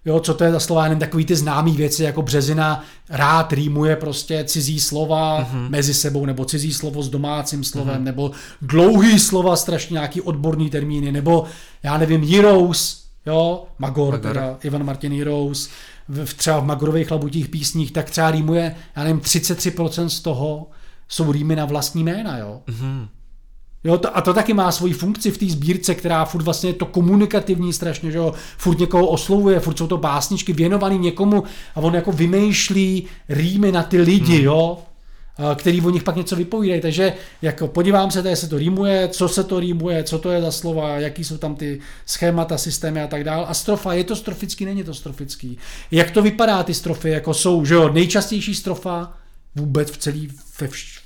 Jo, 0.05 0.19
co 0.19 0.33
to 0.33 0.43
je 0.43 0.51
za 0.51 0.59
slova, 0.59 0.83
jenom 0.83 0.99
takový 0.99 1.25
ty 1.25 1.35
známý 1.35 1.71
věci, 1.71 2.03
jako 2.03 2.21
březina 2.21 2.83
rád 3.09 3.53
rýmuje 3.53 3.95
prostě 3.95 4.43
cizí 4.43 4.79
slova 4.79 5.39
Mhm. 5.39 5.67
mezi 5.69 5.93
sebou, 5.93 6.25
nebo 6.25 6.45
cizí 6.45 6.73
slovo 6.73 7.03
s 7.03 7.09
domácím 7.09 7.63
slovem, 7.63 8.03
nebo 8.03 8.31
dlouhý 8.61 9.19
slova, 9.19 9.55
strašně 9.55 9.93
nějaký 9.93 10.21
odborný 10.21 10.69
termíny, 10.69 11.11
nebo 11.11 11.45
já 11.83 11.97
nevím, 11.97 12.23
heroes, 12.27 13.06
jo, 13.27 13.63
Magor, 13.79 14.13
Magor. 14.13 14.33
teda 14.33 14.57
Ivan 14.63 14.85
Martin 14.85 15.17
Heroes, 15.17 15.69
v, 16.07 16.25
v- 16.25 16.33
třeba 16.33 16.59
v 16.59 16.65
Magorových 16.65 17.11
labutích 17.11 17.49
písních, 17.49 17.91
tak 17.91 18.09
třeba 18.09 18.31
rýmuje, 18.31 18.75
já 18.95 19.03
nevím, 19.03 19.19
33% 19.19 20.05
z 20.07 20.19
toho 20.19 20.67
jsou 21.07 21.31
rýmy 21.31 21.55
na 21.55 21.65
vlastní 21.65 22.03
jména, 22.03 22.37
jo. 22.37 22.61
Mhm. 22.67 23.07
Jo, 23.83 23.97
to, 23.97 24.17
a 24.17 24.21
to 24.21 24.33
taky 24.33 24.53
má 24.53 24.71
svoji 24.71 24.93
funkci 24.93 25.31
v 25.31 25.37
té 25.37 25.45
sbírce, 25.45 25.95
která 25.95 26.25
furt 26.25 26.43
vlastně 26.43 26.69
je 26.69 26.73
to 26.73 26.85
komunikativní 26.85 27.73
strašně, 27.73 28.11
že 28.11 28.17
jo, 28.17 28.33
furt 28.57 28.79
někoho 28.79 29.07
oslovuje, 29.07 29.59
furt 29.59 29.77
jsou 29.77 29.87
to 29.87 29.97
básničky 29.97 30.53
věnovaný 30.53 30.97
někomu 30.97 31.43
a 31.75 31.79
on 31.79 31.95
jako 31.95 32.11
vymýšlí 32.11 33.07
rýmy 33.29 33.71
na 33.71 33.83
ty 33.83 34.01
lidi, 34.01 34.35
hmm. 34.35 34.45
jo. 34.45 34.77
Eh, 35.39 35.55
který 35.55 35.81
o 35.81 35.89
nich 35.89 36.03
pak 36.03 36.15
něco 36.15 36.35
vypovídají. 36.35 36.81
Takže 36.81 37.13
jako 37.41 37.67
podívám 37.67 38.11
se, 38.11 38.19
jestli 38.19 38.35
se 38.35 38.47
to 38.47 38.57
rýmuje, 38.57 39.07
co 39.07 39.29
se 39.29 39.43
to 39.43 39.59
rýmuje, 39.59 40.03
co 40.03 40.19
to 40.19 40.31
je 40.31 40.41
za 40.41 40.51
slova, 40.51 40.99
jaký 40.99 41.23
jsou 41.23 41.37
tam 41.37 41.55
ty 41.55 41.79
schémata, 42.05 42.57
systémy 42.57 43.01
a 43.01 43.07
tak 43.07 43.23
dále. 43.23 43.45
A 43.45 43.53
strofa, 43.53 43.93
je 43.93 44.03
to 44.03 44.15
strofický, 44.15 44.65
není 44.65 44.83
to 44.83 44.93
strofický. 44.93 45.57
Jak 45.91 46.11
to 46.11 46.21
vypadá 46.21 46.63
ty 46.63 46.73
strofy, 46.73 47.09
jako 47.09 47.33
jsou, 47.33 47.65
že 47.65 47.73
jo, 47.73 47.89
nejčastější 47.89 48.55
strofa 48.55 49.17
vůbec 49.55 49.91
v 49.91 49.97
celý, 49.97 50.31
ve 50.61 50.67
vš, 50.67 50.99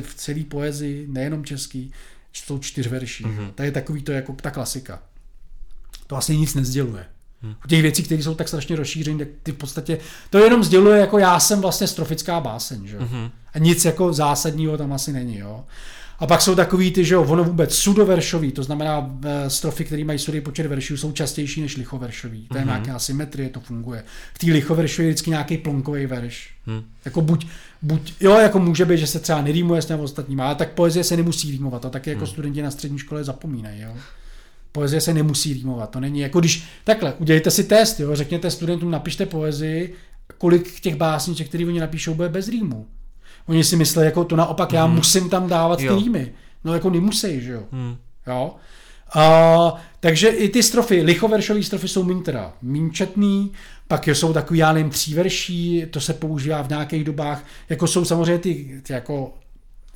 v 0.00 0.14
celé 0.14 0.44
poezii, 0.44 1.06
nejenom 1.08 1.44
český, 1.44 1.92
jsou 2.32 2.58
čtyř 2.58 2.86
verší. 2.86 3.24
Mm-hmm. 3.24 3.52
To 3.54 3.62
je 3.62 3.72
takový 3.72 4.02
to 4.02 4.12
jako 4.12 4.32
ta 4.32 4.50
klasika. 4.50 5.02
To 6.06 6.16
asi 6.16 6.36
nic 6.36 6.54
nezděluje. 6.54 7.06
Hmm. 7.42 7.54
U 7.64 7.68
těch 7.68 7.82
věcí, 7.82 8.02
které 8.02 8.22
jsou 8.22 8.34
tak 8.34 8.48
strašně 8.48 8.76
rozšířené, 8.76 9.18
tak 9.18 9.28
ty 9.42 9.52
v 9.52 9.56
podstatě, 9.56 9.98
to 10.30 10.38
jenom 10.38 10.64
sděluje, 10.64 11.00
jako 11.00 11.18
já 11.18 11.40
jsem 11.40 11.60
vlastně 11.60 11.86
strofická 11.86 12.40
báseň, 12.40 12.86
že? 12.86 12.98
Mm-hmm. 12.98 13.30
A 13.54 13.58
nic 13.58 13.84
jako 13.84 14.12
zásadního 14.12 14.78
tam 14.78 14.92
asi 14.92 15.12
není, 15.12 15.38
jo. 15.38 15.64
A 16.18 16.26
pak 16.26 16.42
jsou 16.42 16.54
takový 16.54 16.90
ty, 16.90 17.04
že 17.04 17.14
jo, 17.14 17.22
ono 17.22 17.44
vůbec 17.44 17.74
sudoveršový, 17.74 18.52
to 18.52 18.62
znamená 18.62 19.18
e, 19.24 19.50
strofy, 19.50 19.84
které 19.84 20.04
mají 20.04 20.18
sudý 20.18 20.40
počet 20.40 20.66
veršů, 20.66 20.96
jsou 20.96 21.12
častější 21.12 21.60
než 21.60 21.76
lichoveršový. 21.76 22.48
To 22.48 22.56
je 22.56 22.62
mm-hmm. 22.62 22.66
nějaká 22.66 22.94
asymetrie, 22.94 23.48
to 23.48 23.60
funguje. 23.60 24.04
V 24.34 24.38
té 24.38 24.46
lichoveršové 24.46 25.06
je 25.06 25.10
vždycky 25.10 25.30
nějaký 25.30 25.58
plonkový 25.58 26.06
verš. 26.06 26.50
Mm. 26.66 26.82
Jako 27.04 27.20
buď, 27.20 27.46
buď, 27.82 28.14
jo, 28.20 28.38
jako 28.38 28.58
může 28.58 28.84
být, 28.84 28.98
že 28.98 29.06
se 29.06 29.20
třeba 29.20 29.42
nerýmuje 29.42 29.82
s 29.82 29.86
těmi 29.86 30.02
ostatními, 30.02 30.42
ale 30.42 30.54
tak 30.54 30.72
poezie 30.72 31.04
se 31.04 31.16
nemusí 31.16 31.50
rýmovat, 31.50 31.84
a 31.84 31.90
taky 31.90 32.10
jako 32.10 32.20
mm. 32.20 32.26
studenti 32.26 32.62
na 32.62 32.70
střední 32.70 32.98
škole 32.98 33.24
zapomínají, 33.24 33.80
jo. 33.80 33.96
Poezie 34.72 35.00
se 35.00 35.14
nemusí 35.14 35.52
rýmovat, 35.52 35.90
to 35.90 36.00
není 36.00 36.20
jako 36.20 36.40
když, 36.40 36.64
takhle, 36.84 37.14
udělejte 37.18 37.50
si 37.50 37.64
test, 37.64 38.00
jo, 38.00 38.16
řekněte 38.16 38.50
studentům, 38.50 38.90
napište 38.90 39.26
poezii, 39.26 39.94
kolik 40.38 40.80
těch 40.80 40.96
básniček, 40.96 41.48
které 41.48 41.66
oni 41.66 41.80
napíšou, 41.80 42.14
bude 42.14 42.28
bez 42.28 42.48
rýmu. 42.48 42.86
Oni 43.46 43.64
si 43.64 43.76
myslí, 43.76 44.04
jako 44.04 44.24
to 44.24 44.36
naopak, 44.36 44.70
mm. 44.70 44.76
já 44.76 44.86
mhm. 44.86 44.96
musím 44.96 45.30
tam 45.30 45.48
dávat 45.48 45.80
jo. 45.80 45.96
ty 45.96 46.02
rýmy. 46.02 46.32
No 46.64 46.74
jako 46.74 46.90
nemusí, 46.90 47.40
že 47.40 47.52
jo. 47.52 47.62
Mm. 47.72 47.96
jo? 48.26 48.56
A, 49.14 49.74
takže 50.00 50.28
i 50.28 50.48
ty 50.48 50.62
strofy, 50.62 51.02
lichoveršové 51.02 51.62
strofy 51.62 51.88
jsou 51.88 52.04
méně 52.04 52.22
teda 52.22 52.52
četný, 52.92 53.52
pak 53.88 54.08
jsou 54.08 54.32
takový, 54.32 54.58
já 54.58 54.72
nevím, 54.72 54.90
tříverší, 54.90 55.86
to 55.90 56.00
se 56.00 56.14
používá 56.14 56.62
v 56.62 56.68
nějakých 56.68 57.04
dobách, 57.04 57.44
jako 57.68 57.86
jsou 57.86 58.04
samozřejmě 58.04 58.38
ty, 58.38 58.80
ty 58.82 58.92
jako 58.92 59.34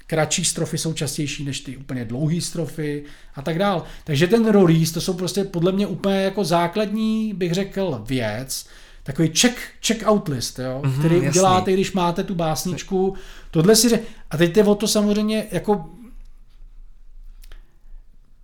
kratší 0.07 0.45
strofy 0.45 0.79
jsou 0.79 0.93
častější 0.93 1.45
než 1.45 1.61
ty 1.61 1.77
úplně 1.77 2.05
dlouhé 2.05 2.41
strofy 2.41 3.05
a 3.35 3.43
tak 3.43 3.59
dál. 3.59 3.83
Takže 4.05 4.27
ten 4.27 4.47
release, 4.47 4.95
to 4.95 5.01
jsou 5.01 5.15
prostě 5.15 5.45
podle 5.45 5.73
mě 5.73 5.87
úplně 5.87 6.17
jako 6.17 6.45
základní, 6.45 7.35
bych 7.35 7.53
řekl, 7.53 8.03
věc, 8.07 8.67
takový 9.03 9.31
check, 9.41 9.57
check 9.87 10.03
out 10.07 10.29
list, 10.29 10.59
jo, 10.59 10.83
mm-hmm, 10.85 10.99
který 10.99 11.15
jasný. 11.15 11.29
uděláte, 11.29 11.73
když 11.73 11.93
máte 11.93 12.25
tu 12.25 12.35
básničku. 12.35 13.15
Tohle 13.51 13.77
si 13.77 13.89
ře... 13.89 14.01
A 14.31 14.37
teď 14.37 14.57
je 14.57 14.65
o 14.65 14.75
to 14.75 14.89
samozřejmě 14.89 15.47
jako 15.53 15.91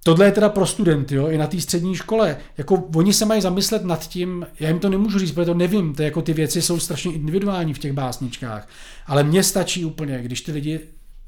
Tohle 0.04 0.26
je 0.26 0.32
teda 0.32 0.48
pro 0.48 0.66
studenty, 0.66 1.14
jo, 1.14 1.28
i 1.28 1.38
na 1.38 1.46
té 1.46 1.60
střední 1.60 1.94
škole. 1.94 2.36
Jako 2.58 2.84
oni 2.94 3.12
se 3.12 3.24
mají 3.24 3.40
zamyslet 3.40 3.84
nad 3.84 4.08
tím, 4.08 4.46
já 4.60 4.68
jim 4.68 4.78
to 4.78 4.90
nemůžu 4.90 5.18
říct, 5.18 5.32
protože 5.32 5.46
to 5.46 5.54
nevím, 5.54 5.94
to 5.94 6.02
jako 6.02 6.22
ty 6.22 6.32
věci 6.32 6.62
jsou 6.62 6.78
strašně 6.78 7.12
individuální 7.12 7.74
v 7.74 7.78
těch 7.78 7.92
básničkách, 7.92 8.68
ale 9.06 9.24
mně 9.24 9.42
stačí 9.42 9.84
úplně, 9.84 10.18
když 10.22 10.40
ty 10.40 10.52
lidi 10.52 10.80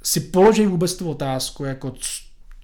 si 0.05 0.21
položí 0.21 0.67
vůbec 0.67 0.95
tu 0.95 1.11
otázku, 1.11 1.65
jako 1.65 1.93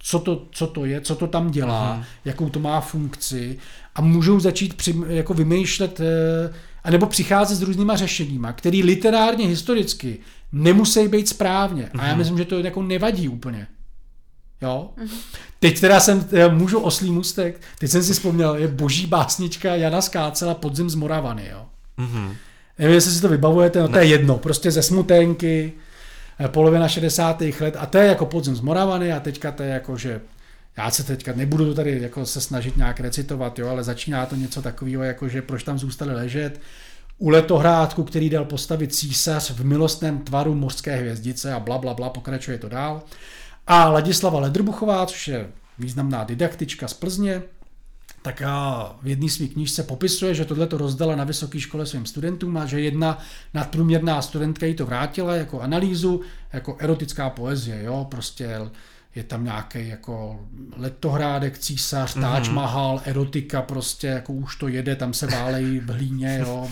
co 0.03 0.19
to, 0.19 0.45
co 0.51 0.67
to 0.67 0.85
je, 0.85 1.01
co 1.01 1.15
to 1.15 1.27
tam 1.27 1.51
dělá, 1.51 1.91
Aha. 1.91 2.03
jakou 2.25 2.49
to 2.49 2.59
má 2.59 2.81
funkci 2.81 3.57
a 3.95 4.01
můžou 4.01 4.39
začít 4.39 4.73
při, 4.73 4.95
jako 5.07 5.33
vymýšlet 5.33 5.99
eh, 5.99 6.53
anebo 6.83 7.05
přicházet 7.05 7.55
s 7.55 7.61
různýma 7.61 7.95
řešeníma, 7.95 8.53
který 8.53 8.83
literárně, 8.83 9.47
historicky 9.47 10.19
nemusí 10.51 11.07
být 11.07 11.29
správně. 11.29 11.89
A 11.97 12.05
já 12.05 12.09
mhm. 12.09 12.17
myslím, 12.17 12.37
že 12.37 12.45
to 12.45 12.59
jako 12.59 12.83
nevadí 12.83 13.29
úplně. 13.29 13.67
Jo? 14.61 14.89
Mhm. 14.97 15.17
Teď 15.59 15.79
teda 15.79 15.99
jsem, 15.99 16.27
já 16.31 16.47
můžu 16.47 16.79
oslý 16.79 17.11
mustek, 17.11 17.61
teď 17.79 17.91
jsem 17.91 18.03
si 18.03 18.13
vzpomněl, 18.13 18.55
je 18.55 18.67
boží 18.67 19.05
básnička 19.05 19.75
Jana 19.75 20.01
Skácela 20.01 20.53
Podzim 20.53 20.89
z 20.89 20.95
Moravany, 20.95 21.47
jo. 21.51 21.65
Mm-hmm. 21.99 22.35
Nevím, 22.79 22.95
jestli 22.95 23.11
si 23.11 23.21
to 23.21 23.29
vybavujete, 23.29 23.79
no 23.79 23.87
to 23.87 23.97
je 23.97 24.05
jedno, 24.05 24.37
prostě 24.37 24.71
ze 24.71 24.83
smutenky, 24.83 25.73
polovina 26.47 26.87
60. 26.87 27.41
let 27.59 27.75
a 27.79 27.85
to 27.85 27.97
je 27.97 28.07
jako 28.07 28.25
Podzim 28.25 28.55
z 28.55 28.61
Moravany 28.61 29.13
a 29.13 29.19
teďka 29.19 29.51
to 29.51 29.63
je 29.63 29.69
jako, 29.69 29.97
že 29.97 30.21
já 30.77 30.91
se 30.91 31.03
teďka 31.03 31.33
nebudu 31.33 31.73
tady 31.73 32.01
jako 32.01 32.25
se 32.25 32.41
snažit 32.41 32.77
nějak 32.77 32.99
recitovat, 32.99 33.59
jo, 33.59 33.67
ale 33.69 33.83
začíná 33.83 34.25
to 34.25 34.35
něco 34.35 34.61
takového, 34.61 35.03
jako 35.03 35.27
že 35.27 35.41
proč 35.41 35.63
tam 35.63 35.79
zůstali 35.79 36.13
ležet, 36.13 36.59
u 37.17 37.29
letohrádku, 37.29 38.03
který 38.03 38.29
dal 38.29 38.45
postavit 38.45 38.95
císař 38.95 39.51
v 39.51 39.65
milostném 39.65 40.19
tvaru 40.19 40.55
mořské 40.55 40.95
hvězdice 40.95 41.53
a 41.53 41.59
bla, 41.59 41.77
bla, 41.77 41.93
bla, 41.93 42.09
pokračuje 42.09 42.57
to 42.57 42.69
dál. 42.69 43.03
A 43.67 43.89
Ladislava 43.89 44.39
Ledrbuchová, 44.39 45.05
což 45.05 45.27
je 45.27 45.47
významná 45.79 46.23
didaktička 46.23 46.87
z 46.87 46.93
Plzně, 46.93 47.41
tak 48.21 48.41
v 49.01 49.07
jedné 49.07 49.29
své 49.29 49.47
knížce 49.47 49.83
popisuje, 49.83 50.33
že 50.33 50.45
tohle 50.45 50.67
to 50.67 50.77
rozdala 50.77 51.15
na 51.15 51.23
vysoké 51.23 51.59
škole 51.59 51.85
svým 51.85 52.05
studentům 52.05 52.57
a 52.57 52.65
že 52.65 52.81
jedna 52.81 53.17
nadprůměrná 53.53 54.21
studentka 54.21 54.65
jí 54.65 54.73
to 54.73 54.85
vrátila 54.85 55.35
jako 55.35 55.61
analýzu, 55.61 56.21
jako 56.53 56.77
erotická 56.79 57.29
poezie, 57.29 57.83
jo, 57.83 58.07
prostě 58.11 58.59
je 59.15 59.23
tam 59.23 59.43
nějaký 59.43 59.87
jako 59.87 60.39
letohrádek, 60.77 61.57
císař, 61.57 62.15
mm-hmm. 62.15 62.21
Taj 62.21 62.53
Mahal, 62.53 63.01
erotika 63.05 63.61
prostě, 63.61 64.07
jako 64.07 64.33
už 64.33 64.55
to 64.55 64.67
jede, 64.67 64.95
tam 64.95 65.13
se 65.13 65.27
válejí 65.27 65.79
v 65.79 65.89
hlíně, 65.89 66.37
jo, 66.41 66.69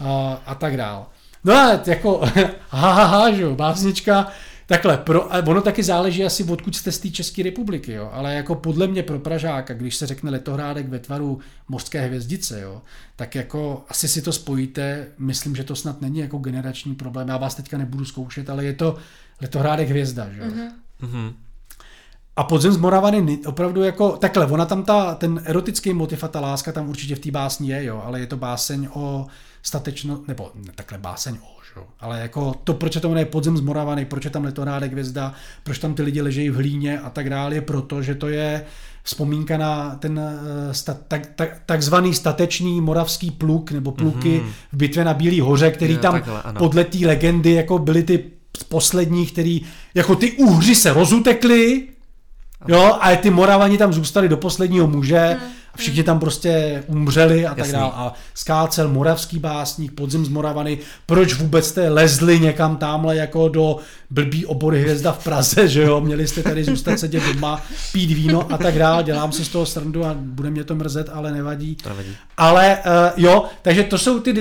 a, 0.00 0.42
a 0.46 0.54
tak 0.54 0.76
dál. 0.76 1.06
No 1.44 1.54
a 1.54 1.80
jako, 1.86 2.20
ha, 2.68 2.92
ha, 2.92 3.04
ha, 3.04 3.30
že 3.30 3.42
jo, 3.42 3.54
básnička, 3.54 4.32
Takhle, 4.70 4.96
pro, 4.96 5.28
ono 5.46 5.60
taky 5.60 5.82
záleží 5.82 6.24
asi 6.24 6.44
odkud 6.44 6.76
jste 6.76 6.92
z 6.92 6.98
té 6.98 7.10
České 7.10 7.42
republiky, 7.42 7.92
jo, 7.92 8.10
ale 8.12 8.34
jako 8.34 8.54
podle 8.54 8.86
mě 8.86 9.02
pro 9.02 9.18
Pražáka, 9.18 9.74
když 9.74 9.96
se 9.96 10.06
řekne 10.06 10.30
letohrádek 10.30 10.88
ve 10.88 10.98
tvaru 10.98 11.38
mořské 11.68 12.06
hvězdice, 12.06 12.60
jo, 12.60 12.82
tak 13.16 13.34
jako 13.34 13.84
asi 13.88 14.08
si 14.08 14.22
to 14.22 14.32
spojíte, 14.32 15.06
myslím, 15.18 15.56
že 15.56 15.64
to 15.64 15.76
snad 15.76 16.00
není 16.00 16.18
jako 16.18 16.38
generační 16.38 16.94
problém, 16.94 17.28
já 17.28 17.36
vás 17.36 17.54
teďka 17.54 17.78
nebudu 17.78 18.04
zkoušet, 18.04 18.50
ale 18.50 18.64
je 18.64 18.72
to 18.72 18.96
letohrádek 19.40 19.88
hvězda, 19.88 20.28
že 20.32 20.40
jo. 20.40 20.46
Mm-hmm. 21.02 21.32
A 22.36 22.44
podzem 22.44 22.72
z 22.72 22.76
Moravany 22.76 23.38
opravdu 23.46 23.82
jako, 23.82 24.16
takhle, 24.16 24.46
ona 24.46 24.66
tam 24.66 24.82
ta, 24.82 25.14
ten 25.14 25.42
erotický 25.44 25.92
motiv 25.92 26.24
a 26.24 26.28
ta 26.28 26.40
láska 26.40 26.72
tam 26.72 26.88
určitě 26.88 27.14
v 27.14 27.18
té 27.18 27.30
básni 27.30 27.70
je, 27.70 27.84
jo, 27.84 28.02
ale 28.04 28.20
je 28.20 28.26
to 28.26 28.36
báseň 28.36 28.88
o 28.92 29.26
statečno, 29.62 30.22
nebo 30.28 30.50
ne, 30.54 30.72
takhle 30.74 30.98
báseň 30.98 31.38
o 31.42 31.57
Jo. 31.78 31.84
Ale 32.00 32.20
jako 32.20 32.54
to, 32.64 32.74
proč 32.74 32.94
je 32.94 33.00
to 33.00 33.16
je 33.16 33.24
podzem 33.24 33.56
zmoravaný, 33.56 34.04
proč 34.04 34.24
je 34.24 34.30
tam 34.30 34.44
letorádek 34.44 34.92
hvězda, 34.92 35.32
proč 35.64 35.78
tam 35.78 35.94
ty 35.94 36.02
lidi 36.02 36.22
ležejí 36.22 36.50
v 36.50 36.54
hlíně 36.54 37.00
a 37.00 37.10
tak 37.10 37.30
dále, 37.30 37.54
je 37.54 37.60
proto, 37.60 38.02
že 38.02 38.14
to 38.14 38.28
je 38.28 38.64
vzpomínka 39.02 39.56
na 39.56 39.96
ten 39.96 40.20
eh, 40.20 40.74
sta, 40.74 40.96
tak, 41.08 41.26
tak, 41.34 41.62
takzvaný 41.66 42.14
statečný 42.14 42.80
moravský 42.80 43.30
pluk 43.30 43.70
nebo 43.70 43.92
pluky 43.92 44.40
mm-hmm. 44.40 44.52
v 44.72 44.76
bitvě 44.76 45.04
na 45.04 45.14
Bílý 45.14 45.40
hoře, 45.40 45.70
který 45.70 45.92
je, 45.92 45.98
tam 45.98 46.12
takhle, 46.12 46.42
podle 46.58 46.84
té 46.84 46.98
legendy 47.06 47.52
jako 47.52 47.78
byly 47.78 48.02
ty 48.02 48.24
poslední, 48.68 49.26
který 49.26 49.60
jako 49.94 50.14
ty 50.16 50.32
úhři 50.32 50.74
se 50.74 50.92
rozutekli, 50.92 51.88
jo, 52.68 52.98
a 53.00 53.16
ty 53.16 53.30
Moravani 53.30 53.78
tam 53.78 53.92
zůstali 53.92 54.28
do 54.28 54.36
posledního 54.36 54.86
muže, 54.86 55.36
mm 55.40 55.57
všichni 55.78 56.02
tam 56.02 56.18
prostě 56.18 56.84
umřeli 56.86 57.46
a 57.46 57.54
tak 57.54 57.72
dále. 57.72 57.92
A 57.94 58.12
skácel 58.34 58.88
moravský 58.88 59.38
básník, 59.38 59.92
podzim 59.92 60.24
z 60.24 60.28
Moravany, 60.28 60.78
proč 61.06 61.34
vůbec 61.34 61.68
jste 61.68 61.88
lezli 61.88 62.40
někam 62.40 62.76
tamhle 62.76 63.16
jako 63.16 63.48
do 63.48 63.76
blbý 64.10 64.46
obory 64.46 64.80
hvězda 64.80 65.12
v 65.12 65.24
Praze, 65.24 65.68
že 65.68 65.82
jo, 65.82 66.00
měli 66.00 66.28
jste 66.28 66.42
tady 66.42 66.64
zůstat 66.64 66.98
sedět 66.98 67.22
doma, 67.34 67.62
pít 67.92 68.10
víno 68.10 68.52
a 68.52 68.58
tak 68.58 68.78
dále, 68.78 69.04
dělám 69.04 69.32
si 69.32 69.44
z 69.44 69.48
toho 69.48 69.66
srandu 69.66 70.04
a 70.04 70.14
bude 70.18 70.50
mě 70.50 70.64
to 70.64 70.74
mrzet, 70.74 71.10
ale 71.12 71.32
nevadí. 71.32 71.76
To 71.76 71.88
nevadí. 71.88 72.16
Ale 72.36 72.78
uh, 72.86 73.24
jo, 73.24 73.44
takže 73.62 73.84
to 73.84 73.98
jsou 73.98 74.20
ty 74.20 74.34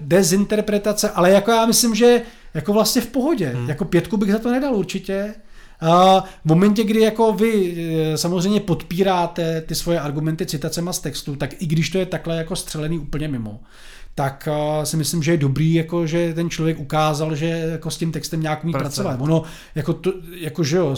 dezinterpretace, 0.00 1.10
ale 1.10 1.30
jako 1.30 1.50
já 1.50 1.66
myslím, 1.66 1.94
že 1.94 2.22
jako 2.54 2.72
vlastně 2.72 3.02
v 3.02 3.06
pohodě, 3.06 3.48
hmm. 3.48 3.68
jako 3.68 3.84
pětku 3.84 4.16
bych 4.16 4.32
za 4.32 4.38
to 4.38 4.50
nedal 4.50 4.74
určitě, 4.74 5.34
v 6.44 6.44
momentě, 6.44 6.84
kdy 6.84 7.00
jako 7.00 7.32
vy 7.32 7.76
e, 8.12 8.18
samozřejmě 8.18 8.60
podpíráte 8.60 9.60
ty 9.60 9.74
svoje 9.74 10.00
argumenty 10.00 10.46
citacema 10.46 10.92
z 10.92 10.98
textu, 10.98 11.36
tak 11.36 11.62
i 11.62 11.66
když 11.66 11.90
to 11.90 11.98
je 11.98 12.06
takhle 12.06 12.36
jako 12.36 12.56
střelený 12.56 12.98
úplně 12.98 13.28
mimo, 13.28 13.60
tak 14.14 14.48
e, 14.52 14.86
si 14.86 14.96
myslím, 14.96 15.22
že 15.22 15.30
je 15.30 15.36
dobrý, 15.36 15.74
jako, 15.74 16.06
že 16.06 16.34
ten 16.34 16.50
člověk 16.50 16.80
ukázal, 16.80 17.34
že 17.34 17.46
jako 17.46 17.90
s 17.90 17.96
tím 17.98 18.12
textem 18.12 18.42
nějak 18.42 18.64
umí 18.64 18.72
pracovat. 18.72 19.20
Ono, 19.20 19.42
jako, 19.74 19.92
to, 19.92 20.12
jako 20.30 20.64
že 20.64 20.76
jo, 20.76 20.96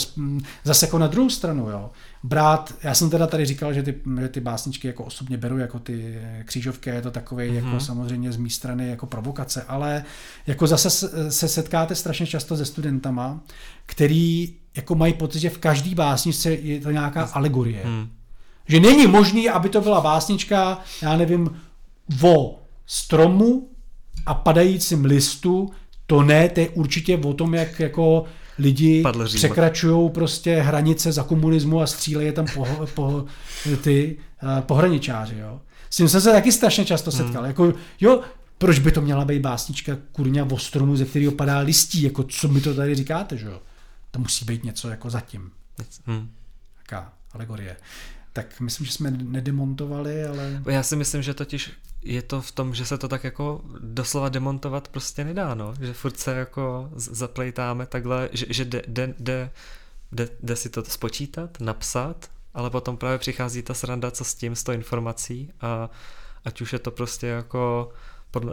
zase 0.64 0.86
jako 0.86 0.98
na 0.98 1.06
druhou 1.06 1.30
stranu, 1.30 1.70
jo, 1.70 1.90
brát, 2.22 2.74
já 2.82 2.94
jsem 2.94 3.10
teda 3.10 3.26
tady 3.26 3.46
říkal, 3.46 3.72
že 3.72 3.82
ty, 3.82 3.94
že 4.20 4.28
ty 4.28 4.40
básničky 4.40 4.86
jako 4.86 5.04
osobně 5.04 5.36
beru 5.36 5.58
jako 5.58 5.78
ty 5.78 6.18
křížovky, 6.44 6.90
je 6.90 7.02
to 7.02 7.10
takové 7.10 7.44
mm-hmm. 7.44 7.54
jako 7.54 7.80
samozřejmě 7.80 8.32
z 8.32 8.36
mé 8.36 8.50
strany 8.50 8.88
jako 8.88 9.06
provokace, 9.06 9.62
ale 9.68 10.04
jako 10.46 10.66
zase 10.66 10.90
se 11.30 11.48
setkáte 11.48 11.94
strašně 11.94 12.26
často 12.26 12.56
se 12.56 12.64
studentama, 12.64 13.40
který 13.86 14.54
jako 14.76 14.94
mají 14.94 15.12
pocit, 15.14 15.40
že 15.40 15.50
v 15.50 15.58
každý 15.58 15.94
básničce 15.94 16.52
je 16.52 16.80
to 16.80 16.90
nějaká 16.90 17.22
alegorie. 17.22 17.80
Hmm. 17.84 18.08
Že 18.68 18.80
není 18.80 19.06
možný, 19.06 19.48
aby 19.48 19.68
to 19.68 19.80
byla 19.80 20.00
básnička, 20.00 20.78
já 21.02 21.16
nevím, 21.16 21.60
o 22.22 22.58
stromu 22.86 23.68
a 24.26 24.34
padajícím 24.34 25.04
listu, 25.04 25.70
To 26.06 26.22
ne, 26.22 26.48
to 26.48 26.60
je 26.60 26.68
určitě 26.68 27.18
o 27.18 27.34
tom, 27.34 27.54
jak 27.54 27.80
jako 27.80 28.24
lidi 28.58 29.04
překračují 29.24 30.10
prostě 30.10 30.56
hranice 30.56 31.12
za 31.12 31.22
komunismu 31.22 31.80
a 31.80 31.86
střílejí 31.86 32.32
tam 32.32 32.46
po, 32.54 32.66
po, 32.94 33.24
ty 33.82 34.16
uh, 34.42 34.60
pohraničáři. 34.60 35.38
Jo. 35.38 35.60
S 35.90 35.96
tím 35.96 36.08
jsem 36.08 36.20
se 36.20 36.32
taky 36.32 36.52
strašně 36.52 36.84
často 36.84 37.10
setkal. 37.12 37.42
Hmm. 37.42 37.46
Jako, 37.46 37.72
jo, 38.00 38.20
proč 38.58 38.78
by 38.78 38.92
to 38.92 39.00
měla 39.00 39.24
být 39.24 39.42
básnička 39.42 39.96
kurňa 40.12 40.46
o 40.50 40.58
stromu, 40.58 40.96
ze 40.96 41.04
kterého 41.04 41.32
padá 41.32 41.58
listí, 41.58 42.02
jako 42.02 42.22
co 42.22 42.48
mi 42.48 42.60
to 42.60 42.74
tady 42.74 42.94
říkáte, 42.94 43.36
že 43.36 43.46
jo? 43.46 43.60
To 44.18 44.22
musí 44.22 44.44
být 44.44 44.64
něco 44.64 44.88
jako 44.88 45.10
zatím. 45.10 45.52
Hmm. 46.06 46.34
Taká 46.78 47.12
alegorie. 47.32 47.76
Tak 48.32 48.60
myslím, 48.60 48.86
že 48.86 48.92
jsme 48.92 49.10
nedemontovali, 49.10 50.24
ale... 50.24 50.62
Já 50.70 50.82
si 50.82 50.96
myslím, 50.96 51.22
že 51.22 51.34
totiž 51.34 51.72
je 52.02 52.22
to 52.22 52.42
v 52.42 52.52
tom, 52.52 52.74
že 52.74 52.86
se 52.86 52.98
to 52.98 53.08
tak 53.08 53.24
jako 53.24 53.64
doslova 53.80 54.28
demontovat 54.28 54.88
prostě 54.88 55.24
nedá, 55.24 55.54
no. 55.54 55.74
Že 55.80 55.92
furt 55.92 56.18
se 56.18 56.34
jako 56.34 56.90
zaplejtáme 56.94 57.86
takhle, 57.86 58.28
že, 58.32 58.46
že 58.48 58.64
jde, 58.64 58.82
jde, 58.86 59.14
jde, 59.18 59.50
jde, 60.12 60.28
jde 60.42 60.56
si 60.56 60.70
to 60.70 60.84
spočítat, 60.84 61.60
napsat, 61.60 62.30
ale 62.54 62.70
potom 62.70 62.96
právě 62.96 63.18
přichází 63.18 63.62
ta 63.62 63.74
sranda, 63.74 64.10
co 64.10 64.24
s 64.24 64.34
tím, 64.34 64.56
s 64.56 64.64
tou 64.64 64.72
informací 64.72 65.52
a 65.60 65.90
ať 66.44 66.60
už 66.60 66.72
je 66.72 66.78
to 66.78 66.90
prostě 66.90 67.26
jako 67.26 67.92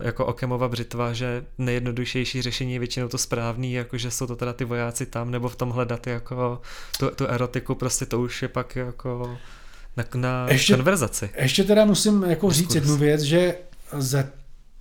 jako 0.01 0.25
Okemova 0.25 0.67
břitva, 0.67 1.13
že 1.13 1.45
nejjednoduššější 1.57 2.41
řešení 2.41 2.73
je 2.73 2.79
většinou 2.79 3.07
to 3.07 3.17
správný, 3.17 3.73
jako 3.73 3.97
že 3.97 4.11
jsou 4.11 4.27
to 4.27 4.35
teda 4.35 4.53
ty 4.53 4.65
vojáci 4.65 5.05
tam, 5.05 5.31
nebo 5.31 5.49
v 5.49 5.55
tom 5.55 5.69
hledat 5.69 6.07
jako 6.07 6.61
tu, 6.99 7.09
tu 7.09 7.27
erotiku, 7.27 7.75
prostě 7.75 8.05
to 8.05 8.21
už 8.21 8.41
je 8.41 8.47
pak 8.47 8.75
jako 8.75 9.37
na, 9.97 10.05
na 10.15 10.47
ještě, 10.49 10.75
konverzaci. 10.75 11.29
Ještě 11.35 11.63
teda 11.63 11.85
musím 11.85 12.23
jako 12.23 12.51
říct 12.51 12.75
jednu 12.75 12.97
věc, 12.97 13.21
že 13.21 13.55
za 13.97 14.23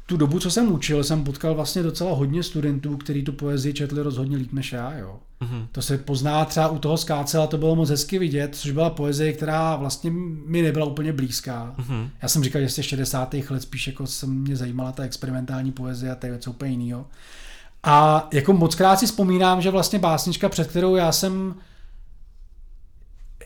tu 0.07 0.17
dobu, 0.17 0.39
co 0.39 0.51
jsem 0.51 0.73
učil, 0.73 1.05
jsem 1.05 1.25
potkal 1.25 1.55
vlastně 1.55 1.83
docela 1.83 2.15
hodně 2.15 2.43
studentů, 2.43 2.97
kteří 2.97 3.23
tu 3.23 3.33
poezii 3.33 3.75
četli 3.75 4.03
rozhodně 4.03 4.37
líp 4.37 4.53
než 4.53 4.73
já. 4.73 4.95
Jo. 4.95 5.19
Mm-hmm. 5.41 5.67
To 5.73 5.83
se 5.83 5.99
pozná 5.99 6.45
třeba 6.45 6.69
u 6.69 6.79
toho 6.79 6.97
skácela, 6.97 7.47
to 7.47 7.59
bylo 7.59 7.77
moc 7.77 7.91
hezky 7.91 8.19
vidět, 8.19 8.55
což 8.55 8.71
byla 8.71 8.91
poezie, 8.91 9.33
která 9.33 9.77
vlastně 9.77 10.11
mi 10.47 10.63
nebyla 10.63 10.87
úplně 10.87 11.13
blízká. 11.13 11.75
Mm-hmm. 11.79 12.09
Já 12.23 12.29
jsem 12.29 12.45
říkal, 12.45 12.63
že 12.63 12.69
z 12.69 12.75
těch 12.75 12.85
60. 12.85 13.35
let 13.51 13.63
spíš 13.63 13.87
jako 13.87 14.07
se 14.07 14.27
mě 14.27 14.57
zajímala 14.57 14.93
ta 14.93 15.03
experimentální 15.03 15.73
poezie 15.73 16.13
a 16.13 16.15
to 16.15 16.27
je 16.27 16.33
něco 16.33 16.51
úplně 16.51 16.71
jiného. 16.71 17.07
A 17.83 18.29
jako 18.33 18.53
moc 18.53 18.75
krát 18.75 18.97
si 18.97 19.07
vzpomínám, 19.07 19.63
že 19.63 19.71
vlastně 19.71 19.99
básnička, 19.99 20.49
před 20.49 20.67
kterou 20.67 20.97
já 20.97 21.13
jsem 21.13 21.55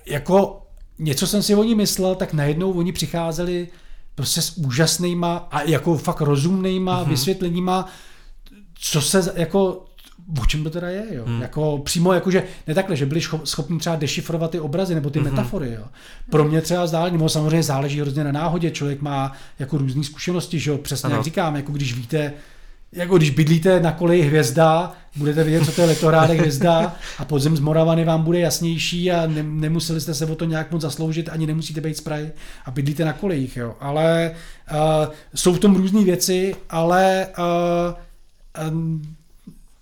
jako 0.06 0.62
něco 0.98 1.26
jsem 1.26 1.42
si 1.42 1.54
o 1.54 1.64
ní 1.64 1.74
myslel, 1.74 2.14
tak 2.14 2.32
najednou 2.32 2.72
oni 2.72 2.92
přicházeli 2.92 3.68
prostě 4.18 4.42
s 4.42 4.56
úžasnýma 4.56 5.48
a 5.50 5.62
jako 5.62 5.98
fakt 5.98 6.20
rozumnýma 6.20 7.04
mm-hmm. 7.04 7.08
vysvětleníma, 7.08 7.86
co 8.74 9.00
se 9.00 9.32
jako 9.34 9.84
o 10.42 10.46
čem 10.46 10.64
to 10.64 10.70
teda 10.70 10.88
je, 10.88 11.04
jo? 11.10 11.24
Hmm. 11.26 11.42
Jako 11.42 11.78
přímo 11.78 12.12
jakože, 12.12 12.44
ne 12.66 12.74
takhle, 12.74 12.96
že 12.96 13.06
byli 13.06 13.20
schopni 13.44 13.78
třeba 13.78 13.96
dešifrovat 13.96 14.50
ty 14.50 14.60
obrazy 14.60 14.94
nebo 14.94 15.10
ty 15.10 15.20
mm-hmm. 15.20 15.30
metafory, 15.30 15.72
jo. 15.72 15.84
Pro 16.30 16.44
mě 16.44 16.60
třeba 16.60 16.86
zdále, 16.86 17.10
nebo 17.10 17.28
samozřejmě 17.28 17.62
záleží 17.62 18.00
hrozně 18.00 18.24
na 18.24 18.32
náhodě, 18.32 18.70
člověk 18.70 19.00
má 19.00 19.32
jako 19.58 19.78
různé 19.78 20.04
zkušenosti, 20.04 20.58
že 20.58 20.70
jo, 20.70 20.78
přesně 20.78 21.06
ano. 21.06 21.16
jak 21.16 21.24
říkám, 21.24 21.56
jako 21.56 21.72
když 21.72 21.94
víte, 21.94 22.32
jako 22.92 23.16
když 23.16 23.30
bydlíte 23.30 23.80
na 23.80 23.92
koleji 23.92 24.22
hvězda, 24.22 24.92
budete 25.16 25.44
vidět, 25.44 25.64
co 25.64 25.72
to 25.72 25.80
je 25.80 25.86
letorádek 25.86 26.38
hvězda 26.38 26.96
a 27.18 27.24
podzem 27.24 27.56
z 27.56 27.60
Moravany 27.60 28.04
vám 28.04 28.22
bude 28.22 28.38
jasnější 28.38 29.12
a 29.12 29.26
ne, 29.26 29.42
nemuseli 29.42 30.00
jste 30.00 30.14
se 30.14 30.26
o 30.26 30.34
to 30.34 30.44
nějak 30.44 30.72
moc 30.72 30.82
zasloužit, 30.82 31.28
ani 31.28 31.46
nemusíte 31.46 31.80
být 31.80 31.96
spray 31.96 32.30
a 32.64 32.70
bydlíte 32.70 33.04
na 33.04 33.12
kolejích, 33.12 33.56
jo. 33.56 33.76
Ale 33.80 34.34
uh, 34.70 34.76
jsou 35.34 35.54
v 35.54 35.58
tom 35.58 35.76
různé 35.76 36.04
věci, 36.04 36.56
ale 36.70 37.26
uh, 37.38 38.68
um, 38.70 39.16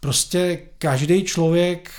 prostě 0.00 0.58
každý 0.78 1.24
člověk 1.24 1.90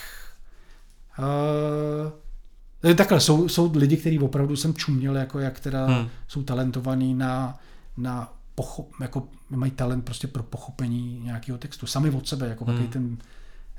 uh, 2.83 2.93
takhle, 2.95 3.19
jsou, 3.19 3.49
jsou 3.49 3.71
lidi, 3.75 3.97
kteří 3.97 4.19
opravdu 4.19 4.55
jsem 4.55 4.73
čuměl, 4.73 5.17
jako 5.17 5.39
jak 5.39 5.59
teda 5.59 5.85
hmm. 5.85 6.09
jsou 6.27 6.43
talentovaní 6.43 7.13
na, 7.13 7.59
na 7.97 8.36
pochop, 8.57 8.91
jako 9.01 9.27
mají 9.49 9.71
talent 9.71 10.05
prostě 10.05 10.27
pro 10.27 10.43
pochopení 10.43 11.21
nějakého 11.23 11.57
textu. 11.57 11.87
Sami 11.87 12.09
od 12.09 12.27
sebe, 12.27 12.47
jako 12.47 12.65
hmm. 12.65 12.87
ten 12.87 13.17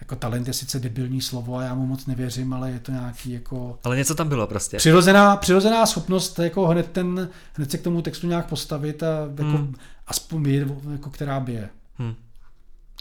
jako 0.01 0.17
talent 0.17 0.49
je 0.49 0.55
sice 0.55 0.81
debilní 0.81 1.21
slovo 1.21 1.57
a 1.57 1.63
já 1.63 1.75
mu 1.75 1.87
moc 1.87 2.07
nevěřím, 2.07 2.53
ale 2.53 2.71
je 2.71 2.81
to 2.81 2.93
nějaký 2.93 3.33
jako... 3.33 3.79
Ale 3.85 3.97
něco 3.97 4.15
tam 4.15 4.29
bylo 4.29 4.47
prostě. 4.47 4.77
Přirozená, 4.77 5.37
přirozená 5.37 5.87
schopnost 5.87 6.39
jako 6.39 6.67
hned, 6.67 6.91
ten, 6.93 7.29
hned 7.53 7.71
se 7.71 7.79
k 7.79 7.83
tomu 7.83 8.03
textu 8.03 8.27
nějak 8.27 8.49
postavit 8.49 9.03
a 9.03 9.21
jako 9.39 9.43
hmm. 9.43 9.75
aspoň 10.07 10.47
je, 10.49 10.67
jako 10.93 11.11
která 11.11 11.41
by 11.41 11.53
je. 11.53 11.69
Hmm. 11.97 12.15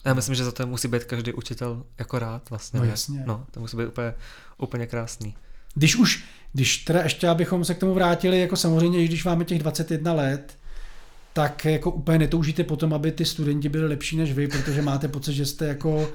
Já 0.06 0.14
myslím, 0.14 0.36
že 0.36 0.46
za 0.46 0.52
to 0.52 0.68
musí 0.68 0.88
být 0.88 1.04
každý 1.04 1.34
učitel 1.34 1.84
jako 2.00 2.20
rád 2.20 2.50
vlastně. 2.50 2.80
No 2.80 2.86
jasně. 2.86 3.24
No, 3.26 3.46
to 3.52 3.60
musí 3.60 3.78
být 3.78 3.88
úplně, 3.88 4.14
úplně 4.58 4.88
krásný. 4.88 5.36
Když 5.76 5.96
už, 5.96 6.26
když 6.54 6.78
teda 6.78 7.02
ještě 7.02 7.30
abychom 7.30 7.66
se 7.66 7.74
k 7.74 7.80
tomu 7.80 7.94
vrátili, 7.94 8.40
jako 8.40 8.56
samozřejmě, 8.56 9.06
když 9.06 9.26
máme 9.26 9.46
těch 9.46 9.60
21 9.60 10.14
let, 10.14 10.58
tak 11.38 11.66
jako 11.66 11.92
úplně 11.92 12.20
netoužíte 12.20 12.64
potom, 12.64 12.94
aby 12.94 13.12
ty 13.12 13.26
studenti 13.26 13.70
byli 13.70 13.88
lepší 13.88 14.18
než 14.18 14.34
vy, 14.34 14.48
protože 14.48 14.82
máte 14.82 15.08
pocit, 15.08 15.34
že 15.34 15.46
jste 15.46 15.66
jako 15.68 16.10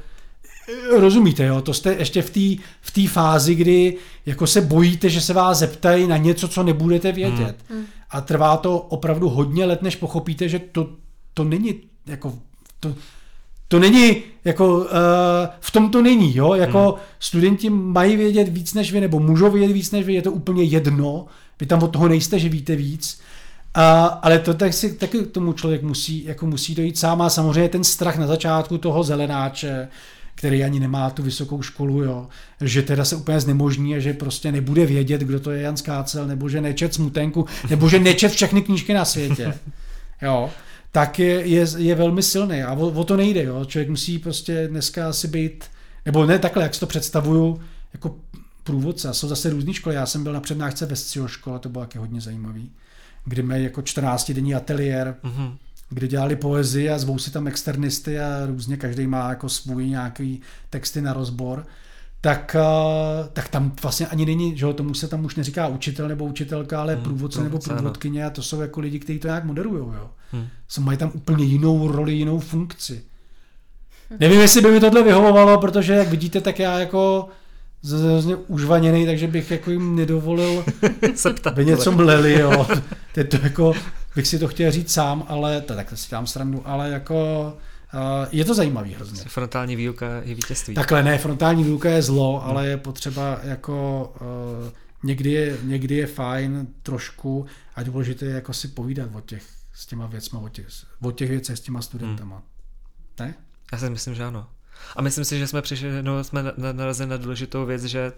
Rozumíte, 0.99 1.45
jo? 1.45 1.61
To 1.61 1.75
jste 1.75 1.95
ještě 1.95 2.23
v 2.23 2.31
té 2.31 2.65
v 2.81 2.91
tý 2.93 3.07
fázi, 3.07 3.55
kdy 3.55 3.97
jako 4.27 4.47
se 4.47 4.61
bojíte, 4.61 5.11
že 5.11 5.21
se 5.21 5.33
vás 5.33 5.59
zeptají 5.59 6.07
na 6.07 6.17
něco, 6.17 6.49
co 6.49 6.63
nebudete 6.63 7.13
vědět. 7.13 7.57
Hmm. 7.69 7.85
A 8.11 8.21
trvá 8.21 8.57
to 8.57 8.79
opravdu 8.79 9.29
hodně 9.29 9.65
let, 9.65 9.83
než 9.83 9.97
pochopíte, 9.97 10.49
že 10.49 10.59
to, 10.59 10.91
to 11.35 11.45
není 11.45 11.81
jako... 12.07 12.35
To, 12.81 12.95
to 13.69 13.79
není, 13.79 14.23
jako 14.45 14.77
uh, 14.77 14.87
v 15.61 15.71
tom 15.71 15.91
to 15.91 16.03
není, 16.03 16.37
jo, 16.37 16.55
jako 16.55 16.79
hmm. 16.79 17.01
studenti 17.19 17.71
mají 17.71 18.17
vědět 18.17 18.49
víc 18.49 18.75
než 18.75 18.93
vy, 18.93 19.01
nebo 19.01 19.21
můžou 19.21 19.51
vědět 19.51 19.73
víc 19.73 19.91
než 19.91 20.07
vy, 20.07 20.15
je 20.15 20.23
to 20.23 20.33
úplně 20.33 20.63
jedno, 20.63 21.27
vy 21.61 21.67
tam 21.67 21.83
od 21.83 21.89
toho 21.89 22.09
nejste, 22.09 22.39
že 22.39 22.49
víte 22.49 22.77
víc, 22.77 23.21
a, 23.75 24.07
ale 24.07 24.39
to 24.39 24.55
tak 24.55 24.75
si 24.75 24.93
taky 24.93 25.23
tomu 25.23 25.53
člověk 25.53 25.83
musí, 25.83 26.25
jako 26.25 26.47
musí 26.47 26.75
dojít 26.75 26.99
sám 26.99 27.23
a 27.23 27.31
samozřejmě 27.31 27.69
ten 27.69 27.85
strach 27.85 28.19
na 28.19 28.27
začátku 28.27 28.79
toho 28.79 29.03
zelenáče, 29.03 29.89
který 30.35 30.65
ani 30.65 30.81
nemá 30.81 31.11
tu 31.11 31.23
vysokou 31.23 31.63
školu, 31.63 32.03
jo, 32.03 32.29
že 32.61 32.83
teda 32.83 33.05
se 33.05 33.17
úplně 33.17 33.41
znemožní 33.41 33.95
a 33.95 33.99
že 33.99 34.13
prostě 34.13 34.53
nebude 34.53 34.87
vědět, 34.87 35.21
kdo 35.21 35.41
to 35.41 35.51
je 35.51 35.63
Jan 35.63 35.77
Skácel, 35.77 36.27
nebo 36.27 36.49
že 36.49 36.61
nečet 36.61 36.95
smutenku, 36.95 37.47
nebo 37.71 37.89
že 37.89 37.99
nečet 37.99 38.33
všechny 38.33 38.63
knížky 38.63 38.95
na 38.95 39.05
světě. 39.05 39.55
Jo 40.23 40.51
tak 40.93 41.19
je, 41.19 41.47
je, 41.47 41.67
je 41.77 41.95
velmi 41.95 42.23
silný 42.23 42.63
a 42.63 42.73
o, 42.73 42.87
o 42.87 43.05
to 43.05 43.17
nejde. 43.17 43.45
Jo. 43.45 43.65
Člověk 43.65 43.89
musí 43.89 44.19
prostě 44.19 44.69
dneska 44.69 45.09
asi 45.09 45.29
být, 45.29 45.65
nebo 46.07 46.27
ne 46.27 46.39
takhle, 46.39 46.63
jak 46.63 46.75
si 46.75 46.81
to 46.81 46.87
představuju, 46.87 47.61
jako 47.93 48.17
průvodce. 48.65 49.15
Jsou 49.15 49.29
zase 49.29 49.51
různé 49.51 49.75
školy. 49.75 49.95
Já 49.95 50.07
jsem 50.07 50.23
byl 50.23 50.33
na 50.33 50.41
přednášce 50.41 50.87
ve 50.87 50.97
Scio 50.97 51.29
škole, 51.29 51.59
to 51.59 51.69
bylo 51.69 51.85
taky 51.85 51.99
hodně 51.99 52.21
zajímavý, 52.21 52.71
kdy 53.25 53.43
mají 53.43 53.65
jako 53.65 53.81
14-denní 53.81 54.55
ateliér, 54.57 55.17
mm-hmm. 55.25 55.57
kde 55.89 56.09
dělali 56.09 56.37
poezii 56.37 56.91
a 56.91 56.99
zvou 56.99 57.19
si 57.19 57.31
tam 57.31 57.47
externisty 57.47 58.21
a 58.21 58.47
různě 58.47 58.77
každý 58.77 59.07
má 59.07 59.29
jako 59.29 59.49
svůj 59.49 59.89
nějaký 59.89 60.41
texty 60.71 61.01
na 61.01 61.13
rozbor 61.13 61.67
tak, 62.25 62.57
eh, 62.59 63.29
tak 63.33 63.49
tam 63.49 63.73
vlastně 63.83 64.07
ani 64.07 64.27
není, 64.27 64.57
že 64.57 64.73
tomu 64.73 64.95
se 64.95 65.09
tam 65.09 65.25
už 65.25 65.37
neříká 65.37 65.67
učitel 65.67 66.09
nebo 66.09 66.25
učitelka, 66.25 66.81
ale 66.81 66.95
hmm, 66.95 67.03
průvodce 67.03 67.43
nebo 67.43 67.59
průvodkyně 67.59 68.25
a 68.25 68.31
to 68.31 68.43
jsou 68.43 68.61
jako 68.61 68.81
lidi, 68.81 68.99
kteří 68.99 69.19
to 69.19 69.29
nějak 69.29 69.45
moderují. 69.45 69.95
Jo. 69.97 70.11
Hmm. 70.33 70.49
mají 70.81 70.99
tam 70.99 71.11
úplně 71.15 71.45
jinou 71.45 71.93
roli, 71.93 72.13
jinou 72.13 72.39
funkci. 72.39 73.03
Nevím, 74.21 74.41
jestli 74.41 74.61
by 74.61 74.71
mi 74.71 74.81
tohle 74.81 75.03
vyhovovalo, 75.03 75.59
protože 75.59 75.93
jak 75.93 76.09
vidíte, 76.09 76.41
tak 76.41 76.59
já 76.59 76.79
jako 76.79 77.29
hrozně 77.85 78.37
užvaněný, 78.37 79.07
takže 79.07 79.27
bych 79.27 79.51
jako 79.51 79.71
jim 79.71 79.97
nedovolil, 79.97 80.65
aby 81.45 81.65
něco 81.65 81.93
mleli, 81.93 82.39
jo. 82.39 82.67
Teď 83.15 83.31
to 83.31 83.37
jako, 83.43 83.73
bych 84.17 84.29
si 84.29 84.39
to 84.39 84.49
chtěl 84.49 84.71
říct 84.71 84.93
sám, 84.93 85.25
ale 85.29 85.61
to, 85.61 85.75
tak 85.75 85.91
to 85.91 85.97
si 85.97 86.11
dám 86.11 86.27
srandu, 86.27 86.63
ale 86.65 86.91
jako 86.91 87.53
Eh, 87.95 88.29
je 88.33 88.45
to 88.45 88.55
zajímavý 88.55 88.95
hrozně. 88.95 89.25
Frontální 89.25 89.77
výuka 89.77 90.07
je 90.25 90.35
vítězství. 90.35 90.75
Takhle 90.75 91.03
ne, 91.03 91.19
frontální 91.19 91.65
výuka 91.65 91.91
je 91.91 92.03
zlo, 92.03 92.41
hmm. 92.41 92.51
ale 92.51 92.67
je 92.67 92.77
potřeba 92.77 93.41
jako 93.43 94.09
uh, 94.21 94.71
někdy, 95.03 95.31
je, 95.31 95.59
někdy 95.63 95.95
je 95.95 96.07
fajn 96.07 96.67
trošku 96.83 97.47
a 97.75 97.83
důležité 97.83 98.27
je 98.27 98.35
jako 98.35 98.53
si 98.53 98.69
povídat 98.69 99.11
o 99.15 99.21
těch 99.21 99.45
s 99.73 99.87
těma 99.87 100.07
věcma, 100.07 100.39
o 100.39 100.49
těch, 100.49 100.67
o 101.03 101.11
těch 101.11 101.31
věcech 101.31 101.59
s 101.59 101.61
těma 101.61 101.83
studentama. 101.83 102.37
Hmm. 102.37 103.29
Ne? 103.29 103.35
Já 103.73 103.79
si 103.79 103.91
myslím, 103.91 104.15
že 104.15 104.25
ano. 104.25 104.47
A 104.97 105.03
myslím 105.03 105.25
si, 105.25 105.39
že 105.39 105.47
jsme 105.47 105.63
přišli, 105.63 106.03
no, 106.03 106.25
jsme 106.25 106.43
narazili 106.73 107.09
na 107.09 107.17
důležitou 107.17 107.67
věc, 107.67 107.85
že 107.85 108.13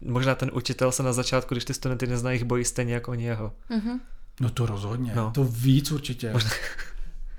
možná 0.00 0.34
ten 0.34 0.50
učitel 0.54 0.92
se 0.92 1.02
na 1.02 1.12
začátku, 1.12 1.54
když 1.54 1.64
ty 1.64 1.74
studenty 1.74 2.06
neznají, 2.06 2.36
jich 2.36 2.44
bojí 2.44 2.64
stejně 2.64 2.94
jako 2.94 3.10
oni 3.10 3.24
jeho. 3.24 3.52
Mm-hmm. 3.70 4.00
No 4.40 4.50
to 4.50 4.66
rozhodně, 4.66 5.12
no. 5.14 5.30
to 5.34 5.44
víc 5.44 5.92
určitě. 5.92 6.32
Možná, 6.32 6.50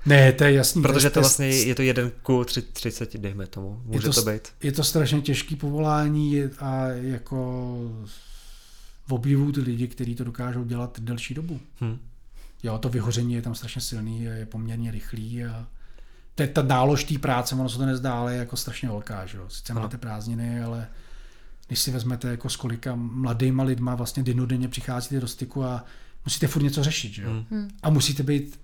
ne, 0.06 0.32
to 0.32 0.44
je 0.44 0.52
jasný. 0.52 0.82
Protože 0.82 1.10
to, 1.10 1.20
vlastně 1.20 1.46
je 1.46 1.74
to 1.74 1.82
jeden 1.82 2.12
ku 2.22 2.44
30, 2.72 3.16
dejme 3.16 3.46
tomu. 3.46 3.82
Může 3.84 4.08
to, 4.08 4.22
to 4.22 4.30
být. 4.30 4.48
Je 4.62 4.72
to 4.72 4.84
strašně 4.84 5.20
těžký 5.20 5.56
povolání 5.56 6.42
a 6.58 6.86
jako 6.88 7.76
v 9.06 9.12
obdivu 9.12 9.52
ty 9.52 9.60
lidi, 9.60 9.88
kteří 9.88 10.14
to 10.14 10.24
dokážou 10.24 10.64
dělat 10.64 11.00
delší 11.00 11.34
dobu. 11.34 11.60
Hmm. 11.80 11.98
Jo, 12.62 12.78
to 12.78 12.88
vyhoření 12.88 13.34
je 13.34 13.42
tam 13.42 13.54
strašně 13.54 13.80
silný, 13.80 14.22
je 14.22 14.46
poměrně 14.46 14.90
rychlý 14.90 15.44
a 15.44 15.66
to 16.34 16.42
je 16.42 16.48
ta 16.48 16.62
nálož 16.62 17.04
té 17.04 17.18
práce, 17.18 17.54
ono 17.54 17.68
se 17.68 17.78
to 17.78 17.86
nezdá, 17.86 18.14
ale 18.14 18.32
je 18.32 18.38
jako 18.38 18.56
strašně 18.56 18.88
velká, 18.88 19.26
že 19.26 19.38
jo. 19.38 19.44
Sice 19.48 19.72
Ano. 19.72 19.82
máte 19.82 19.98
prázdniny, 19.98 20.62
ale 20.62 20.86
když 21.66 21.78
si 21.78 21.90
vezmete 21.90 22.28
jako 22.28 22.50
s 22.50 22.56
kolika 22.56 22.94
mladýma 22.94 23.62
lidma 23.62 23.94
vlastně 23.94 24.22
denodenně 24.22 24.68
přicházíte 24.68 25.20
do 25.20 25.28
styku 25.28 25.64
a 25.64 25.84
musíte 26.24 26.46
furt 26.46 26.62
něco 26.62 26.84
řešit, 26.84 27.12
že 27.12 27.22
jo. 27.22 27.30
Hmm. 27.50 27.68
A 27.82 27.90
musíte 27.90 28.22
být 28.22 28.60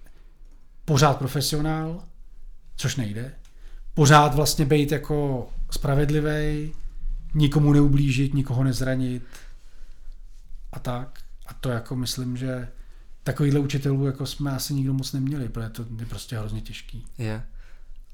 pořád 0.84 1.18
profesionál, 1.18 2.04
což 2.76 2.96
nejde. 2.96 3.32
Pořád 3.94 4.34
vlastně 4.34 4.64
být 4.66 4.92
jako 4.92 5.48
spravedlivý, 5.70 6.72
nikomu 7.34 7.72
neublížit, 7.72 8.34
nikoho 8.34 8.64
nezranit 8.64 9.22
a 10.72 10.78
tak. 10.78 11.20
A 11.46 11.54
to 11.54 11.68
jako 11.68 11.96
myslím, 11.96 12.36
že 12.36 12.68
takovýhle 13.22 13.60
učitelů 13.60 14.06
jako 14.06 14.26
jsme 14.26 14.50
asi 14.50 14.74
nikdo 14.74 14.94
moc 14.94 15.12
neměli, 15.12 15.48
protože 15.48 15.68
to 15.68 15.86
je 15.98 16.06
prostě 16.06 16.38
hrozně 16.38 16.60
těžký. 16.60 17.04
Je. 17.18 17.42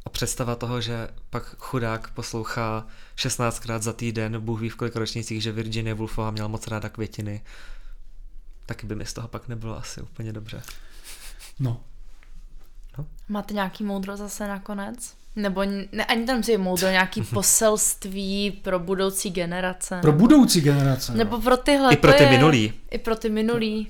A 0.07 0.09
představa 0.09 0.55
toho, 0.57 0.81
že 0.81 1.09
pak 1.31 1.57
chudák 1.59 2.11
poslouchá 2.11 2.87
16krát 3.16 3.81
za 3.81 3.92
týden, 3.92 4.40
Bůh 4.40 4.61
ví 4.61 4.69
v 4.69 4.77
kolika 4.77 4.99
ročnících, 4.99 5.42
že 5.42 5.53
Virginia 5.53 5.95
Woolfová 5.95 6.31
měla 6.31 6.49
moc 6.49 6.66
ráda 6.66 6.88
květiny, 6.88 7.40
taky 8.66 8.87
by 8.87 8.95
mi 8.95 9.07
z 9.07 9.12
toho 9.12 9.29
pak 9.29 9.49
nebylo 9.49 9.77
asi 9.79 10.01
úplně 10.01 10.33
dobře. 10.33 10.62
No, 11.61 11.81
Máte 13.29 13.55
nějaký 13.55 13.85
moudro 13.85 14.16
zase 14.16 14.49
nakonec? 14.49 15.14
Nebo 15.37 15.64
ne, 15.92 16.05
ani 16.05 16.27
tam 16.27 16.42
si 16.42 16.59
moudro, 16.59 16.88
nějaký 16.88 17.23
poselství 17.35 18.51
pro 18.51 18.79
budoucí 18.79 19.31
generace? 19.31 19.99
pro 20.03 20.12
budoucí 20.12 20.61
generace. 20.61 21.12
no. 21.12 21.19
Nebo 21.19 21.40
pro 21.40 21.57
tyhle. 21.57 21.92
I 21.95 21.97
pro 21.97 22.12
ty 22.12 22.23
je- 22.23 22.31
minulý. 22.31 22.73
I 22.90 22.99
pro 22.99 23.16
ty 23.16 23.31
minulý. 23.31 23.88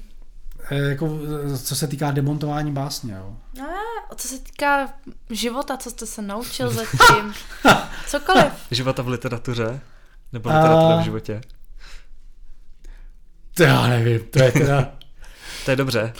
Eh, 0.70 0.76
jako, 0.78 1.18
eh, 1.54 1.58
co 1.58 1.76
se 1.76 1.86
týká 1.86 2.10
demontování 2.10 2.72
básně, 2.72 3.14
jo. 3.14 3.36
A 4.10 4.14
co 4.14 4.28
se 4.28 4.38
týká 4.38 4.94
života, 5.30 5.76
co 5.76 5.90
jste 5.90 6.06
se 6.06 6.22
naučil 6.22 6.70
zatím? 6.70 7.34
Cokoliv. 8.06 8.44
Života 8.70 9.02
v 9.02 9.08
literatuře? 9.08 9.80
Nebo 10.32 10.50
A- 10.50 10.56
literatura 10.58 10.96
v 10.96 11.04
životě? 11.04 11.40
To 13.54 13.62
já 13.62 13.86
nevím, 13.86 14.20
to 14.30 14.42
je 14.42 14.52
teda... 14.52 14.92
To 15.64 15.70
je 15.70 15.76
dobře. 15.76 16.12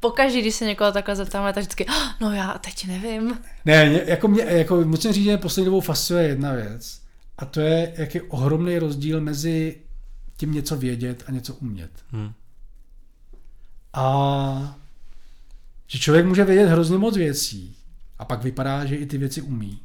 Pokaždý, 0.00 0.40
když 0.40 0.54
se 0.54 0.64
někoho 0.64 0.92
takhle 0.92 1.16
zeptáme, 1.16 1.52
tak 1.52 1.62
vždycky, 1.62 1.86
"Ah, 1.86 2.14
no 2.20 2.32
já 2.32 2.58
teď 2.58 2.86
nevím. 2.86 3.38
Ne, 3.64 4.00
jako 4.06 4.28
mě, 4.28 4.42
jako 4.44 4.76
musím 4.84 5.12
říct, 5.12 5.24
že 5.24 5.30
mě 5.30 5.38
poslední 5.38 5.64
dobou 5.64 5.80
fascinuje 5.80 6.28
jedna 6.28 6.52
věc. 6.52 7.00
A 7.38 7.44
to 7.44 7.60
je, 7.60 7.92
jak 7.96 8.14
je 8.14 8.22
ohromný 8.22 8.78
rozdíl 8.78 9.20
mezi 9.20 9.80
tím 10.36 10.52
něco 10.52 10.76
vědět 10.76 11.24
a 11.26 11.30
něco 11.32 11.54
umět. 11.54 11.90
Hm. 12.12 12.32
A 13.92 14.78
že 15.86 15.98
člověk 15.98 16.26
může 16.26 16.44
vědět 16.44 16.66
hrozně 16.66 16.98
moc 16.98 17.16
věcí 17.16 17.76
a 18.18 18.24
pak 18.24 18.42
vypadá, 18.42 18.84
že 18.84 18.96
i 18.96 19.06
ty 19.06 19.18
věci 19.18 19.42
umí. 19.42 19.82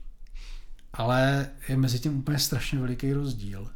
Ale 0.94 1.50
je 1.70 1.78
mezi 1.78 2.00
tím 2.00 2.18
úplně 2.18 2.40
strašně 2.40 2.80
veliký 2.80 3.14
rozdíl. 3.14 3.72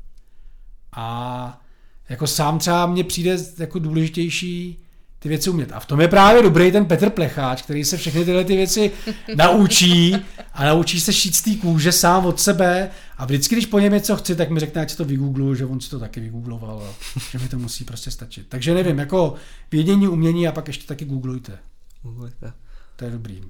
A 0.92 1.62
jako 2.10 2.28
sám 2.28 2.60
třeba 2.60 2.86
mně 2.86 3.04
přijde 3.04 3.38
jako 3.58 3.80
důležitější 3.80 4.84
ty 5.20 5.30
věci 5.30 5.50
umět. 5.50 5.72
A 5.72 5.80
v 5.80 5.86
tom 5.86 6.02
je 6.02 6.08
právě 6.08 6.44
dobrý 6.44 6.72
ten 6.72 6.86
Petr 6.86 7.10
Plecháč, 7.10 7.62
který 7.62 7.86
se 7.86 7.98
všechny 7.98 8.26
tyhle 8.26 8.44
ty 8.46 8.56
věci 8.56 8.92
naučí 9.36 10.16
a 10.54 10.66
naučí 10.66 11.00
se 11.00 11.14
šít 11.14 11.36
z 11.36 11.42
té 11.42 11.56
kůže 11.56 11.92
sám 11.92 12.26
od 12.26 12.40
sebe 12.40 12.90
a 13.18 13.26
vždycky, 13.26 13.56
když 13.56 13.66
po 13.66 13.80
něm 13.80 13.94
něco 13.94 14.16
chci, 14.16 14.36
tak 14.36 14.50
mi 14.50 14.60
řekne, 14.60 14.82
ať 14.82 14.90
si 14.92 14.98
to 14.98 15.06
vygoogluju, 15.06 15.56
že 15.56 15.66
on 15.66 15.82
si 15.82 15.90
to 15.90 16.00
taky 16.00 16.20
vygoogloval 16.20 16.94
že 17.32 17.40
mi 17.40 17.50
to 17.50 17.60
musí 17.60 17.86
prostě 17.86 18.12
stačit. 18.12 18.48
Takže 18.50 18.74
nevím, 18.74 19.00
jako 19.00 19.34
vědění, 19.72 20.08
umění 20.08 20.48
a 20.48 20.52
pak 20.52 20.68
ještě 20.68 20.88
taky 20.88 21.06
googlujte. 21.06 21.60
Googlujte. 22.04 22.54
To 22.96 23.06
je 23.06 23.12
dobrý. 23.12 23.42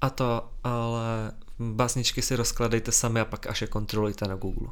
A 0.00 0.10
to, 0.10 0.50
ale 0.64 1.32
básničky 1.58 2.22
si 2.22 2.36
rozkladejte 2.36 2.92
sami 2.92 3.20
a 3.20 3.24
pak 3.24 3.46
až 3.46 3.60
je 3.60 3.66
kontrolujte 3.66 4.28
na 4.28 4.34
Google. 4.34 4.68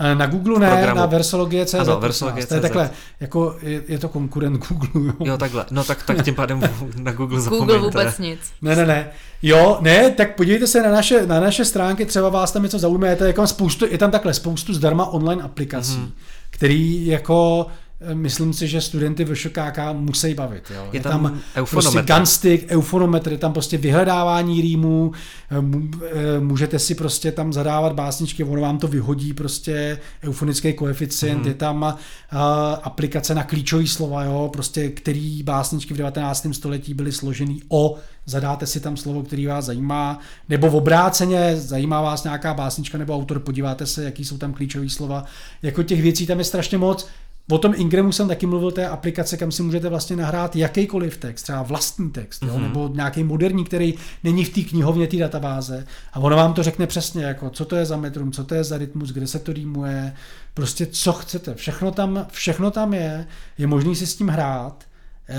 E, 0.00 0.14
Na 0.14 0.26
Google 0.26 0.58
ne, 0.58 0.70
Programu. 0.70 1.00
na 1.00 1.06
versologie.cz. 1.06 1.74
Ano, 1.74 2.00
versologie.cz. 2.00 2.48
To 2.48 2.54
je 2.54 2.60
takhle, 2.60 2.90
jako 3.20 3.56
je, 3.62 3.82
je 3.88 3.98
to 3.98 4.08
konkurent 4.08 4.66
Google. 4.68 4.88
Jo. 5.06 5.12
Jo, 5.24 5.38
takhle. 5.38 5.64
No 5.70 5.84
tak, 5.84 6.02
tak 6.02 6.22
tím 6.24 6.34
pádem 6.34 6.60
na 7.02 7.12
Google 7.12 7.40
zapomeňte. 7.40 7.72
Google 7.74 7.90
vůbec 7.90 8.18
nic. 8.18 8.38
Ne, 8.62 8.76
ne, 8.76 8.86
ne. 8.86 9.10
Jo, 9.42 9.78
ne, 9.80 10.10
tak 10.10 10.36
podívejte 10.36 10.66
se 10.66 10.82
na 10.82 10.90
naše, 10.90 11.26
na 11.26 11.40
naše 11.40 11.64
stránky, 11.64 12.06
třeba 12.06 12.28
vás 12.28 12.52
tam 12.52 12.62
něco 12.62 12.78
zaujme, 12.78 13.08
je, 13.08 13.16
to 13.16 13.24
jako 13.24 13.46
spoustu, 13.46 13.86
je 13.90 13.98
tam 13.98 14.10
takhle 14.10 14.34
spoustu 14.34 14.74
zdarma 14.74 15.06
online 15.06 15.42
aplikací, 15.42 15.92
Mhm. 15.96 16.06
mm-hmm. 16.06 16.12
který 16.50 17.06
jako 17.06 17.66
eh, 17.68 17.72
myslím 18.14 18.52
si, 18.52 18.68
že 18.68 18.80
studenty 18.80 19.24
v 19.24 19.34
ŠKK 19.34 19.78
musí 19.92 20.34
bavit. 20.34 20.72
Jo. 20.74 20.88
Je 20.92 21.00
tam 21.00 21.20
prostě 21.20 21.60
eufonometr. 21.60 22.14
gunstick, 22.14 22.70
eufonometr, 22.70 23.32
je 23.32 23.38
tam 23.38 23.52
prostě 23.52 23.78
vyhledávání 23.78 24.60
rýmů, 24.60 25.12
eh, 25.50 25.56
eh, 25.56 26.40
můžete 26.40 26.78
si 26.78 26.94
prostě 26.94 27.32
tam 27.32 27.52
zadávat 27.52 27.92
básničky, 27.92 28.44
ono 28.44 28.60
vám 28.60 28.78
to 28.78 28.88
vyhodí 28.88 29.32
prostě 29.32 29.98
eufonický 30.22 30.72
koeficient, 30.72 31.42
mm-hmm. 31.42 31.48
je 31.48 31.54
tam 31.54 31.82
uh, 31.82 32.38
aplikace 32.82 33.34
na 33.34 33.44
klíčové 33.44 33.86
slova, 33.86 34.24
jo, 34.24 34.50
prostě 34.52 34.88
který 34.88 35.42
básničky 35.42 35.94
v 35.94 35.96
19. 35.96 36.46
století 36.52 36.94
byly 36.94 37.12
složený 37.12 37.62
o, 37.68 37.94
zadáte 38.26 38.66
si 38.66 38.80
tam 38.80 38.96
slovo, 38.96 39.22
který 39.22 39.46
vás 39.46 39.64
zajímá, 39.64 40.18
nebo 40.48 40.70
v 40.70 40.76
obráceně, 40.76 41.56
zajímá 41.56 42.00
vás 42.00 42.24
nějaká 42.24 42.54
básnička 42.54 42.98
nebo 42.98 43.14
autor, 43.14 43.38
podíváte 43.38 43.86
se, 43.86 44.04
jaký 44.04 44.24
jsou 44.24 44.38
tam 44.38 44.52
klíčové 44.52 44.88
slova. 44.88 45.24
Jako 45.62 45.82
těch 45.82 46.02
věcí 46.02 46.26
tam 46.26 46.38
je 46.38 46.44
strašně 46.44 46.78
moc. 46.78 47.08
O 47.50 47.58
tom 47.58 47.74
Ingremu 47.76 48.12
jsem 48.12 48.28
taky 48.28 48.46
mluvil, 48.46 48.72
je 48.78 48.88
aplikace, 48.88 49.36
kam 49.36 49.52
si 49.52 49.62
můžete 49.62 49.88
vlastně 49.88 50.16
nahrát 50.16 50.56
jakýkoliv 50.56 51.16
text, 51.16 51.42
třeba 51.42 51.62
vlastní 51.62 52.10
text, 52.10 52.42
jo, 52.42 52.52
Mhm. 52.54 52.62
nebo 52.62 52.88
nějaký 52.94 53.24
moderní, 53.24 53.64
který 53.64 53.94
není 54.24 54.44
v 54.44 54.54
té 54.54 54.60
knihovně 54.60 55.06
té 55.06 55.16
databáze. 55.16 55.86
A 56.12 56.18
ono 56.20 56.36
vám 56.36 56.54
to 56.54 56.62
řekne 56.62 56.86
přesně, 56.86 57.24
jako 57.24 57.50
co 57.50 57.64
to 57.64 57.76
je 57.76 57.84
za 57.86 57.96
metrum, 57.96 58.32
co 58.32 58.44
to 58.44 58.54
je 58.54 58.64
za 58.64 58.78
rytmus, 58.78 59.10
kde 59.12 59.26
se 59.26 59.38
to 59.38 59.52
rýmuje, 59.52 60.12
prostě 60.54 60.86
co 60.86 61.12
chcete. 61.12 61.54
Všechno 61.54 61.90
tam, 61.90 62.26
všechno 62.30 62.70
tam 62.70 62.94
je, 62.94 63.26
je 63.58 63.66
možný 63.66 63.96
si 63.96 64.06
s 64.06 64.16
tím 64.16 64.28
hrát. 64.28 64.84
E, 65.28 65.36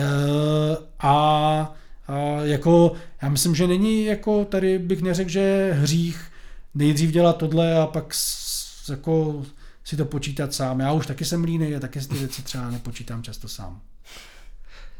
a, 1.00 1.14
a 2.08 2.16
jako, 2.42 2.92
já 3.22 3.30
myslím, 3.30 3.56
že 3.56 3.68
není 3.68 4.06
jako, 4.06 4.46
tady 4.46 4.80
bych 4.80 5.02
neřekl, 5.02 5.30
že 5.30 5.72
hřích 5.74 6.22
nejdřív 6.76 7.12
dělat 7.12 7.38
tohle 7.38 7.76
a 7.76 7.88
pak 7.88 8.14
jako 8.90 9.44
si 9.90 9.98
to 9.98 10.06
počítat 10.06 10.54
sám. 10.54 10.80
Já 10.80 10.92
už 10.92 11.08
taky 11.08 11.26
jsem 11.26 11.44
línej 11.44 11.76
a 11.76 11.80
taky 11.80 12.02
si 12.02 12.08
ty 12.08 12.16
věci 12.18 12.42
třeba 12.42 12.70
nepočítám 12.70 13.24
často 13.24 13.48
sám. 13.48 13.82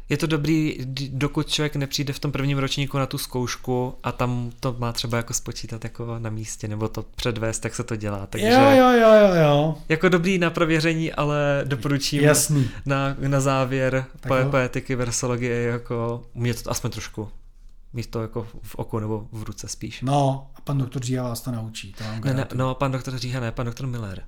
Je 0.08 0.16
to 0.16 0.26
dobrý, 0.26 0.76
dokud 1.08 1.48
člověk 1.48 1.76
nepřijde 1.76 2.12
v 2.12 2.18
tom 2.18 2.32
prvním 2.32 2.58
ročníku 2.58 2.98
na 2.98 3.06
tu 3.06 3.18
zkoušku 3.18 3.94
a 4.02 4.12
tam 4.12 4.50
to 4.60 4.76
má 4.78 4.92
třeba 4.92 5.16
jako 5.16 5.34
spočítat 5.34 5.84
jako 5.84 6.18
na 6.18 6.30
místě, 6.30 6.68
nebo 6.68 6.88
to 6.88 7.02
předvést, 7.02 7.64
jak 7.64 7.74
se 7.74 7.84
to 7.84 7.96
dělá. 7.96 8.26
Takže 8.26 8.46
Jo, 8.48 8.60
jo, 8.70 8.90
jo, 8.90 9.14
jo, 9.14 9.34
jo. 9.42 9.78
jako 9.88 10.08
dobrý 10.08 10.38
na 10.38 10.50
prověření, 10.50 11.12
ale 11.12 11.62
doporučím 11.64 12.22
Jasný. 12.22 12.70
na, 12.86 13.16
na 13.28 13.40
závěr 13.40 14.04
po, 14.28 14.34
poetiky, 14.50 14.94
versologie, 14.94 15.62
jako 15.62 16.24
umět 16.34 16.62
to 16.62 16.70
aspoň 16.70 16.90
trošku. 16.90 17.28
Mít 17.92 18.10
to 18.10 18.22
jako 18.22 18.46
v 18.62 18.74
oku 18.74 18.98
nebo 18.98 19.26
v 19.32 19.42
ruce 19.42 19.68
spíš. 19.68 20.00
No, 20.02 20.50
a 20.54 20.60
pan 20.60 20.78
doktor 20.78 21.02
Říha 21.02 21.22
vás 21.22 21.40
to 21.40 21.50
naučí. 21.50 21.92
To 21.92 22.04
vám 22.04 22.20
Ne, 22.20 22.34
ne, 22.34 22.46
no, 22.54 22.74
pan 22.74 22.92
doktor 22.92 23.18
Říha 23.18 23.40
ne, 23.40 23.52
pan 23.52 23.66
doktor 23.66 23.86
Miller. 23.86 24.22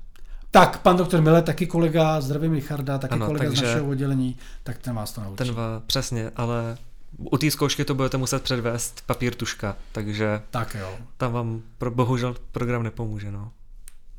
Tak, 0.55 0.79
pan 0.83 0.97
doktor 0.97 1.21
Mile, 1.21 1.43
taky 1.43 1.67
kolega, 1.67 2.21
zdravím 2.21 2.53
Richarda, 2.53 2.99
taky 2.99 3.15
Ano, 3.15 3.27
kolega 3.27 3.45
takže- 3.45 3.61
z 3.61 3.62
našeho 3.69 3.88
oddělení, 3.88 4.37
tak 4.62 4.79
ten 4.79 4.95
vás 4.95 5.12
to 5.12 5.21
naučí. 5.21 5.37
Ten 5.37 5.53
va, 5.55 5.83
přesně, 5.87 6.31
ale 6.37 6.77
u 7.19 7.38
té 7.38 7.51
zkoušky 7.51 7.85
to 7.85 7.95
budete 7.95 8.17
muset 8.17 8.43
předvést 8.43 9.03
papír 9.07 9.35
tuška, 9.35 9.77
takže 9.93 10.43
Tak 10.51 10.77
jo, 10.81 10.99
tam 11.17 11.33
vám 11.33 11.62
pro, 11.79 11.91
bohužel 11.91 12.37
program 12.53 12.83
nepomůže, 12.83 13.31
no. 13.33 13.53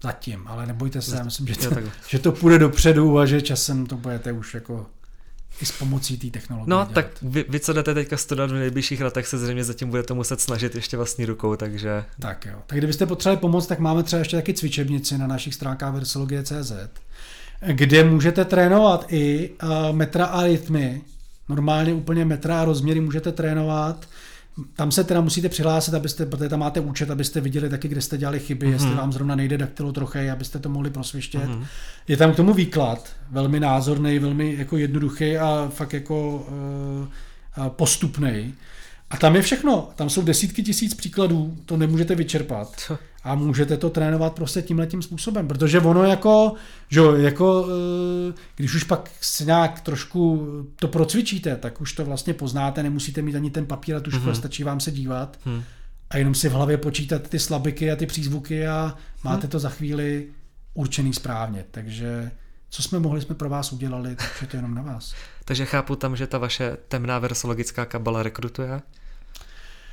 zatím, 0.04 0.48
ale 0.48 0.66
nebojte 0.66 1.02
se, 1.02 1.16
já 1.16 1.24
myslím, 1.24 1.48
že 1.48 1.56
to, 1.56 1.76
že 2.08 2.20
to 2.20 2.32
půjde 2.32 2.60
dopředu 2.60 3.20
a 3.20 3.26
že 3.26 3.42
časem 3.42 3.86
to 3.86 3.98
budete 3.98 4.32
už 4.32 4.54
jako 4.54 4.86
i 5.62 5.66
s 5.66 5.72
pomocí 5.72 6.18
té 6.18 6.28
technologie 6.40 6.70
No, 6.70 6.76
dělat. 6.76 6.92
tak 6.92 7.06
vy, 7.22 7.46
vy, 7.50 7.60
co 7.60 7.74
jdete 7.74 7.94
teďka 7.94 8.18
studovat 8.18 8.52
v 8.52 8.54
nejbližších 8.54 9.02
letech, 9.02 9.28
se 9.28 9.38
zřejmě 9.38 9.64
zatím 9.64 9.90
budete 9.90 10.14
muset 10.14 10.42
snažit 10.42 10.76
ještě 10.76 10.98
vlastní 10.98 11.26
rukou, 11.26 11.56
takže 11.56 12.04
Tak 12.20 12.46
jo. 12.46 12.56
Tak 12.68 12.78
kdybyste 12.78 13.06
potřebovali 13.06 13.40
pomoc, 13.42 13.68
tak 13.68 13.80
máme 13.80 14.04
třeba 14.04 14.20
ještě 14.20 14.36
taky 14.36 14.54
cvičebnici 14.54 15.18
na 15.18 15.28
našich 15.28 15.54
stránkách 15.54 15.94
versologie.cz, 15.94 16.72
kde 17.68 18.04
můžete 18.04 18.46
trénovat 18.46 19.06
i 19.10 19.50
uh, 19.64 19.96
metra 19.96 20.26
a 20.26 20.44
rytmy. 20.44 21.02
Normálně 21.50 21.94
úplně 21.94 22.26
metra 22.26 22.62
a 22.62 22.66
rozměry 22.66 23.00
můžete 23.00 23.32
trénovat. 23.32 24.06
Tam 24.76 24.92
se 24.92 25.04
teda 25.04 25.22
musíte 25.22 25.50
přihlásit, 25.50 25.94
abyste, 25.94 26.26
protože 26.26 26.50
tam 26.50 26.60
máte 26.60 26.80
účet, 26.80 27.12
abyste 27.12 27.42
viděli 27.42 27.70
taky, 27.70 27.88
kde 27.88 28.02
jste 28.02 28.18
dělali 28.18 28.40
chyby, 28.40 28.66
mm-hmm. 28.66 28.72
jestli 28.74 28.96
vám 28.96 29.14
zrovna 29.14 29.36
nejde 29.36 29.58
daktylotrochej, 29.58 30.32
abyste 30.32 30.60
to 30.60 30.70
mohli 30.70 30.90
prosvištět. 30.90 31.50
Mm-hmm. 31.50 31.66
Je 32.08 32.18
tam 32.18 32.34
k 32.34 32.36
tomu 32.36 32.54
výklad, 32.54 33.10
velmi 33.32 33.60
názorný, 33.60 34.20
velmi 34.20 34.56
jako 34.58 34.78
jednoduchý 34.78 35.38
a 35.38 35.72
fakt 35.74 35.94
jako 35.94 36.36
uh, 36.36 37.68
postupný. 37.70 38.54
A 39.14 39.18
tam 39.18 39.36
je 39.36 39.42
všechno. 39.42 39.90
Tam 39.96 40.10
jsou 40.10 40.22
desítky 40.22 40.64
tisíc 40.64 40.94
příkladů, 40.94 41.58
to 41.66 41.78
nemůžete 41.78 42.16
vyčerpat. 42.16 42.74
Co? 42.78 42.98
A 43.24 43.36
můžete 43.36 43.78
to 43.78 43.90
trénovat 43.90 44.34
prostě 44.34 44.62
tímhle 44.62 44.88
tím 44.88 45.02
způsobem, 45.02 45.48
protože 45.48 45.80
ono 45.80 46.04
jako, 46.04 46.54
že 46.90 47.00
jo, 47.00 47.16
jako, 47.16 47.68
eh, 48.30 48.34
když 48.56 48.76
už 48.76 48.84
pak 48.84 49.12
si 49.22 49.46
nějak 49.46 49.82
trošku 49.82 50.48
to 50.76 50.88
procvičíte, 50.88 51.56
tak 51.56 51.82
už 51.82 51.94
to 51.94 52.06
vlastně 52.06 52.34
poznáte, 52.34 52.84
nemusíte 52.84 53.22
mít 53.22 53.36
ani 53.36 53.52
ten 53.52 53.66
papír 53.66 53.96
a 53.96 54.00
tušku, 54.00 54.20
mm-hmm. 54.20 54.32
stačí 54.32 54.64
vám 54.64 54.80
se 54.80 54.92
dívat. 54.92 55.40
hm. 55.46 55.64
a 56.10 56.18
jenom 56.18 56.36
si 56.36 56.50
v 56.50 56.52
hlavě 56.52 56.78
počítat 56.78 57.28
ty 57.28 57.40
slabiky 57.40 57.92
a 57.92 57.96
ty 57.96 58.06
přízvuky 58.06 58.68
a 58.68 58.96
máte 59.24 59.42
hmm. 59.42 59.50
to 59.50 59.60
za 59.60 59.70
chvíli 59.70 60.28
určený 60.74 61.14
správně. 61.14 61.66
Takže 61.72 62.32
co 62.70 62.84
jsme 62.84 63.00
mohli, 63.00 63.22
jsme 63.22 63.36
pro 63.36 63.50
vás 63.50 63.74
udělali, 63.74 64.16
takže 64.16 64.48
to 64.48 64.58
je 64.58 64.58
jenom 64.58 64.76
na 64.76 64.82
vás. 64.82 65.14
Takže 65.46 65.66
chápu 65.66 65.96
tam, 65.96 66.16
že 66.16 66.28
ta 66.28 66.38
vaše 66.38 66.78
temná 66.88 67.20
versologická 67.20 67.86
kabala 67.86 68.24
rekrutuje? 68.24 68.82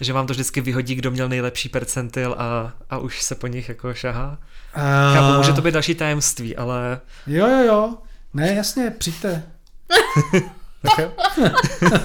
Že 0.01 0.13
vám 0.13 0.27
to 0.27 0.33
vždycky 0.33 0.61
vyhodí, 0.61 0.95
kdo 0.95 1.11
měl 1.11 1.29
nejlepší 1.29 1.69
percentil 1.69 2.35
a, 2.39 2.73
a 2.91 2.99
už 2.99 3.23
se 3.23 3.35
po 3.35 3.47
nich 3.47 3.69
jako 3.69 3.95
šahá? 3.95 4.39
Uh... 4.77 5.15
Chápu, 5.15 5.37
může 5.37 5.53
to 5.53 5.63
být 5.63 5.75
další 5.75 5.95
tajemství, 5.95 6.57
ale... 6.57 7.01
Jo, 7.27 7.47
jo, 7.49 7.65
jo. 7.65 7.95
Ne, 8.35 8.55
jasně, 8.55 8.95
přijďte. 8.99 9.43
tak, 10.83 11.11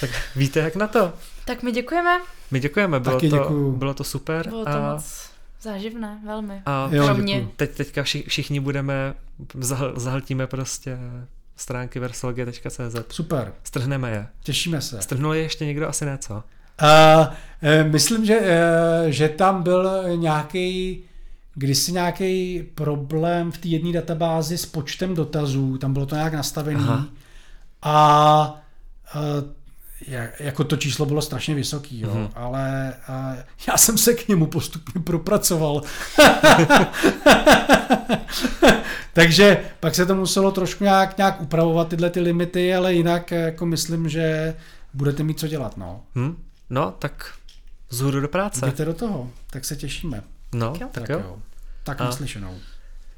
tak 0.00 0.10
víte, 0.36 0.60
jak 0.60 0.76
na 0.76 0.86
to. 0.86 1.12
Tak 1.44 1.62
my 1.62 1.72
děkujeme. 1.72 2.20
My 2.50 2.60
děkujeme, 2.60 3.00
bylo, 3.00 3.14
Taky 3.14 3.30
to, 3.30 3.50
bylo 3.76 3.94
to 3.94 4.04
super. 4.04 4.48
Bylo 4.48 4.64
to 4.64 4.70
a... 4.70 4.94
moc 4.94 5.30
záživné, 5.62 6.20
velmi. 6.26 6.62
A 6.66 6.88
jo, 6.92 7.04
pro 7.04 7.14
mě. 7.14 7.48
Teď, 7.56 7.70
teďka 7.70 8.02
vši, 8.02 8.24
všichni 8.28 8.60
budeme, 8.60 9.14
zahl, 9.60 9.92
zahltíme 9.96 10.46
prostě 10.46 10.98
stránky 11.56 11.98
versologie.cz. 11.98 12.96
Super. 13.08 13.52
Strhneme 13.64 14.10
je. 14.10 14.26
Těšíme 14.42 14.80
se. 14.80 15.02
Strhnul 15.02 15.34
je 15.34 15.42
ještě 15.42 15.66
někdo? 15.66 15.88
Asi 15.88 16.04
ne, 16.04 16.18
co? 16.18 16.42
Uh, 16.82 17.26
myslím, 17.90 18.24
že, 18.24 18.40
uh, 18.40 18.46
že 19.08 19.28
tam 19.28 19.62
byl 19.62 19.90
nějaký 20.16 21.00
kdysi 21.54 21.92
nějaký 21.92 22.62
problém 22.74 23.52
v 23.52 23.58
té 23.58 23.68
jedné 23.68 23.92
databázi 23.92 24.58
s 24.58 24.66
počtem 24.66 25.14
dotazů, 25.14 25.78
tam 25.78 25.92
bylo 25.92 26.06
to 26.06 26.14
nějak 26.14 26.32
nastavené 26.32 27.04
a 27.82 28.62
uh, 29.14 29.20
jako 30.40 30.64
to 30.64 30.76
číslo 30.76 31.06
bylo 31.06 31.22
strašně 31.22 31.54
vysoký, 31.54 32.00
jo, 32.00 32.10
mm-hmm. 32.14 32.30
ale 32.34 32.94
uh, 33.08 33.14
já 33.68 33.76
jsem 33.76 33.98
se 33.98 34.14
k 34.14 34.28
němu 34.28 34.46
postupně 34.46 35.00
propracoval. 35.00 35.82
Takže 39.12 39.64
pak 39.80 39.94
se 39.94 40.06
to 40.06 40.14
muselo 40.14 40.50
trošku 40.50 40.84
nějak, 40.84 41.18
nějak 41.18 41.40
upravovat 41.40 41.88
tyhle 41.88 42.10
ty 42.10 42.20
limity, 42.20 42.74
ale 42.74 42.94
jinak 42.94 43.30
jako 43.30 43.66
myslím, 43.66 44.08
že 44.08 44.54
budete 44.94 45.22
mít 45.22 45.38
co 45.38 45.48
dělat, 45.48 45.76
no. 45.76 46.00
Hmm? 46.14 46.36
No, 46.70 46.90
tak 46.90 47.34
zhůru 47.90 48.20
do 48.20 48.28
práce. 48.28 48.66
Jděte 48.66 48.84
do 48.84 48.94
toho, 48.94 49.30
tak 49.50 49.64
se 49.64 49.76
těšíme. 49.76 50.22
No, 50.54 50.70
tak 50.70 50.80
jo. 50.80 50.88
Tak, 50.92 51.08
jo. 51.08 51.38
tak 51.84 52.00
naslyšenou. 52.00 52.58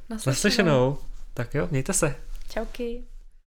Naslyšenou. 0.08 0.32
naslyšenou. 0.32 0.98
Tak 1.34 1.54
jo, 1.54 1.68
mějte 1.70 1.92
se. 1.92 2.14
Čauky. 2.48 3.02